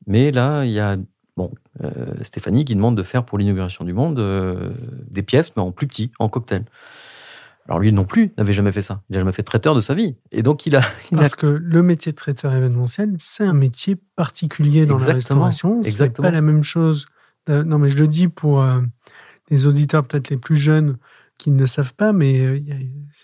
mais 0.06 0.30
là, 0.30 0.64
il 0.64 0.70
y 0.70 0.80
a 0.80 0.96
bon, 1.36 1.52
euh, 1.84 1.90
Stéphanie 2.22 2.64
qui 2.64 2.74
demande 2.74 2.96
de 2.96 3.02
faire 3.02 3.24
pour 3.24 3.36
l'inauguration 3.36 3.84
du 3.84 3.92
monde 3.92 4.16
des 5.10 5.22
pièces, 5.22 5.54
mais 5.56 5.62
en 5.62 5.72
plus 5.72 5.86
petit, 5.86 6.10
en 6.18 6.28
cocktail. 6.28 6.64
Alors 7.68 7.80
lui 7.80 7.92
non 7.92 8.04
plus 8.04 8.32
n'avait 8.38 8.52
jamais 8.52 8.70
fait 8.70 8.80
ça. 8.80 9.02
Il 9.10 9.14
n'a 9.14 9.18
jamais 9.18 9.32
fait 9.32 9.42
traiteur 9.42 9.74
de 9.74 9.80
sa 9.80 9.92
vie. 9.92 10.14
Et 10.30 10.44
donc 10.44 10.66
il 10.66 10.76
a. 10.76 10.82
Parce 11.10 11.34
que 11.34 11.46
le 11.46 11.82
métier 11.82 12.12
de 12.12 12.16
traiteur 12.16 12.54
événementiel, 12.54 13.16
c'est 13.18 13.44
un 13.44 13.52
métier 13.54 13.96
particulier 14.14 14.86
dans 14.86 14.98
la 14.98 15.14
restauration. 15.14 15.82
C'est 15.82 16.16
pas 16.16 16.30
la 16.30 16.42
même 16.42 16.62
chose. 16.62 17.06
Non, 17.48 17.78
mais 17.78 17.88
je 17.88 17.98
le 17.98 18.06
dis 18.06 18.28
pour 18.28 18.64
les 19.50 19.66
auditeurs 19.66 20.06
peut-être 20.06 20.30
les 20.30 20.36
plus 20.36 20.56
jeunes 20.56 20.98
qui 21.38 21.50
ne 21.50 21.66
savent 21.66 21.94
pas, 21.94 22.12
mais 22.12 22.40
euh, 22.40 22.60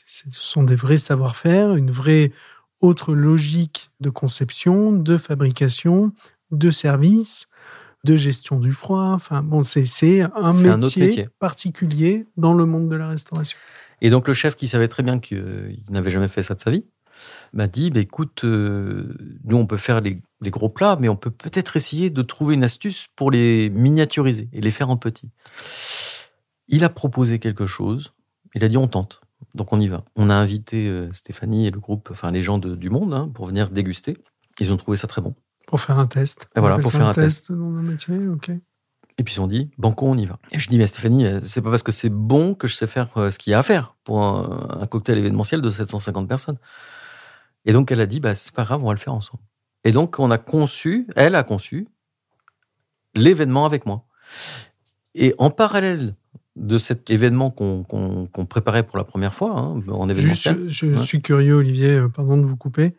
ce 0.06 0.24
sont 0.30 0.62
des 0.62 0.74
vrais 0.74 0.98
savoir-faire, 0.98 1.74
une 1.74 1.90
vraie 1.90 2.32
autre 2.80 3.14
logique 3.14 3.90
de 4.00 4.10
conception, 4.10 4.92
de 4.92 5.16
fabrication, 5.16 6.12
de 6.50 6.70
service, 6.70 7.48
de 8.04 8.16
gestion 8.16 8.58
du 8.58 8.72
froid. 8.72 9.12
Enfin 9.12 9.42
bon, 9.42 9.62
c'est 9.62 10.20
un, 10.20 10.52
métier 10.52 11.28
particulier 11.38 12.26
dans 12.36 12.54
le 12.54 12.66
monde 12.66 12.88
de 12.88 12.96
la 12.96 13.08
restauration. 13.08 13.58
Et 14.00 14.10
donc 14.10 14.26
le 14.28 14.34
chef 14.34 14.56
qui 14.56 14.66
savait 14.66 14.88
très 14.88 15.02
bien 15.02 15.20
qu'il 15.20 15.84
n'avait 15.88 16.10
jamais 16.10 16.28
fait 16.28 16.42
ça 16.42 16.54
de 16.54 16.60
sa 16.60 16.70
vie, 16.70 16.84
m'a 17.52 17.68
dit 17.68 17.90
bah, 17.90 18.00
écoute, 18.00 18.44
euh, 18.44 19.14
nous 19.44 19.56
on 19.56 19.66
peut 19.66 19.76
faire 19.76 20.00
les, 20.00 20.20
gros 20.42 20.68
plats, 20.68 20.96
mais 21.00 21.08
on 21.08 21.16
peut 21.16 21.30
peut-être 21.30 21.76
essayer 21.76 22.10
de 22.10 22.22
trouver 22.22 22.54
une 22.54 22.64
astuce 22.64 23.06
pour 23.14 23.30
les 23.30 23.70
miniaturiser 23.70 24.48
et 24.52 24.60
les 24.60 24.70
faire 24.70 24.90
en 24.90 24.96
petit. 24.96 25.30
Il 26.68 26.84
a 26.84 26.88
proposé 26.88 27.38
quelque 27.38 27.66
chose. 27.66 28.12
Il 28.54 28.64
a 28.64 28.68
dit 28.68 28.76
on 28.76 28.88
tente. 28.88 29.20
Donc 29.54 29.72
on 29.72 29.80
y 29.80 29.88
va. 29.88 30.04
On 30.16 30.30
a 30.30 30.34
invité 30.34 30.88
euh, 30.88 31.12
Stéphanie 31.12 31.66
et 31.66 31.70
le 31.70 31.80
groupe, 31.80 32.08
enfin 32.10 32.30
les 32.30 32.42
gens 32.42 32.58
du 32.58 32.90
monde, 32.90 33.12
hein, 33.12 33.30
pour 33.34 33.46
venir 33.46 33.70
déguster. 33.70 34.16
Ils 34.60 34.72
ont 34.72 34.76
trouvé 34.76 34.96
ça 34.96 35.06
très 35.06 35.20
bon. 35.20 35.34
Pour 35.66 35.80
faire 35.80 35.98
un 35.98 36.06
test. 36.06 36.48
Et 36.56 36.60
voilà, 36.60 36.78
pour 36.78 36.90
faire 36.90 37.06
un 37.06 37.12
test. 37.12 37.50
dans 37.52 37.70
le 37.70 37.82
métier, 37.82 38.28
ok. 38.28 38.50
Et 39.18 39.24
puis 39.24 39.34
ils 39.34 39.40
ont 39.40 39.46
dit, 39.46 39.70
banco, 39.78 40.06
on 40.06 40.16
y 40.16 40.26
va. 40.26 40.38
Et 40.52 40.58
je 40.58 40.68
dis, 40.68 40.78
mais 40.78 40.86
Stéphanie, 40.86 41.26
euh, 41.26 41.40
c'est 41.42 41.60
pas 41.60 41.70
parce 41.70 41.82
que 41.82 41.92
c'est 41.92 42.08
bon 42.08 42.54
que 42.54 42.66
je 42.66 42.74
sais 42.74 42.86
faire 42.86 43.08
ce 43.14 43.38
qu'il 43.38 43.50
y 43.50 43.54
a 43.54 43.58
à 43.58 43.62
faire 43.62 43.94
pour 44.04 44.22
un 44.22 44.86
cocktail 44.86 45.18
événementiel 45.18 45.60
de 45.60 45.70
750 45.70 46.28
personnes. 46.28 46.58
Et 47.64 47.72
donc, 47.72 47.92
elle 47.92 48.00
a 48.00 48.06
dit, 48.06 48.20
bah, 48.20 48.34
c'est 48.34 48.54
pas 48.54 48.64
grave, 48.64 48.82
on 48.82 48.86
va 48.86 48.92
le 48.92 48.98
faire 48.98 49.14
ensemble. 49.14 49.42
Et 49.84 49.92
donc, 49.92 50.18
on 50.18 50.30
a 50.30 50.38
conçu, 50.38 51.06
elle 51.14 51.34
a 51.34 51.42
conçu 51.42 51.88
l'événement 53.14 53.66
avec 53.66 53.86
moi. 53.86 54.06
Et 55.14 55.34
en 55.38 55.50
parallèle 55.50 56.16
de 56.56 56.78
cet 56.78 57.10
événement 57.10 57.50
qu'on 57.50 58.46
préparait 58.48 58.82
pour 58.82 58.98
la 58.98 59.04
première 59.04 59.34
fois, 59.34 59.58
hein, 59.58 59.82
en. 59.88 60.14
Juste, 60.14 60.68
je, 60.68 60.94
suis 60.96 61.22
curieux, 61.22 61.54
Olivier, 61.54 61.92
euh, 61.92 62.08
pardon 62.08 62.36
de 62.36 62.44
vous 62.44 62.56
couper. 62.56 62.94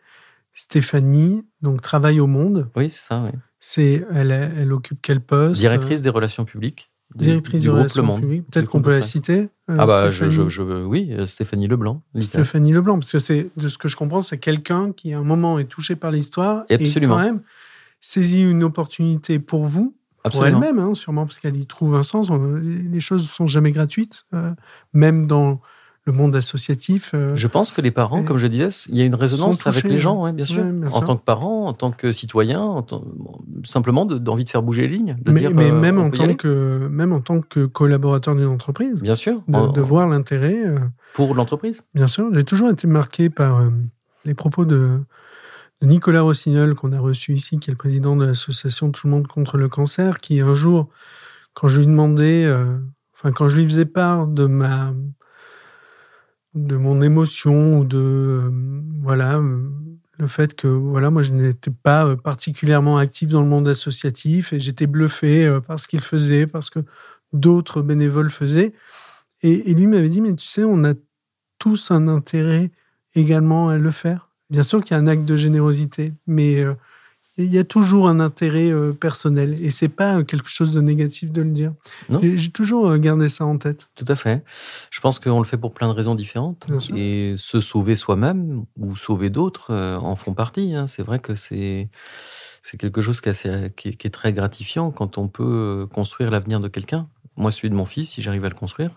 Stéphanie, 0.52 1.44
donc, 1.62 1.82
travaille 1.82 2.20
au 2.20 2.26
monde. 2.26 2.70
Oui, 2.76 2.88
c'est 2.88 3.08
ça, 3.08 3.22
oui. 3.24 3.38
C'est, 3.60 4.06
elle, 4.12 4.30
elle 4.30 4.72
occupe 4.72 4.98
quel 5.00 5.20
poste 5.20 5.58
Directrice 5.58 6.02
des 6.02 6.10
relations 6.10 6.44
publiques 6.44 6.90
directrice 7.14 7.62
de 7.62 7.70
relations 7.70 8.20
publiques. 8.20 8.46
Peut-être 8.50 8.68
qu'on 8.68 8.82
peut 8.82 8.90
la 8.90 9.02
citer. 9.02 9.48
Euh, 9.70 9.76
ah 9.78 9.86
bah, 9.86 10.10
je, 10.10 10.28
je, 10.28 10.62
oui, 10.62 11.10
euh, 11.12 11.26
Stéphanie 11.26 11.68
Leblanc. 11.68 12.02
Stéphanie 12.20 12.72
Leblanc, 12.72 12.98
parce 12.98 13.12
que 13.12 13.18
c'est 13.18 13.50
de 13.56 13.68
ce 13.68 13.78
que 13.78 13.88
je 13.88 13.96
comprends, 13.96 14.22
c'est 14.22 14.38
quelqu'un 14.38 14.92
qui 14.92 15.12
à 15.12 15.18
un 15.18 15.24
moment 15.24 15.58
est 15.58 15.64
touché 15.64 15.96
par 15.96 16.10
l'histoire 16.10 16.64
et 16.68 16.78
quand 16.78 17.18
même 17.18 17.40
saisit 18.00 18.42
une 18.42 18.62
opportunité 18.62 19.38
pour 19.38 19.64
vous, 19.64 19.96
pour 20.30 20.46
elle-même, 20.46 20.78
hein, 20.78 20.94
sûrement 20.94 21.24
parce 21.24 21.38
qu'elle 21.38 21.56
y 21.56 21.66
trouve 21.66 21.94
un 21.94 22.02
sens. 22.02 22.30
Les 22.30 23.00
choses 23.00 23.22
ne 23.22 23.28
sont 23.28 23.46
jamais 23.46 23.72
gratuites, 23.72 24.24
euh, 24.34 24.52
même 24.92 25.26
dans 25.26 25.60
le 26.06 26.12
monde 26.12 26.36
associatif. 26.36 27.12
Euh, 27.14 27.34
je 27.34 27.46
pense 27.46 27.72
que 27.72 27.80
les 27.80 27.90
parents, 27.90 28.24
comme 28.24 28.36
je 28.36 28.46
disais, 28.46 28.68
il 28.88 28.96
y 28.96 29.00
a 29.00 29.04
une 29.04 29.14
résonance 29.14 29.66
avec 29.66 29.84
les 29.84 29.96
gens, 29.96 30.30
bien, 30.32 30.44
sûr. 30.44 30.64
en 30.92 31.00
tant 31.00 31.16
que 31.16 31.24
parents, 31.24 31.66
en 31.66 31.72
tant 31.72 31.90
que 31.90 32.12
citoyen, 32.12 32.84
simplement 33.64 34.04
d'envie 34.04 34.44
de, 34.44 34.48
faire 34.48 34.62
bouger 34.62 34.82
les 34.82 34.96
lignes. 34.96 35.16
mais, 35.26 35.48
mais 35.50 35.70
euh, 35.70 35.80
même, 35.80 35.98
en 35.98 36.10
tant 36.10 36.34
que, 36.34 36.88
même 36.90 37.12
en 37.12 37.20
tant 37.20 37.40
que 37.40 37.66
collaborateur 37.66 38.34
d'une 38.34 38.46
entreprise. 38.46 39.00
Bien 39.00 39.14
sûr. 39.14 39.42
De, 39.48 39.80
voir 39.80 40.08
l'intérêt. 40.08 40.58
Pour 41.14 41.34
l'entreprise. 41.34 41.84
Bien 41.94 42.06
sûr. 42.06 42.28
J'ai 42.32 42.44
toujours 42.44 42.70
été 42.70 42.86
marqué 42.86 43.30
par 43.30 43.62
les 44.24 44.34
propos 44.34 44.64
de, 44.64 45.00
Nicolas 45.84 46.22
Rossignol, 46.22 46.74
qu'on 46.74 46.92
a 46.92 47.00
reçu 47.00 47.34
ici, 47.34 47.58
qui 47.58 47.70
est 47.70 47.72
le 47.72 47.78
président 47.78 48.16
de 48.16 48.24
l'association 48.24 48.90
Tout 48.90 49.06
le 49.06 49.12
monde 49.12 49.26
contre 49.26 49.58
le 49.58 49.68
cancer, 49.68 50.20
qui 50.20 50.40
un 50.40 50.54
jour, 50.54 50.88
quand 51.52 51.68
je 51.68 51.80
lui 51.80 51.86
demandais, 51.86 52.50
enfin, 53.14 53.32
quand 53.32 53.48
je 53.48 53.58
lui 53.58 53.64
faisais 53.64 53.84
part 53.84 54.26
de 54.26 54.46
ma 54.46 54.92
de 56.54 56.76
mon 56.76 57.02
émotion 57.02 57.78
ou 57.78 57.84
de 57.84 57.98
euh, 57.98 58.50
voilà 59.02 59.40
le 60.18 60.26
fait 60.28 60.54
que 60.54 60.68
voilà 60.68 61.10
moi 61.10 61.22
je 61.22 61.32
n'étais 61.32 61.72
pas 61.72 62.06
euh, 62.06 62.16
particulièrement 62.16 62.96
actif 62.96 63.30
dans 63.30 63.42
le 63.42 63.48
monde 63.48 63.66
associatif 63.66 64.52
et 64.52 64.60
j'étais 64.60 64.86
bluffé 64.86 65.46
euh, 65.46 65.60
par 65.60 65.80
ce 65.80 65.88
qu'il 65.88 66.00
faisait 66.00 66.46
parce 66.46 66.70
que 66.70 66.80
d'autres 67.32 67.82
bénévoles 67.82 68.30
faisaient. 68.30 68.72
Et 69.42 69.74
lui 69.74 69.86
m'avait 69.86 70.08
dit 70.08 70.22
mais 70.22 70.34
tu 70.34 70.46
sais 70.46 70.64
on 70.64 70.84
a 70.84 70.94
tous 71.58 71.90
un 71.90 72.08
intérêt 72.08 72.70
également 73.14 73.68
à 73.68 73.76
le 73.76 73.90
faire 73.90 74.30
bien 74.54 74.62
sûr 74.62 74.82
qu'il 74.82 74.96
y 74.96 74.98
a 74.98 75.02
un 75.02 75.06
acte 75.06 75.24
de 75.24 75.36
générosité 75.36 76.12
mais 76.26 76.64
il 77.36 77.52
y 77.52 77.58
a 77.58 77.64
toujours 77.64 78.08
un 78.08 78.20
intérêt 78.20 78.70
euh, 78.70 78.92
personnel 78.92 79.56
et 79.60 79.70
c'est 79.70 79.88
pas 79.88 80.22
quelque 80.22 80.48
chose 80.48 80.72
de 80.72 80.80
négatif 80.80 81.32
de 81.32 81.42
le 81.42 81.50
dire. 81.50 81.72
J'ai 82.22 82.50
toujours 82.50 82.90
euh, 82.90 82.98
gardé 82.98 83.28
ça 83.28 83.44
en 83.44 83.58
tête. 83.58 83.88
Tout 83.96 84.04
à 84.06 84.14
fait. 84.14 84.44
Je 84.90 85.00
pense 85.00 85.18
qu'on 85.18 85.40
le 85.40 85.44
fait 85.44 85.56
pour 85.56 85.74
plein 85.74 85.88
de 85.88 85.92
raisons 85.92 86.14
différentes 86.14 86.66
et 86.94 87.34
se 87.36 87.60
sauver 87.60 87.96
soi-même 87.96 88.64
ou 88.78 88.94
sauver 88.94 89.30
d'autres 89.30 89.72
euh, 89.72 89.96
en 89.96 90.14
font 90.14 90.34
partie. 90.34 90.74
Hein. 90.74 90.86
C'est 90.86 91.02
vrai 91.02 91.18
que 91.18 91.34
c'est 91.34 91.88
c'est 92.62 92.78
quelque 92.78 93.00
chose 93.00 93.20
qui 93.20 93.28
est, 93.28 93.74
qui 93.74 93.88
est, 93.88 94.14
très 94.14 94.32
gratifiant 94.32 94.90
quand 94.90 95.18
on 95.18 95.28
peut 95.28 95.86
construire 95.92 96.30
l'avenir 96.30 96.60
de 96.60 96.68
quelqu'un. 96.68 97.08
Moi, 97.36 97.50
celui 97.50 97.68
de 97.68 97.74
mon 97.74 97.84
fils, 97.84 98.08
si 98.08 98.22
j'arrive 98.22 98.46
à 98.46 98.48
le 98.48 98.54
construire, 98.54 98.92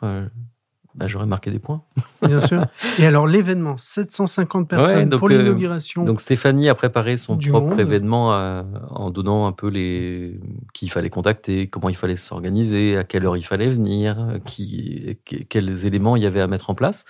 bah, 0.98 1.08
j'aurais 1.08 1.28
marqué 1.28 1.52
des 1.52 1.60
points. 1.60 1.84
Bien 2.24 2.42
sûr. 2.42 2.66
Et 2.98 3.06
alors 3.06 3.28
l'événement, 3.28 3.78
750 3.78 4.68
personnes 4.68 5.10
pour 5.10 5.30
euh, 5.30 5.38
l'inauguration. 5.38 6.04
donc 6.04 6.20
Stéphanie 6.20 6.70
a 6.70 6.76
préparé 6.76 7.18
son 7.18 7.38
propre 7.38 7.80
événement 7.80 8.34
euh, 8.34 8.64
en 8.90 9.12
donnant 9.12 9.46
un 9.46 9.52
peu 9.52 9.68
les 9.68 10.40
qui 10.74 10.88
il 10.88 10.90
fallait 10.90 11.12
contacter, 11.12 11.68
comment 11.68 11.90
il 11.90 11.96
fallait 11.96 12.16
s'organiser, 12.16 12.98
à 12.98 13.04
quelle 13.04 13.26
heure 13.26 13.38
il 13.38 13.46
fallait 13.46 13.70
venir, 13.70 14.40
qui, 14.46 15.20
quels 15.50 15.86
éléments 15.86 16.16
il 16.16 16.24
y 16.24 16.26
avait 16.26 16.42
à 16.42 16.48
mettre 16.48 16.72
en 16.72 16.76
place, 16.76 17.06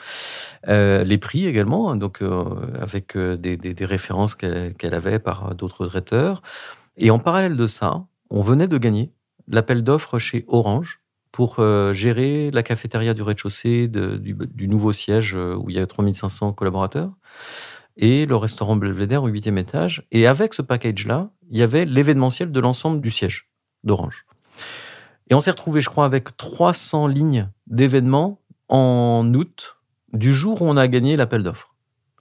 euh, 0.68 1.06
les 1.06 1.18
prix 1.18 1.46
également, 1.46 1.96
donc 1.96 2.22
avec 2.82 3.18
des, 3.18 3.56
des, 3.56 3.86
références 3.86 4.36
qu'elle 4.36 4.94
avait 4.94 5.20
par 5.20 5.56
d'autres 5.56 5.88
traiteurs. 5.88 6.42
Et 6.98 7.10
en 7.10 7.20
parallèle 7.20 7.56
de 7.56 7.68
ça, 7.68 8.06
on 8.30 8.42
venait 8.42 8.68
de 8.68 8.78
gagner 8.78 9.14
l'appel 9.48 9.84
d'offres 9.84 10.20
chez 10.20 10.44
Orange 10.48 11.00
pour 11.32 11.58
euh, 11.60 11.94
gérer 11.94 12.52
la 12.52 12.64
cafétéria 12.64 13.14
du 13.14 13.22
rez-de-chaussée 13.22 13.88
du, 13.88 14.68
nouveau 14.68 14.92
siège 14.92 15.36
euh, 15.36 15.56
où 15.56 15.70
il 15.70 15.76
y 15.76 15.80
a 15.80 15.86
3500 15.86 16.54
collaborateurs 16.54 17.12
et 17.98 18.26
le 18.26 18.36
restaurant 18.36 18.76
Belvedere 18.76 19.24
au 19.24 19.28
huitième 19.28 19.58
étage. 19.58 20.06
Et 20.12 20.28
avec 20.28 20.54
ce 20.54 20.62
package-là, 20.62 21.30
il 21.50 21.58
y 21.58 21.64
avait 21.64 21.86
l'événementiel 21.86 22.52
de 22.52 22.60
l'ensemble 22.60 23.02
du 23.02 23.10
siège 23.10 23.50
d'Orange. 23.84 24.26
Et 25.30 25.36
on 25.36 25.40
s'est 25.40 25.52
retrouvé, 25.52 25.82
je 25.82 25.90
crois, 25.90 26.06
avec 26.06 26.38
300 26.38 27.08
lignes 27.08 27.50
d'événements 27.66 28.40
en 28.70 29.32
août, 29.34 29.78
du 30.14 30.34
jour 30.34 30.62
où 30.62 30.66
on 30.66 30.78
a 30.78 30.88
gagné 30.88 31.18
l'appel 31.18 31.44
d'offres. 31.44 31.74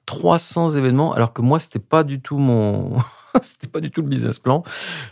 300 0.07 0.71
événements, 0.71 1.13
alors 1.13 1.33
que 1.33 1.43
moi, 1.43 1.59
c'était 1.59 1.79
pas 1.79 2.05
du 2.05 2.21
tout 2.21 2.39
mon, 2.39 2.97
c'était 3.43 3.69
pas 3.69 3.81
du 3.81 3.91
tout 3.91 4.03
le 4.03 4.09
business 4.09 4.39
plan, 4.39 4.63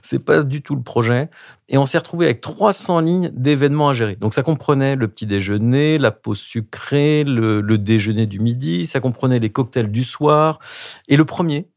c'est 0.03 0.19
pas 0.19 0.43
du 0.43 0.63
tout 0.63 0.75
le 0.75 0.83
projet. 0.83 1.31
Et 1.69 1.79
on 1.79 1.87
s'est 1.87 1.99
retrouvé 1.99 2.27
avec 2.27 2.41
300 2.41 3.01
lignes 3.01 3.31
d'événements 3.35 3.89
à 3.89 3.93
gérer. 3.93 4.17
Donc 4.17 4.35
ça 4.35 4.43
comprenait 4.43 4.97
le 4.97 5.09
petit 5.09 5.27
déjeuner, 5.27 5.99
la 5.99 6.11
pause 6.11 6.39
sucrée, 6.39 7.25
le, 7.25 7.63
déjeuner 7.79 8.27
du 8.27 8.39
midi, 8.39 8.87
ça 8.87 9.01
comprenait 9.01 9.39
les 9.39 9.51
cocktails 9.51 9.91
du 9.91 10.05
soir. 10.05 10.59
Et 11.09 11.17
le 11.17 11.25
premier, 11.25 11.69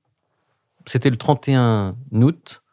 c'était 0.86 1.10
le 1.10 1.17
31 1.17 1.95
août, 2.12 2.63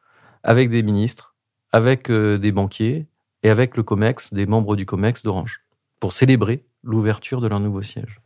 avec 0.43 0.71
des 0.71 0.83
ministres, 0.83 1.35
avec 1.73 2.11
euh, 2.11 2.39
des 2.39 2.53
banquiers 2.53 3.07
et 3.43 3.51
avec 3.51 3.77
le 3.77 3.83
COMEX, 3.83 4.35
des 4.35 4.47
membres 4.47 4.77
du 4.77 4.87
COMEX 4.87 5.23
d'Orange, 5.23 5.63
pour 6.01 6.13
célébrer 6.13 6.65
l'ouverture 6.83 7.41
de 7.41 7.49
leur 7.49 7.61
nouveau 7.61 7.83
siège. 7.83 8.21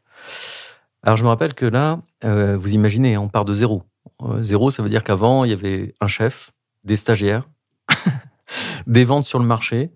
Alors 1.02 1.16
je 1.16 1.24
me 1.24 1.28
rappelle 1.28 1.54
que 1.54 1.64
là, 1.66 2.00
euh, 2.24 2.56
vous 2.56 2.74
imaginez, 2.74 3.16
on 3.16 3.28
part 3.28 3.44
de 3.44 3.54
zéro. 3.54 3.84
Euh, 4.22 4.42
zéro, 4.42 4.70
ça 4.70 4.82
veut 4.82 4.88
dire 4.88 5.04
qu'avant, 5.04 5.44
il 5.44 5.50
y 5.50 5.54
avait 5.54 5.94
un 6.00 6.08
chef, 6.08 6.52
des 6.84 6.96
stagiaires, 6.96 7.48
des 8.86 9.04
ventes 9.04 9.24
sur 9.24 9.38
le 9.38 9.46
marché, 9.46 9.92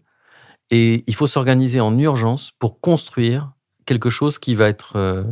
et 0.70 1.04
il 1.06 1.14
faut 1.14 1.26
s'organiser 1.26 1.80
en 1.80 1.98
urgence 1.98 2.50
pour 2.50 2.80
construire 2.80 3.52
quelque 3.84 4.10
chose 4.10 4.38
qui 4.38 4.54
va 4.54 4.68
être 4.68 4.96
euh, 4.96 5.24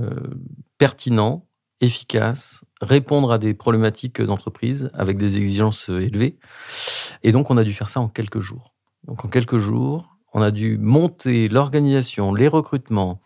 pertinent, 0.78 1.46
efficace, 1.80 2.62
répondre 2.80 3.32
à 3.32 3.38
des 3.38 3.54
problématiques 3.54 4.20
d'entreprise 4.20 4.90
avec 4.92 5.16
des 5.16 5.38
exigences 5.38 5.88
élevées. 5.88 6.38
Et 7.22 7.32
donc, 7.32 7.50
on 7.50 7.56
a 7.56 7.64
dû 7.64 7.72
faire 7.72 7.88
ça 7.88 8.00
en 8.00 8.08
quelques 8.08 8.40
jours. 8.40 8.74
Donc, 9.04 9.24
en 9.24 9.28
quelques 9.28 9.58
jours, 9.58 10.16
on 10.34 10.42
a 10.42 10.50
dû 10.50 10.78
monter 10.78 11.48
l'organisation, 11.48 12.34
les 12.34 12.48
recrutements. 12.48 13.20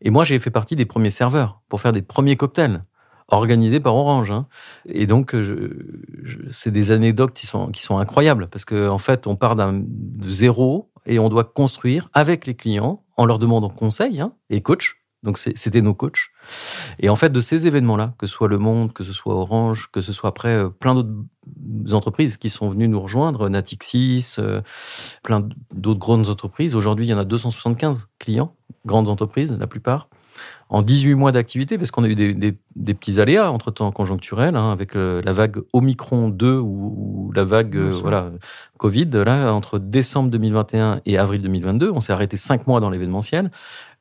Et 0.00 0.10
moi, 0.10 0.24
j'ai 0.24 0.38
fait 0.38 0.50
partie 0.50 0.76
des 0.76 0.86
premiers 0.86 1.10
serveurs 1.10 1.60
pour 1.68 1.80
faire 1.80 1.92
des 1.92 2.02
premiers 2.02 2.36
cocktails 2.36 2.84
organisé 3.28 3.80
par 3.80 3.94
Orange. 3.94 4.30
Hein. 4.30 4.46
Et 4.86 5.06
donc, 5.06 5.36
c'est 6.50 6.70
des 6.70 6.92
anecdotes 6.92 7.32
qui 7.32 7.46
sont, 7.46 7.68
qui 7.68 7.82
sont 7.82 7.98
incroyables 7.98 8.48
parce 8.48 8.64
qu'en 8.64 8.88
en 8.88 8.98
fait, 8.98 9.26
on 9.26 9.36
part 9.36 9.56
d'un, 9.56 9.72
de 9.74 10.30
zéro 10.30 10.90
et 11.06 11.18
on 11.18 11.28
doit 11.28 11.44
construire 11.44 12.08
avec 12.12 12.46
les 12.46 12.54
clients 12.54 13.02
en 13.16 13.26
leur 13.26 13.38
demandant 13.38 13.68
conseil 13.68 14.20
hein, 14.20 14.32
et 14.50 14.62
coach. 14.62 14.98
Donc, 15.24 15.36
c'était 15.36 15.82
nos 15.82 15.94
coachs. 15.94 16.30
Et 17.00 17.08
en 17.08 17.16
fait, 17.16 17.30
de 17.30 17.40
ces 17.40 17.66
événements-là, 17.66 18.14
que 18.18 18.26
ce 18.26 18.32
soit 18.32 18.46
Le 18.46 18.58
Monde, 18.58 18.92
que 18.92 19.02
ce 19.02 19.12
soit 19.12 19.34
Orange, 19.34 19.90
que 19.90 20.00
ce 20.00 20.12
soit 20.12 20.28
après 20.28 20.54
euh, 20.54 20.68
plein 20.68 20.94
d'autres 20.94 21.92
entreprises 21.92 22.36
qui 22.36 22.50
sont 22.50 22.68
venues 22.68 22.86
nous 22.86 23.00
rejoindre, 23.00 23.48
Natixis, 23.48 24.36
euh, 24.38 24.60
plein 25.24 25.48
d'autres 25.74 25.98
grandes 25.98 26.28
entreprises. 26.28 26.76
Aujourd'hui, 26.76 27.06
il 27.06 27.08
y 27.08 27.14
en 27.14 27.18
a 27.18 27.24
275 27.24 28.08
clients, 28.20 28.54
grandes 28.86 29.08
entreprises, 29.08 29.56
la 29.58 29.66
plupart. 29.66 30.08
En 30.70 30.82
18 30.82 31.14
mois 31.14 31.32
d'activité, 31.32 31.78
parce 31.78 31.90
qu'on 31.90 32.04
a 32.04 32.08
eu 32.08 32.14
des, 32.14 32.94
petits 32.94 33.20
aléas 33.20 33.50
entre-temps 33.50 33.90
conjoncturels, 33.90 34.56
hein, 34.56 34.70
avec 34.70 34.96
euh, 34.96 35.22
la 35.24 35.32
vague 35.32 35.62
Omicron 35.72 36.28
2 36.28 36.58
ou, 36.58 37.32
la 37.34 37.44
vague 37.44 37.76
euh, 37.76 37.90
voilà, 38.02 38.30
Covid, 38.76 39.08
là, 39.12 39.52
entre 39.52 39.78
décembre 39.78 40.30
2021 40.30 41.00
et 41.06 41.18
avril 41.18 41.42
2022, 41.42 41.90
on 41.90 42.00
s'est 42.00 42.12
arrêté 42.12 42.36
5 42.36 42.66
mois 42.66 42.80
dans 42.80 42.90
l'événementiel, 42.90 43.50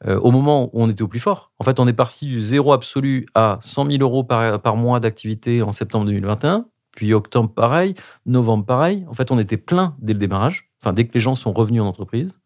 euh, 0.05 0.20
au 0.20 0.32
moment 0.32 0.65
où 0.74 0.84
on 0.84 0.89
était 0.89 1.01
au 1.01 1.07
plus 1.07 1.20
fort. 1.20 1.51
En 1.59 1.63
fait, 1.63 1.80
on 1.80 1.88
est 1.88 1.93
parti 1.93 2.26
du 2.26 2.41
zéro 2.41 2.74
absolu 2.74 3.26
à 3.34 3.57
100 3.61 3.88
000 3.88 3.97
euros 4.01 4.24
par, 4.24 4.61
par 4.61 4.76
mois 4.76 4.99
d'activité 4.99 5.61
en 5.61 5.72
septembre 5.72 6.05
2021, 6.05 6.65
puis 6.91 7.13
octobre 7.13 7.49
pareil, 7.49 7.93
novembre 8.26 8.65
pareil. 8.65 9.05
En 9.09 9.13
fait, 9.13 9.32
on 9.32 9.39
était 9.39 9.57
plein 9.57 9.95
dès 9.99 10.13
le 10.13 10.20
démarrage, 10.20 10.70
enfin 10.82 10.93
dès 10.93 11.07
que 11.07 11.13
les 11.13 11.20
gens 11.20 11.36
sont 11.36 11.53
revenus 11.53 11.82
en 11.82 11.88
entreprise. 11.88 12.38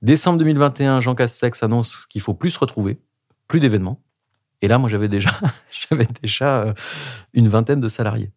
Décembre 0.00 0.38
2021, 0.38 1.00
Jean 1.00 1.14
Castex 1.14 1.62
annonce 1.62 2.06
qu'il 2.06 2.20
faut 2.20 2.34
plus 2.34 2.50
se 2.50 2.58
retrouver 2.58 2.98
plus 3.48 3.60
d'événements. 3.60 4.02
Et 4.60 4.68
là, 4.68 4.78
moi, 4.78 4.88
j'avais 4.88 5.08
déjà, 5.08 5.30
j'avais 5.70 6.08
déjà 6.22 6.62
euh, 6.62 6.74
une 7.32 7.48
vingtaine 7.48 7.80
de 7.80 7.88
salariés. 7.88 8.30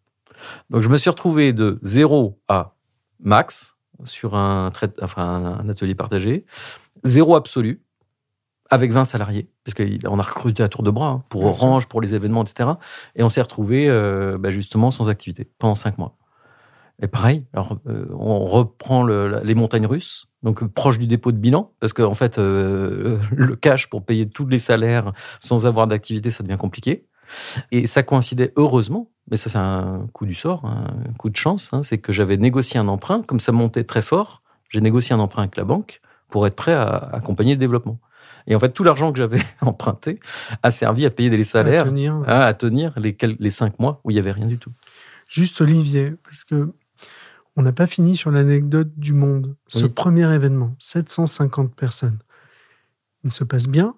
Donc, 0.70 0.82
je 0.82 0.88
me 0.88 0.96
suis 0.96 1.10
retrouvé 1.10 1.52
de 1.52 1.78
zéro 1.82 2.40
à 2.48 2.74
max 3.20 3.76
sur 4.04 4.34
un, 4.34 4.70
enfin, 5.00 5.58
un 5.60 5.68
atelier 5.68 5.94
partagé, 5.94 6.44
zéro 7.04 7.34
absolu 7.34 7.82
avec 8.68 8.92
20 8.92 9.04
salariés, 9.04 9.48
parce 9.64 9.74
qu'on 9.74 10.18
a 10.18 10.22
recruté 10.22 10.62
à 10.62 10.68
tour 10.68 10.82
de 10.82 10.90
bras 10.90 11.08
hein, 11.08 11.24
pour 11.28 11.44
Orange, 11.44 11.86
pour 11.86 12.00
les 12.00 12.14
événements, 12.14 12.42
etc. 12.42 12.70
Et 13.14 13.22
on 13.22 13.28
s'est 13.28 13.40
retrouvé 13.40 13.88
euh, 13.88 14.38
bah, 14.38 14.50
justement 14.50 14.90
sans 14.90 15.08
activité 15.08 15.48
pendant 15.58 15.76
cinq 15.76 15.98
mois. 15.98 16.16
Et 17.02 17.08
pareil, 17.08 17.44
alors, 17.52 17.78
euh, 17.88 18.06
on 18.18 18.44
reprend 18.44 19.04
les 19.04 19.54
montagnes 19.54 19.86
russes, 19.86 20.28
donc 20.42 20.64
proche 20.66 20.98
du 20.98 21.06
dépôt 21.06 21.30
de 21.30 21.36
bilan, 21.36 21.72
parce 21.78 21.92
qu'en 21.92 22.10
en 22.10 22.14
fait, 22.14 22.38
euh, 22.38 23.18
le 23.32 23.54
cash 23.54 23.88
pour 23.88 24.04
payer 24.04 24.28
tous 24.28 24.46
les 24.46 24.58
salaires 24.58 25.12
sans 25.38 25.66
avoir 25.66 25.86
d'activité, 25.86 26.30
ça 26.30 26.42
devient 26.42 26.56
compliqué. 26.56 27.06
Et 27.72 27.86
ça 27.86 28.02
coïncidait 28.02 28.52
heureusement, 28.56 29.10
mais 29.30 29.36
ça 29.36 29.50
c'est 29.50 29.58
un 29.58 30.06
coup 30.12 30.26
du 30.26 30.34
sort, 30.34 30.64
un 30.64 31.12
coup 31.18 31.28
de 31.28 31.36
chance, 31.36 31.70
hein, 31.72 31.82
c'est 31.82 31.98
que 31.98 32.12
j'avais 32.12 32.36
négocié 32.36 32.78
un 32.78 32.86
emprunt, 32.86 33.22
comme 33.22 33.40
ça 33.40 33.50
montait 33.50 33.84
très 33.84 34.02
fort, 34.02 34.42
j'ai 34.70 34.80
négocié 34.80 35.14
un 35.14 35.18
emprunt 35.18 35.42
avec 35.42 35.56
la 35.56 35.64
banque 35.64 36.00
pour 36.30 36.46
être 36.46 36.54
prêt 36.54 36.72
à 36.72 37.10
accompagner 37.12 37.52
le 37.54 37.58
développement. 37.58 37.98
Et 38.46 38.54
en 38.54 38.60
fait, 38.60 38.70
tout 38.70 38.84
l'argent 38.84 39.12
que 39.12 39.18
j'avais 39.18 39.40
emprunté 39.60 40.20
a 40.62 40.70
servi 40.70 41.04
à 41.04 41.10
payer 41.10 41.30
des 41.30 41.44
salaires, 41.44 41.82
à 41.82 41.84
tenir, 41.84 42.22
à, 42.26 42.54
tenir 42.54 42.92
les, 42.98 43.16
les 43.38 43.50
cinq 43.50 43.78
mois 43.80 44.00
où 44.04 44.10
il 44.10 44.14
n'y 44.14 44.20
avait 44.20 44.32
rien 44.32 44.46
du 44.46 44.58
tout. 44.58 44.72
Juste 45.28 45.60
Olivier, 45.60 46.14
parce 46.22 46.44
que 46.44 46.72
on 47.56 47.62
n'a 47.62 47.72
pas 47.72 47.86
fini 47.86 48.16
sur 48.16 48.30
l'anecdote 48.30 48.90
du 48.96 49.12
monde. 49.12 49.56
Ce 49.66 49.86
premier 49.86 50.32
événement, 50.34 50.76
750 50.78 51.74
personnes. 51.74 52.18
Il 53.24 53.30
se 53.30 53.44
passe 53.44 53.66
bien? 53.66 53.94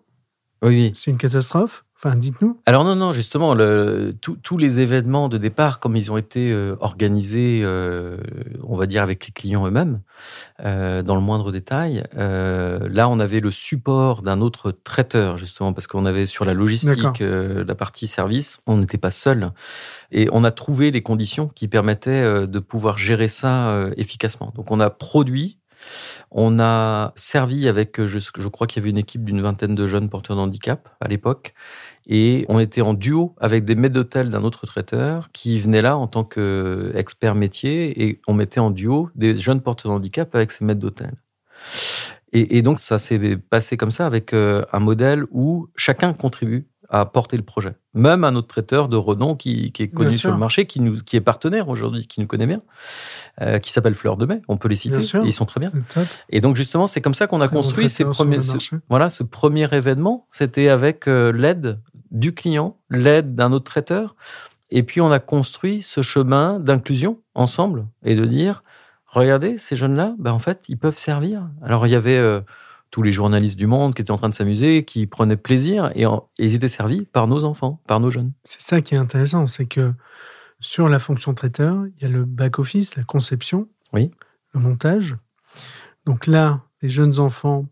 Oui. 0.62 0.92
C'est 0.94 1.11
une 1.11 1.18
catastrophe? 1.18 1.84
Enfin, 2.01 2.14
dites-nous. 2.14 2.61
Alors 2.64 2.84
non, 2.84 2.94
non, 2.94 3.11
justement, 3.11 3.55
le, 3.55 4.14
tous 4.20 4.57
les 4.57 4.78
événements 4.78 5.28
de 5.28 5.36
départ, 5.36 5.80
comme 5.80 5.96
ils 5.96 6.12
ont 6.12 6.16
été 6.16 6.53
euh, 6.53 6.76
organisés, 6.78 7.62
euh, 7.64 8.18
on 8.62 8.76
va 8.76 8.86
dire 8.86 9.03
avec 9.03 9.26
les 9.26 9.32
clients 9.32 9.66
eux-mêmes, 9.66 10.01
euh, 10.64 11.03
dans 11.03 11.16
le 11.16 11.20
moindre 11.20 11.51
détail, 11.51 12.05
là, 12.14 13.09
on 13.09 13.18
avait 13.18 13.40
le 13.40 13.51
support 13.51 14.22
d'un 14.22 14.40
autre 14.40 14.70
traiteur, 14.70 15.38
justement, 15.38 15.72
parce 15.72 15.88
qu'on 15.88 16.07
avait 16.07 16.26
sur 16.26 16.44
la 16.44 16.55
logistique, 16.55 17.20
la 17.20 17.74
partie 17.74 18.07
service, 18.07 18.61
on 18.68 18.76
n'était 18.76 18.96
pas 18.96 19.11
seul. 19.11 19.51
Et 20.12 20.28
on 20.30 20.44
a 20.44 20.53
trouvé 20.53 20.92
les 20.92 21.03
conditions 21.03 21.49
qui 21.49 21.66
permettaient 21.66 22.46
de 22.46 22.59
pouvoir 22.61 22.96
gérer 22.96 23.28
ça 23.28 23.88
efficacement. 23.96 24.53
Donc, 24.55 24.70
on 24.70 24.78
a 24.78 24.88
produit 24.88 25.59
on 26.31 26.59
a 26.61 27.12
servi 27.16 27.68
avec, 27.68 28.05
je, 28.05 28.18
je 28.18 28.49
crois 28.49 28.66
qu'il 28.66 28.81
y 28.81 28.83
avait 28.83 28.91
une 28.91 28.99
équipe 28.99 29.24
d'une 29.24 29.41
vingtaine 29.41 29.74
de 29.74 29.87
jeunes 29.87 30.09
porteurs 30.09 30.37
de 30.37 30.43
handicap 30.43 30.89
à 31.01 31.09
l'époque, 31.09 31.55
et 32.07 32.45
on 32.49 32.59
était 32.59 32.81
en 32.81 32.95
duo 32.95 33.35
avec 33.39 33.64
des 33.64 33.74
maîtres 33.74 33.95
d'hôtel 33.95 34.31
d'un 34.31 34.45
autre 34.45 34.66
traiteur 34.66 35.31
qui 35.33 35.59
venaient 35.59 35.83
là 35.83 35.97
en 35.97 36.07
tant 36.07 36.24
qu'experts 36.24 37.35
métier, 37.35 38.05
et 38.05 38.20
on 38.26 38.35
mettait 38.35 38.61
en 38.61 38.70
duo 38.70 39.11
des 39.14 39.37
jeunes 39.37 39.61
porteurs 39.61 39.93
de 39.93 39.97
handicap 39.97 40.35
avec 40.35 40.51
ces 40.53 40.64
maîtres 40.64 40.81
d'hôtel. 40.81 41.12
Et, 42.33 42.61
donc 42.61 42.79
ça 42.79 42.99
s'est 42.99 43.39
passé 43.39 43.79
comme 43.79 43.91
ça 43.91 44.05
avec 44.05 44.35
euh, 44.35 44.62
un 44.72 44.81
modèle 44.81 45.24
où 45.31 45.68
chacun 45.76 46.12
contribue 46.12 46.68
à 46.91 47.05
porter 47.05 47.36
le 47.36 47.43
projet. 47.43 47.74
Même 47.93 48.24
un 48.24 48.34
autre 48.34 48.49
traiteur 48.49 48.89
de 48.89 48.97
renom 48.97 49.36
qui, 49.36 49.72
est 49.78 49.89
connu 49.89 50.12
sur 50.12 50.30
le 50.30 50.39
marché, 50.39 50.66
qui, 50.66 50.80
nous, 50.80 50.97
qui 50.97 51.16
est 51.16 51.20
partenaire 51.20 51.68
aujourd'hui, 51.68 52.07
qui 52.07 52.20
nous 52.20 52.26
connaît 52.26 52.47
bien, 52.47 52.62
euh, 53.43 53.59
qui 53.59 53.72
s'appelle 53.72 53.95
Fleur 53.95 54.16
de 54.16 54.24
Mai. 54.24 54.41
On 54.49 54.57
peut 54.57 54.68
les 54.68 54.76
citer, 54.76 54.99
ils 55.24 55.32
sont 55.32 55.45
très 55.45 55.61
bien. 55.61 55.70
Et 56.30 56.41
donc 56.41 56.57
justement, 56.57 56.86
c'est 56.86 57.01
comme 57.01 57.14
ça 57.14 57.26
qu'on 57.26 57.41
a 57.41 57.49
construit 57.49 57.89
ces 57.89 58.05
premiers, 58.05 58.41
ce, 58.41 58.76
voilà, 58.89 59.11
ce 59.11 59.22
premier 59.22 59.68
événement. 59.72 60.26
C'était 60.30 60.68
avec 60.68 61.09
euh, 61.09 61.30
l'aide 61.30 61.78
du 62.11 62.34
client, 62.34 62.78
l'aide 62.89 63.34
d'un 63.34 63.53
autre 63.53 63.70
traiteur. 63.70 64.16
Et 64.70 64.82
puis 64.82 65.01
on 65.01 65.11
a 65.11 65.18
construit 65.18 65.82
ce 65.82 66.03
chemin 66.03 66.59
d'inclusion 66.59 67.20
ensemble 67.34 67.86
et 68.03 68.14
de 68.14 68.24
dire, 68.24 68.62
regardez, 69.07 69.59
ces 69.59 69.76
jeunes-là, 69.76 70.14
ben, 70.18 70.32
en 70.32 70.39
fait, 70.39 70.64
ils 70.68 70.78
peuvent 70.78 70.99
servir. 70.99 71.49
Alors 71.62 71.86
il 71.86 71.91
y 71.91 71.97
avait... 71.97 72.16
Euh, 72.16 72.41
tous 72.91 73.03
les 73.03 73.12
journalistes 73.12 73.57
du 73.57 73.66
monde 73.66 73.95
qui 73.95 74.03
étaient 74.03 74.11
en 74.11 74.16
train 74.16 74.28
de 74.28 74.34
s'amuser, 74.34 74.84
qui 74.84 75.07
prenaient 75.07 75.36
plaisir, 75.36 75.91
et, 75.95 76.05
ils 76.39 76.55
étaient 76.55 76.68
servis 76.68 77.03
par 77.05 77.26
nos 77.26 77.45
enfants, 77.45 77.80
par 77.86 78.01
nos 78.01 78.11
jeunes. 78.11 78.32
C'est 78.45 78.62
ça 78.62 78.80
qui 78.80 78.95
est 78.95 78.99
intéressant, 78.99 79.47
c'est 79.47 79.66
que 79.66 79.93
sur 80.61 80.89
la 80.89 80.99
fonction 80.99 81.34
traiteur, 81.34 81.84
il 81.86 82.03
y 82.03 82.07
a 82.07 82.09
le 82.09 82.24
back-office, 82.24 82.97
la 82.97 83.05
conception, 83.05 83.68
oui. 83.93 84.11
le 84.55 84.61
montage. 84.61 85.16
Donc 86.05 86.26
là, 86.26 86.62
les 86.82 86.89
jeunes 86.89 87.18
enfants, 87.18 87.66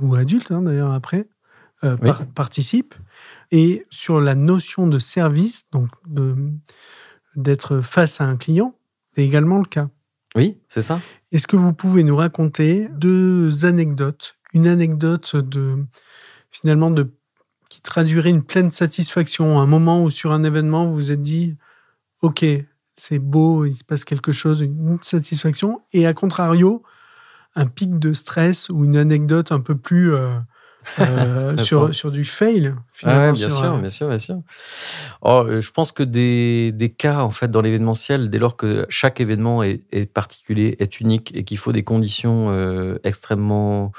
ou 0.00 0.14
adultes 0.14 0.50
hein, 0.50 0.62
d'ailleurs 0.62 0.92
après, 0.92 1.28
euh, 1.84 1.96
participent. 2.34 2.94
Et 3.50 3.84
sur 3.90 4.20
la 4.20 4.34
notion 4.34 4.86
de 4.86 4.98
service, 4.98 5.66
donc 5.70 5.88
d'être 7.36 7.80
face 7.80 8.20
à 8.20 8.24
un 8.24 8.36
client, 8.36 8.74
c'est 9.14 9.24
également 9.24 9.58
le 9.58 9.64
cas. 9.64 9.88
Oui, 10.34 10.58
c'est 10.68 10.82
ça. 10.82 11.00
Est-ce 11.30 11.46
que 11.46 11.56
vous 11.56 11.72
pouvez 11.72 12.02
nous 12.02 12.16
raconter 12.16 12.88
deux 12.96 13.64
anecdotes 13.64 14.33
une 14.54 14.66
anecdote 14.66 15.36
de 15.36 15.84
finalement 16.50 16.90
de 16.90 17.12
qui 17.68 17.80
traduirait 17.80 18.30
une 18.30 18.44
pleine 18.44 18.70
satisfaction, 18.70 19.60
un 19.60 19.66
moment 19.66 20.02
où 20.02 20.10
sur 20.10 20.32
un 20.32 20.44
événement 20.44 20.86
vous 20.86 20.94
vous 20.94 21.10
êtes 21.10 21.20
dit 21.20 21.56
ok 22.22 22.44
c'est 22.96 23.18
beau, 23.18 23.64
il 23.64 23.74
se 23.74 23.84
passe 23.84 24.04
quelque 24.04 24.32
chose, 24.32 24.60
une 24.60 24.98
satisfaction, 25.02 25.82
et 25.92 26.06
à 26.06 26.14
contrario 26.14 26.82
un 27.56 27.66
pic 27.66 27.98
de 27.98 28.12
stress 28.12 28.68
ou 28.68 28.84
une 28.84 28.96
anecdote 28.96 29.52
un 29.52 29.60
peu 29.60 29.76
plus 29.76 30.12
euh, 30.12 30.28
euh, 31.00 31.56
sur, 31.56 31.94
sur 31.94 32.10
du 32.10 32.24
fail 32.24 32.74
finalement. 32.92 33.32
bien, 33.32 33.48
sûr, 33.48 33.74
euh, 33.74 33.78
bien 33.78 33.88
sûr, 33.88 34.08
bien 34.08 34.18
sûr, 34.18 34.42
oh, 35.22 35.46
je 35.48 35.70
pense 35.70 35.92
que 35.92 36.02
des, 36.02 36.72
des 36.72 36.90
cas 36.90 37.20
en 37.20 37.30
fait 37.30 37.50
dans 37.50 37.62
l'événementiel, 37.62 38.28
dès 38.28 38.38
lors 38.38 38.56
que 38.56 38.86
chaque 38.88 39.20
événement 39.20 39.62
est, 39.62 39.82
est 39.92 40.06
particulier, 40.06 40.76
est 40.78 41.00
unique 41.00 41.34
et 41.34 41.44
qu'il 41.44 41.58
faut 41.58 41.72
des 41.72 41.84
conditions 41.84 42.52
extrêmement 43.02 43.92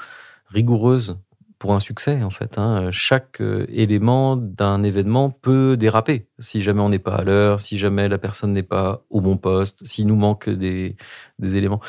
rigoureuse 0.48 1.18
pour 1.58 1.72
un 1.72 1.80
succès 1.80 2.22
en 2.22 2.30
fait. 2.30 2.58
Hein. 2.58 2.90
Chaque 2.90 3.40
euh, 3.40 3.66
élément 3.68 4.36
d'un 4.36 4.82
événement 4.82 5.30
peut 5.30 5.76
déraper 5.76 6.28
si 6.38 6.60
jamais 6.60 6.80
on 6.80 6.90
n'est 6.90 6.98
pas 6.98 7.16
à 7.16 7.24
l'heure, 7.24 7.60
si 7.60 7.78
jamais 7.78 8.08
la 8.08 8.18
personne 8.18 8.52
n'est 8.52 8.62
pas 8.62 9.04
au 9.10 9.20
bon 9.20 9.36
poste, 9.36 9.84
s'il 9.84 10.06
nous 10.06 10.16
manque 10.16 10.48
des, 10.48 10.96
des 11.38 11.56
éléments. 11.56 11.80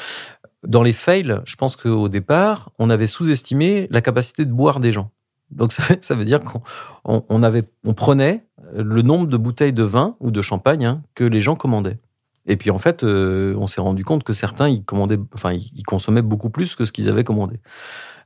Dans 0.63 0.83
les 0.83 0.93
fails, 0.93 1.41
je 1.45 1.55
pense 1.55 1.75
qu'au 1.75 2.09
départ, 2.09 2.71
on 2.79 2.89
avait 2.89 3.07
sous-estimé 3.07 3.87
la 3.91 4.01
capacité 4.01 4.45
de 4.45 4.51
boire 4.51 4.79
des 4.79 4.91
gens. 4.91 5.11
Donc 5.51 5.71
ça, 5.73 5.83
ça 6.01 6.15
veut 6.15 6.25
dire 6.25 6.39
qu'on 6.39 6.61
on 7.05 7.41
on 7.83 7.93
prenait 7.93 8.45
le 8.73 9.01
nombre 9.01 9.27
de 9.27 9.37
bouteilles 9.37 9.73
de 9.73 9.83
vin 9.83 10.15
ou 10.19 10.31
de 10.31 10.41
champagne 10.41 10.85
hein, 10.85 11.03
que 11.15 11.23
les 11.23 11.41
gens 11.41 11.55
commandaient. 11.55 11.99
Et 12.47 12.57
puis 12.57 12.71
en 12.71 12.79
fait, 12.79 13.03
euh, 13.03 13.53
on 13.57 13.67
s'est 13.67 13.81
rendu 13.81 14.03
compte 14.03 14.23
que 14.23 14.33
certains 14.33 14.69
ils 14.69 14.83
commandaient, 14.83 15.19
enfin 15.33 15.53
ils 15.53 15.83
consommaient 15.83 16.21
beaucoup 16.21 16.49
plus 16.49 16.75
que 16.75 16.85
ce 16.85 16.91
qu'ils 16.91 17.09
avaient 17.09 17.23
commandé. 17.23 17.59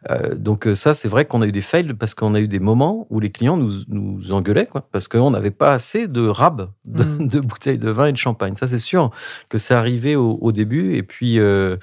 Euh, 0.10 0.34
donc 0.36 0.66
euh, 0.66 0.76
ça, 0.76 0.94
c'est 0.94 1.08
vrai 1.08 1.26
qu'on 1.26 1.42
a 1.42 1.48
eu 1.48 1.52
des 1.52 1.62
fails 1.62 1.94
parce 1.94 2.16
qu'on 2.16 2.34
a 2.34 2.40
eu 2.40 2.48
des 2.48 2.60
moments 2.60 3.06
où 3.10 3.20
les 3.20 3.32
clients 3.32 3.58
nous, 3.58 3.72
nous 3.88 4.32
engueulaient, 4.32 4.66
quoi, 4.66 4.88
parce 4.92 5.08
qu'on 5.08 5.32
n'avait 5.32 5.52
pas 5.52 5.74
assez 5.74 6.08
de 6.08 6.28
rab 6.28 6.70
mm. 6.86 7.28
de, 7.28 7.40
bouteilles 7.40 7.78
de 7.78 7.92
vin 7.92 8.08
et 8.08 8.12
de 8.12 8.18
champagne. 8.18 8.56
Ça, 8.56 8.68
c'est 8.68 8.80
sûr 8.80 9.12
que 9.50 9.58
c'est 9.58 9.76
arrivé 9.76 10.16
au, 10.16 10.38
au, 10.42 10.52
début. 10.52 10.96
Et 10.96 11.04
puis, 11.04 11.40
euh, 11.40 11.78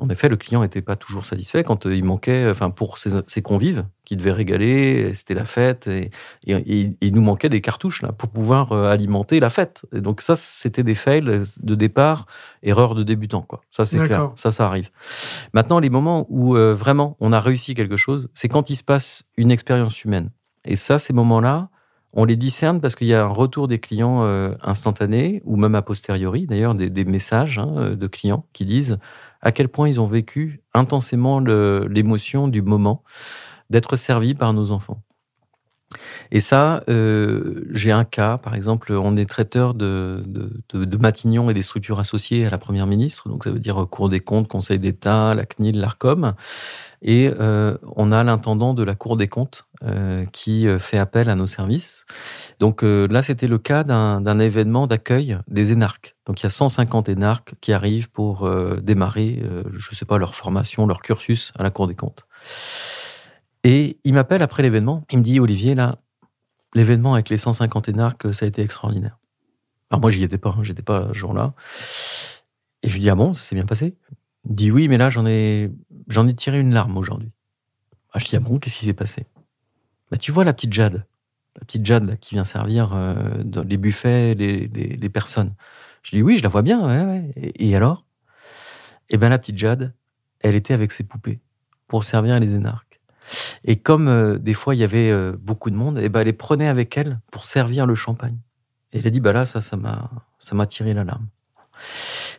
en 0.00 0.08
effet, 0.08 0.28
le 0.28 0.36
client 0.36 0.62
n'était 0.62 0.80
pas 0.80 0.96
toujours 0.96 1.26
satisfait 1.26 1.62
quand 1.62 1.84
il 1.84 2.04
manquait, 2.04 2.48
enfin, 2.50 2.70
pour 2.70 2.96
ses, 2.96 3.10
ses 3.26 3.42
convives 3.42 3.84
qui 4.04 4.16
devaient 4.16 4.32
régaler, 4.32 5.12
c'était 5.14 5.34
la 5.34 5.44
fête, 5.44 5.86
et, 5.86 6.10
il 6.44 7.14
nous 7.14 7.20
manquait 7.20 7.50
des 7.50 7.60
cartouches 7.60 8.02
là 8.02 8.12
pour 8.12 8.30
pouvoir 8.30 8.72
alimenter 8.72 9.38
la 9.40 9.50
fête. 9.50 9.82
Et 9.94 10.00
donc 10.00 10.20
ça, 10.20 10.34
c'était 10.36 10.82
des 10.82 10.94
fails 10.94 11.44
de 11.62 11.74
départ, 11.74 12.26
erreur 12.62 12.94
de 12.94 13.02
débutant, 13.02 13.42
quoi. 13.42 13.60
Ça, 13.70 13.84
c'est 13.84 13.98
clair. 13.98 14.32
Ça, 14.36 14.50
ça 14.50 14.66
arrive. 14.66 14.90
Maintenant, 15.52 15.78
les 15.78 15.90
moments 15.90 16.26
où 16.30 16.54
vraiment 16.54 17.16
on 17.20 17.32
a 17.32 17.40
réussi 17.40 17.74
quelque 17.74 17.96
chose, 17.96 18.28
c'est 18.34 18.48
quand 18.48 18.70
il 18.70 18.76
se 18.76 18.84
passe 18.84 19.24
une 19.36 19.50
expérience 19.50 20.02
humaine. 20.04 20.30
Et 20.64 20.76
ça, 20.76 20.98
ces 20.98 21.12
moments-là, 21.12 21.68
on 22.12 22.24
les 22.24 22.36
discerne 22.36 22.80
parce 22.80 22.96
qu'il 22.96 23.06
y 23.06 23.14
a 23.14 23.22
un 23.22 23.28
retour 23.28 23.68
des 23.68 23.78
clients 23.78 24.24
instantané 24.62 25.42
ou 25.44 25.56
même 25.56 25.74
a 25.74 25.82
posteriori, 25.82 26.46
d'ailleurs, 26.46 26.74
des, 26.74 27.04
messages 27.04 27.58
hein, 27.58 27.94
de 27.94 28.06
clients 28.06 28.46
qui 28.52 28.64
disent 28.64 28.98
à 29.42 29.52
quel 29.52 29.68
point 29.68 29.88
ils 29.88 30.00
ont 30.00 30.06
vécu 30.06 30.62
intensément 30.74 31.40
l'émotion 31.40 32.48
du 32.48 32.62
moment 32.62 33.02
d'être 33.70 33.96
servis 33.96 34.34
par 34.34 34.52
nos 34.52 34.72
enfants. 34.72 35.02
Et 36.30 36.40
ça, 36.40 36.84
euh, 36.88 37.64
j'ai 37.70 37.90
un 37.90 38.04
cas, 38.04 38.38
par 38.38 38.54
exemple, 38.54 38.92
on 38.92 39.16
est 39.16 39.28
traiteur 39.28 39.74
de, 39.74 40.22
de, 40.26 40.84
de, 40.84 40.96
Matignon 40.96 41.50
et 41.50 41.54
des 41.54 41.62
structures 41.62 41.98
associées 41.98 42.46
à 42.46 42.50
la 42.50 42.58
Première 42.58 42.86
ministre, 42.86 43.28
donc 43.28 43.44
ça 43.44 43.50
veut 43.50 43.58
dire 43.58 43.86
Cour 43.90 44.08
des 44.08 44.20
comptes, 44.20 44.48
Conseil 44.48 44.78
d'État, 44.78 45.34
la 45.34 45.46
CNIL, 45.46 45.80
l'ARCOM. 45.80 46.34
Et 47.02 47.32
euh, 47.40 47.78
on 47.96 48.12
a 48.12 48.22
l'intendant 48.24 48.74
de 48.74 48.82
la 48.82 48.94
Cour 48.94 49.16
des 49.16 49.28
comptes 49.28 49.64
euh, 49.82 50.26
qui 50.32 50.68
euh, 50.68 50.78
fait 50.78 50.98
appel 50.98 51.30
à 51.30 51.34
nos 51.34 51.46
services. 51.46 52.04
Donc 52.58 52.84
euh, 52.84 53.08
là, 53.08 53.22
c'était 53.22 53.46
le 53.46 53.58
cas 53.58 53.84
d'un 53.84 54.38
événement 54.38 54.86
d'accueil 54.86 55.38
des 55.48 55.72
énarques. 55.72 56.14
Donc 56.26 56.40
il 56.40 56.42
y 56.42 56.46
a 56.46 56.50
150 56.50 57.08
énarques 57.08 57.54
qui 57.62 57.72
arrivent 57.72 58.10
pour 58.10 58.44
euh, 58.44 58.78
démarrer, 58.82 59.42
je 59.72 59.90
ne 59.90 59.94
sais 59.94 60.04
pas, 60.04 60.18
leur 60.18 60.34
formation, 60.34 60.86
leur 60.86 61.00
cursus 61.00 61.52
à 61.58 61.62
la 61.62 61.70
Cour 61.70 61.86
des 61.86 61.94
comptes. 61.94 62.26
Et 63.64 63.98
il 64.04 64.14
m'appelle 64.14 64.42
après 64.42 64.62
l'événement. 64.62 65.04
Il 65.10 65.18
me 65.18 65.22
dit, 65.22 65.40
Olivier, 65.40 65.74
là, 65.74 65.98
l'événement 66.74 67.14
avec 67.14 67.28
les 67.28 67.36
150 67.36 67.88
énarques, 67.88 68.32
ça 68.32 68.44
a 68.46 68.48
été 68.48 68.62
extraordinaire. 68.62 69.18
Alors 69.90 70.00
moi, 70.00 70.10
j'y 70.10 70.22
étais 70.22 70.38
pas, 70.38 70.54
hein, 70.56 70.62
j'étais 70.62 70.82
pas 70.82 71.08
ce 71.12 71.18
jour-là. 71.18 71.54
Et 72.82 72.88
je 72.88 72.94
lui 72.94 73.00
dis, 73.00 73.10
ah 73.10 73.14
bon, 73.14 73.34
ça 73.34 73.42
s'est 73.42 73.54
bien 73.54 73.66
passé? 73.66 73.96
Il 74.48 74.54
dit, 74.54 74.70
oui, 74.70 74.88
mais 74.88 74.96
là, 74.96 75.10
j'en 75.10 75.26
ai, 75.26 75.70
j'en 76.08 76.26
ai 76.26 76.34
tiré 76.34 76.60
une 76.60 76.72
larme 76.72 76.96
aujourd'hui. 76.96 77.30
Ah, 78.12 78.18
je 78.18 78.24
dis, 78.24 78.36
ah 78.36 78.40
bon, 78.40 78.58
qu'est-ce 78.58 78.78
qui 78.78 78.86
s'est 78.86 78.92
passé? 78.92 79.26
Bah, 80.10 80.16
Tu 80.16 80.32
vois 80.32 80.44
la 80.44 80.52
petite 80.52 80.72
Jade, 80.72 81.04
la 81.56 81.64
petite 81.64 81.84
Jade 81.84 82.18
qui 82.20 82.34
vient 82.34 82.44
servir 82.44 82.92
euh, 82.94 83.42
dans 83.44 83.62
les 83.62 83.76
buffets, 83.76 84.34
les, 84.34 84.68
les, 84.68 85.08
personnes. 85.08 85.54
Je 86.02 86.16
dis, 86.16 86.22
oui, 86.22 86.38
je 86.38 86.42
la 86.42 86.48
vois 86.48 86.62
bien, 86.62 86.80
ouais, 86.80 87.04
ouais. 87.04 87.52
Et, 87.56 87.76
alors? 87.76 88.06
Eh 89.08 89.16
bien, 89.16 89.28
la 89.28 89.38
petite 89.38 89.58
Jade, 89.58 89.92
elle 90.40 90.54
était 90.54 90.74
avec 90.74 90.92
ses 90.92 91.04
poupées 91.04 91.40
pour 91.86 92.04
servir 92.04 92.38
les 92.40 92.54
énarques. 92.54 92.89
Et 93.64 93.76
comme 93.76 94.08
euh, 94.08 94.38
des 94.38 94.54
fois 94.54 94.74
il 94.74 94.78
y 94.78 94.84
avait 94.84 95.10
euh, 95.10 95.36
beaucoup 95.38 95.70
de 95.70 95.76
monde, 95.76 95.98
et 95.98 96.04
eh 96.04 96.08
ben 96.08 96.20
elle 96.20 96.26
les 96.26 96.32
prenait 96.32 96.68
avec 96.68 96.96
elle 96.96 97.20
pour 97.30 97.44
servir 97.44 97.86
le 97.86 97.94
champagne. 97.94 98.38
Et 98.92 98.98
elle 98.98 99.06
a 99.06 99.10
dit 99.10 99.20
bah 99.20 99.32
là 99.32 99.46
ça 99.46 99.60
ça 99.60 99.76
m'a 99.76 100.10
ça 100.38 100.54
m'a 100.54 100.66
tiré 100.66 100.94
l'alarme. 100.94 101.28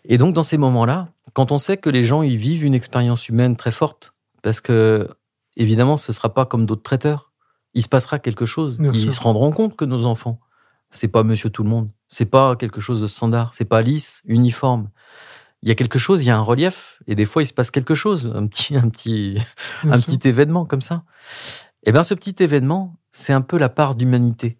Et 0.05 0.17
donc 0.17 0.33
dans 0.33 0.43
ces 0.43 0.57
moments-là, 0.57 1.09
quand 1.33 1.51
on 1.51 1.57
sait 1.57 1.77
que 1.77 1.89
les 1.89 2.03
gens 2.03 2.21
ils 2.21 2.37
vivent 2.37 2.63
une 2.63 2.73
expérience 2.73 3.29
humaine 3.29 3.55
très 3.55 3.71
forte, 3.71 4.13
parce 4.41 4.61
que 4.61 5.09
évidemment 5.57 5.97
ce 5.97 6.13
sera 6.13 6.33
pas 6.33 6.45
comme 6.45 6.65
d'autres 6.65 6.83
traiteurs, 6.83 7.31
il 7.73 7.81
se 7.81 7.89
passera 7.89 8.19
quelque 8.19 8.45
chose. 8.45 8.77
ils 8.79 9.13
se 9.13 9.21
rendront 9.21 9.51
compte 9.51 9.75
que 9.75 9.85
nos 9.85 10.05
enfants, 10.05 10.39
c'est 10.89 11.07
pas 11.07 11.23
Monsieur 11.23 11.49
tout 11.49 11.63
le 11.63 11.69
monde, 11.69 11.89
c'est 12.07 12.25
pas 12.25 12.55
quelque 12.55 12.81
chose 12.81 13.01
de 13.01 13.07
standard, 13.07 13.53
c'est 13.53 13.65
pas 13.65 13.81
lisse, 13.81 14.21
uniforme 14.25 14.89
il 15.63 15.69
y 15.69 15.71
a 15.71 15.75
quelque 15.75 15.99
chose, 15.99 16.23
il 16.23 16.27
y 16.27 16.31
a 16.31 16.37
un 16.37 16.41
relief, 16.41 17.01
et 17.07 17.15
des 17.15 17.25
fois 17.25 17.43
il 17.43 17.45
se 17.45 17.53
passe 17.53 17.71
quelque 17.71 17.95
chose, 17.95 18.31
un 18.35 18.47
petit, 18.47 18.75
un 18.75 18.89
petit, 18.89 19.37
un 19.83 19.99
petit 19.99 20.27
événement 20.27 20.65
comme 20.65 20.81
ça. 20.81 21.03
Et 21.83 21.89
eh 21.89 21.91
bien, 21.91 22.03
ce 22.03 22.13
petit 22.13 22.35
événement, 22.43 22.95
c'est 23.11 23.33
un 23.33 23.41
peu 23.41 23.57
la 23.57 23.69
part 23.69 23.95
d'humanité 23.95 24.59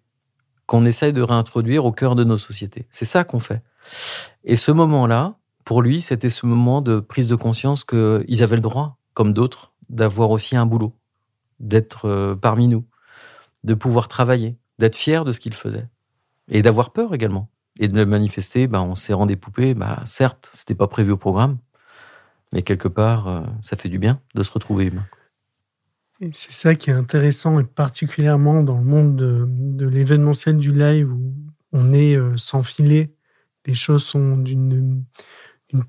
qu'on 0.66 0.84
essaye 0.84 1.12
de 1.12 1.22
réintroduire 1.22 1.84
au 1.84 1.92
cœur 1.92 2.16
de 2.16 2.24
nos 2.24 2.38
sociétés. 2.38 2.86
C'est 2.90 3.04
ça 3.04 3.22
qu'on 3.22 3.38
fait. 3.38 3.62
Et 4.42 4.56
ce 4.56 4.72
moment-là, 4.72 5.36
pour 5.64 5.82
lui, 5.82 6.00
c'était 6.00 6.30
ce 6.30 6.46
moment 6.46 6.82
de 6.82 6.98
prise 6.98 7.28
de 7.28 7.36
conscience 7.36 7.84
qu'ils 7.84 8.42
avaient 8.42 8.56
le 8.56 8.62
droit, 8.62 8.98
comme 9.14 9.32
d'autres, 9.32 9.72
d'avoir 9.88 10.30
aussi 10.30 10.56
un 10.56 10.66
boulot, 10.66 10.96
d'être 11.60 12.06
euh, 12.06 12.34
parmi 12.34 12.66
nous, 12.66 12.84
de 13.62 13.74
pouvoir 13.74 14.08
travailler, 14.08 14.56
d'être 14.78 14.96
fiers 14.96 15.22
de 15.24 15.30
ce 15.30 15.38
qu'ils 15.38 15.54
faisaient, 15.54 15.88
et 16.48 16.62
d'avoir 16.62 16.92
peur 16.92 17.14
également 17.14 17.48
et 17.82 17.88
de 17.88 17.96
le 17.96 18.06
manifester 18.06 18.68
ben, 18.68 18.78
en 18.78 18.94
serrant 18.94 19.26
des 19.26 19.34
poupées. 19.34 19.74
Bah, 19.74 20.02
certes, 20.06 20.48
c'était 20.52 20.76
pas 20.76 20.86
prévu 20.86 21.10
au 21.10 21.16
programme, 21.16 21.58
mais 22.52 22.62
quelque 22.62 22.86
part, 22.86 23.26
euh, 23.26 23.42
ça 23.60 23.76
fait 23.76 23.88
du 23.88 23.98
bien 23.98 24.20
de 24.36 24.44
se 24.44 24.52
retrouver. 24.52 24.92
C'est 26.32 26.52
ça 26.52 26.76
qui 26.76 26.90
est 26.90 26.94
intéressant, 26.94 27.58
et 27.58 27.64
particulièrement 27.64 28.62
dans 28.62 28.78
le 28.78 28.84
monde 28.84 29.16
de, 29.16 29.86
l'événementiel 29.86 30.58
du 30.58 30.72
live 30.72 31.12
où 31.12 31.34
on 31.72 31.92
est 31.92 32.14
euh, 32.14 32.36
sans 32.36 32.62
filet. 32.62 33.12
Les 33.66 33.74
choses 33.74 34.04
sont 34.04 34.36
d'une 34.36 35.04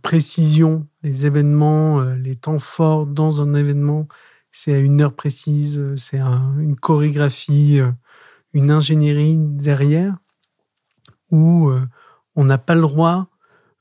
précision. 0.02 0.88
Les 1.04 1.28
événements, 1.28 2.02
euh, 2.02 2.16
les 2.16 2.36
temps 2.36 2.58
forts 2.58 3.06
dans 3.06 3.44
un 3.44 3.54
événement, 3.54 4.08
c'est 4.52 4.74
à 4.74 4.80
une 4.80 5.00
heure 5.02 5.14
précise, 5.14 5.94
c'est 5.96 6.20
une 6.20 6.76
chorégraphie, 6.76 7.82
une 8.54 8.72
ingénierie 8.72 9.38
derrière 9.38 10.18
où 11.34 11.70
euh, 11.70 11.82
on 12.36 12.46
n'a 12.46 12.60
pas 12.60 12.76
le 12.76 12.82
droit 12.82 13.28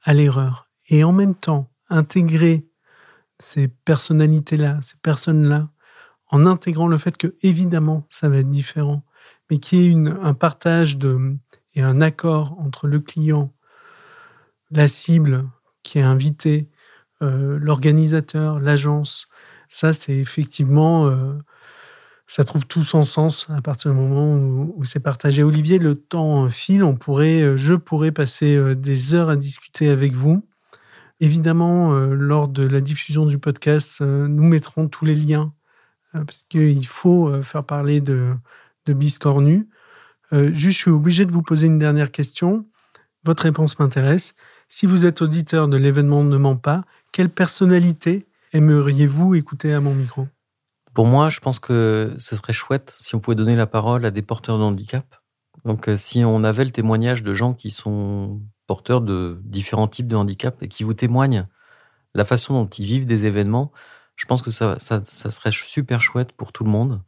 à 0.03 0.14
l'erreur. 0.14 0.70
Et 0.88 1.05
en 1.05 1.12
même 1.12 1.34
temps, 1.34 1.70
intégrer 1.90 2.66
ces 3.38 3.68
personnalités-là, 3.68 4.80
ces 4.80 4.96
personnes-là, 5.03 5.68
en 6.30 6.46
intégrant 6.46 6.86
le 6.86 6.96
fait 6.96 7.18
que, 7.18 7.34
évidemment, 7.42 8.07
ça 8.09 8.30
va 8.30 8.38
être 8.38 8.48
différent, 8.48 9.05
mais 9.50 9.59
qu'il 9.59 9.78
y 9.78 10.07
ait 10.07 10.11
un 10.11 10.32
partage 10.32 10.96
de, 10.96 11.36
et 11.74 11.82
un 11.82 12.00
accord 12.00 12.59
entre 12.59 12.86
le 12.86 13.00
client, 13.00 13.53
la 14.70 14.88
cible 14.88 15.46
qui 15.82 15.98
est 15.98 16.03
invitée, 16.03 16.70
euh, 17.20 17.59
l'organisateur, 17.61 18.61
l'agence. 18.61 19.28
Ça, 19.68 19.92
c'est 19.92 20.16
effectivement 20.16 21.07
euh, 21.07 21.34
ça 22.35 22.45
trouve 22.45 22.64
tout 22.64 22.83
son 22.83 23.05
sens 23.05 23.47
à 23.51 23.61
partir 23.61 23.91
du 23.91 23.99
moment 23.99 24.35
où, 24.35 24.87
c'est 24.87 25.01
partagé. 25.01 25.43
Olivier, 25.43 25.78
le 25.78 25.97
temps 25.97 26.49
file, 26.49 26.83
on 26.83 26.97
pourrait, 26.97 27.43
euh, 27.43 27.59
je 27.59 27.74
pourrais 27.74 28.11
passer 28.11 28.57
euh, 28.57 28.74
des 28.74 29.12
heures 29.12 29.28
à 29.28 29.37
discuter 29.37 29.91
avec 29.91 30.14
vous. 30.14 30.43
Évidemment, 31.20 31.93
euh, 31.93 32.14
lors 32.14 32.49
de 32.49 32.62
la 32.62 32.80
diffusion 32.80 33.26
du 33.26 33.37
podcast, 33.37 34.01
nous 34.01 34.45
mettrons 34.45 34.89
tous 34.89 35.05
les 35.05 35.14
liens 35.14 35.53
parce 36.14 36.47
qu'il 36.49 36.87
faut 36.87 37.43
faire 37.43 37.64
parler 37.64 38.01
de, 38.01 38.33
de 38.87 38.95
Biscornu. 38.95 39.68
juste, 40.33 40.55
je 40.55 40.70
suis 40.70 40.91
obligé 40.91 41.26
de 41.26 41.33
vous 41.33 41.43
poser 41.43 41.66
une 41.66 41.78
dernière 41.78 42.11
question. 42.11 42.66
Votre 43.24 43.43
réponse 43.43 43.78
m'intéresse. 43.78 44.35
Si 44.70 44.87
vous 44.87 45.05
êtes 45.05 45.20
auditeur 45.20 45.68
de 45.68 45.76
l'événement 45.76 46.24
Ne 46.24 46.39
ment 46.39 46.57
pas, 46.57 46.85
quelle 47.12 47.28
personnalité 47.28 48.26
aimeriez-vous 48.55 49.35
écouter 49.35 49.74
à 49.74 49.80
mon 49.80 49.95
micro? 49.95 50.28
Pour 50.95 51.07
moi, 51.07 51.30
je 51.30 51.40
pense 51.40 51.59
que 51.59 52.14
ce 52.18 52.36
serait 52.36 52.53
chouette 52.53 52.95
si 52.99 53.14
on 53.14 53.20
pouvait 53.20 53.34
donner 53.34 53.57
la 53.57 53.66
parole 53.66 54.05
à 54.05 54.11
des 54.11 54.22
porteurs 54.22 54.59
de 54.59 54.62
handicap. 54.62 55.16
Donc, 55.64 55.88
euh, 55.88 55.97
si 55.97 56.24
on 56.24 56.45
avait 56.45 56.64
le 56.64 56.70
témoignage 56.70 57.22
de 57.22 57.34
gens 57.34 57.55
qui 57.55 57.70
sont 57.70 58.40
porteurs 58.66 59.01
de 59.01 59.40
différents 59.45 59.88
types 59.88 60.09
de 60.09 60.16
handicap 60.16 60.62
et 60.62 60.68
qui 60.68 60.84
vous 60.84 60.95
témoignent 60.95 61.47
la 62.14 62.24
façon 62.24 62.55
dont 62.55 62.68
ils 62.68 62.84
vivent 62.84 63.07
des 63.07 63.26
événements, 63.26 63.72
je 64.16 64.26
pense 64.26 64.43
que 64.43 64.51
ça, 64.51 64.78
ça, 64.78 65.03
ça 65.05 65.30
serait 65.30 65.51
super 65.51 66.01
chouette 66.01 66.32
pour 66.32 66.53
tout 66.53 66.64
le 66.64 66.70
monde 66.70 67.03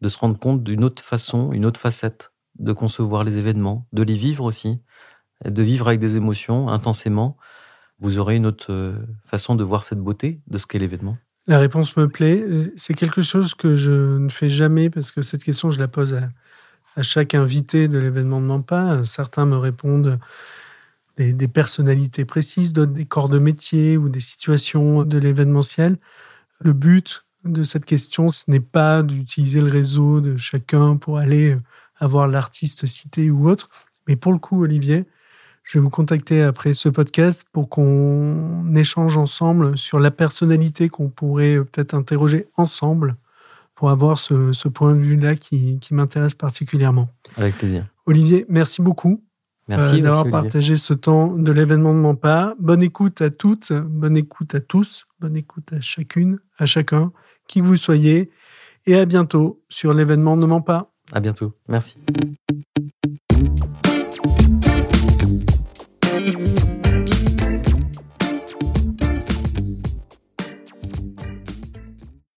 de 0.00 0.08
se 0.08 0.18
rendre 0.18 0.38
compte 0.38 0.62
d'une 0.62 0.84
autre 0.84 1.02
façon, 1.02 1.52
une 1.52 1.64
autre 1.64 1.80
facette 1.80 2.32
de 2.58 2.72
concevoir 2.72 3.24
les 3.24 3.38
événements, 3.38 3.86
de 3.92 4.02
les 4.02 4.14
vivre 4.14 4.44
aussi, 4.44 4.80
de 5.44 5.62
vivre 5.62 5.88
avec 5.88 6.00
des 6.00 6.16
émotions 6.16 6.68
intensément. 6.68 7.36
Vous 7.98 8.18
aurez 8.18 8.36
une 8.36 8.46
autre 8.46 8.72
euh, 8.72 8.96
façon 9.24 9.54
de 9.54 9.64
voir 9.64 9.84
cette 9.84 10.00
beauté 10.00 10.42
de 10.48 10.58
ce 10.58 10.66
qu'est 10.66 10.78
l'événement. 10.78 11.16
La 11.48 11.58
réponse 11.58 11.96
me 11.96 12.08
plaît. 12.08 12.44
C'est 12.76 12.94
quelque 12.94 13.22
chose 13.22 13.54
que 13.54 13.74
je 13.74 14.16
ne 14.18 14.28
fais 14.28 14.48
jamais 14.48 14.90
parce 14.90 15.10
que 15.10 15.22
cette 15.22 15.42
question, 15.42 15.70
je 15.70 15.80
la 15.80 15.88
pose 15.88 16.14
à, 16.14 17.02
chaque 17.02 17.34
invité 17.34 17.88
de 17.88 17.98
l'événement 17.98 18.40
de 18.40 18.46
Nampa. 18.46 19.02
Certains 19.04 19.46
me 19.46 19.56
répondent 19.56 20.20
des, 21.16 21.32
des 21.32 21.48
personnalités 21.48 22.24
précises, 22.24 22.72
d'autres 22.72 22.92
des 22.92 23.06
corps 23.06 23.28
de 23.28 23.38
métier 23.38 23.96
ou 23.96 24.08
des 24.08 24.20
situations 24.20 25.02
de 25.02 25.18
l'événementiel. 25.18 25.96
Le 26.60 26.74
but 26.74 27.24
de 27.44 27.62
cette 27.64 27.86
question, 27.86 28.28
ce 28.28 28.44
n'est 28.48 28.60
pas 28.60 29.02
d'utiliser 29.02 29.60
le 29.60 29.70
réseau 29.70 30.20
de 30.20 30.36
chacun 30.36 30.96
pour 30.96 31.18
aller 31.18 31.56
avoir 31.96 32.28
l'artiste 32.28 32.86
cité 32.86 33.30
ou 33.30 33.48
autre. 33.48 33.68
Mais 34.06 34.16
pour 34.16 34.32
le 34.32 34.38
coup, 34.38 34.62
Olivier, 34.62 35.06
je 35.62 35.78
vais 35.78 35.82
vous 35.82 35.90
contacter 35.90 36.42
après 36.42 36.74
ce 36.74 36.88
podcast 36.88 37.46
pour 37.52 37.68
qu'on 37.68 38.74
échange 38.74 39.16
ensemble 39.16 39.78
sur 39.78 39.98
la 39.98 40.10
personnalité 40.10 40.88
qu'on 40.88 41.08
pourrait 41.08 41.58
peut-être 41.64 41.94
interroger 41.94 42.46
ensemble 42.56 43.16
pour 43.74 43.90
avoir 43.90 44.18
ce, 44.18 44.68
point 44.68 44.94
de 44.94 45.00
vue-là 45.00 45.34
qui, 45.34 45.80
m'intéresse 45.90 46.34
particulièrement. 46.34 47.08
Avec 47.36 47.56
plaisir. 47.56 47.86
Olivier, 48.06 48.46
merci 48.48 48.82
beaucoup. 48.82 49.24
Merci 49.68 50.00
euh, 50.00 50.02
d'avoir 50.02 50.28
partagé 50.28 50.76
ce 50.76 50.92
temps 50.92 51.36
de 51.36 51.52
l'événement 51.52 51.94
de 51.94 51.98
mon 51.98 52.14
pas. 52.14 52.54
Bonne 52.58 52.82
écoute 52.82 53.22
à 53.22 53.30
toutes, 53.30 53.72
bonne 53.72 54.16
écoute 54.16 54.54
à 54.54 54.60
tous, 54.60 55.06
bonne 55.20 55.36
écoute 55.36 55.72
à 55.72 55.80
chacune, 55.80 56.38
à 56.58 56.66
chacun, 56.66 57.12
qui 57.48 57.60
que 57.60 57.66
vous 57.66 57.76
soyez. 57.76 58.30
Et 58.86 58.96
à 58.96 59.04
bientôt 59.04 59.60
sur 59.68 59.94
l'événement 59.94 60.36
Ne 60.36 60.46
ment 60.46 60.60
pas. 60.60 60.92
À 61.12 61.20
bientôt. 61.20 61.52
Merci. 61.68 61.96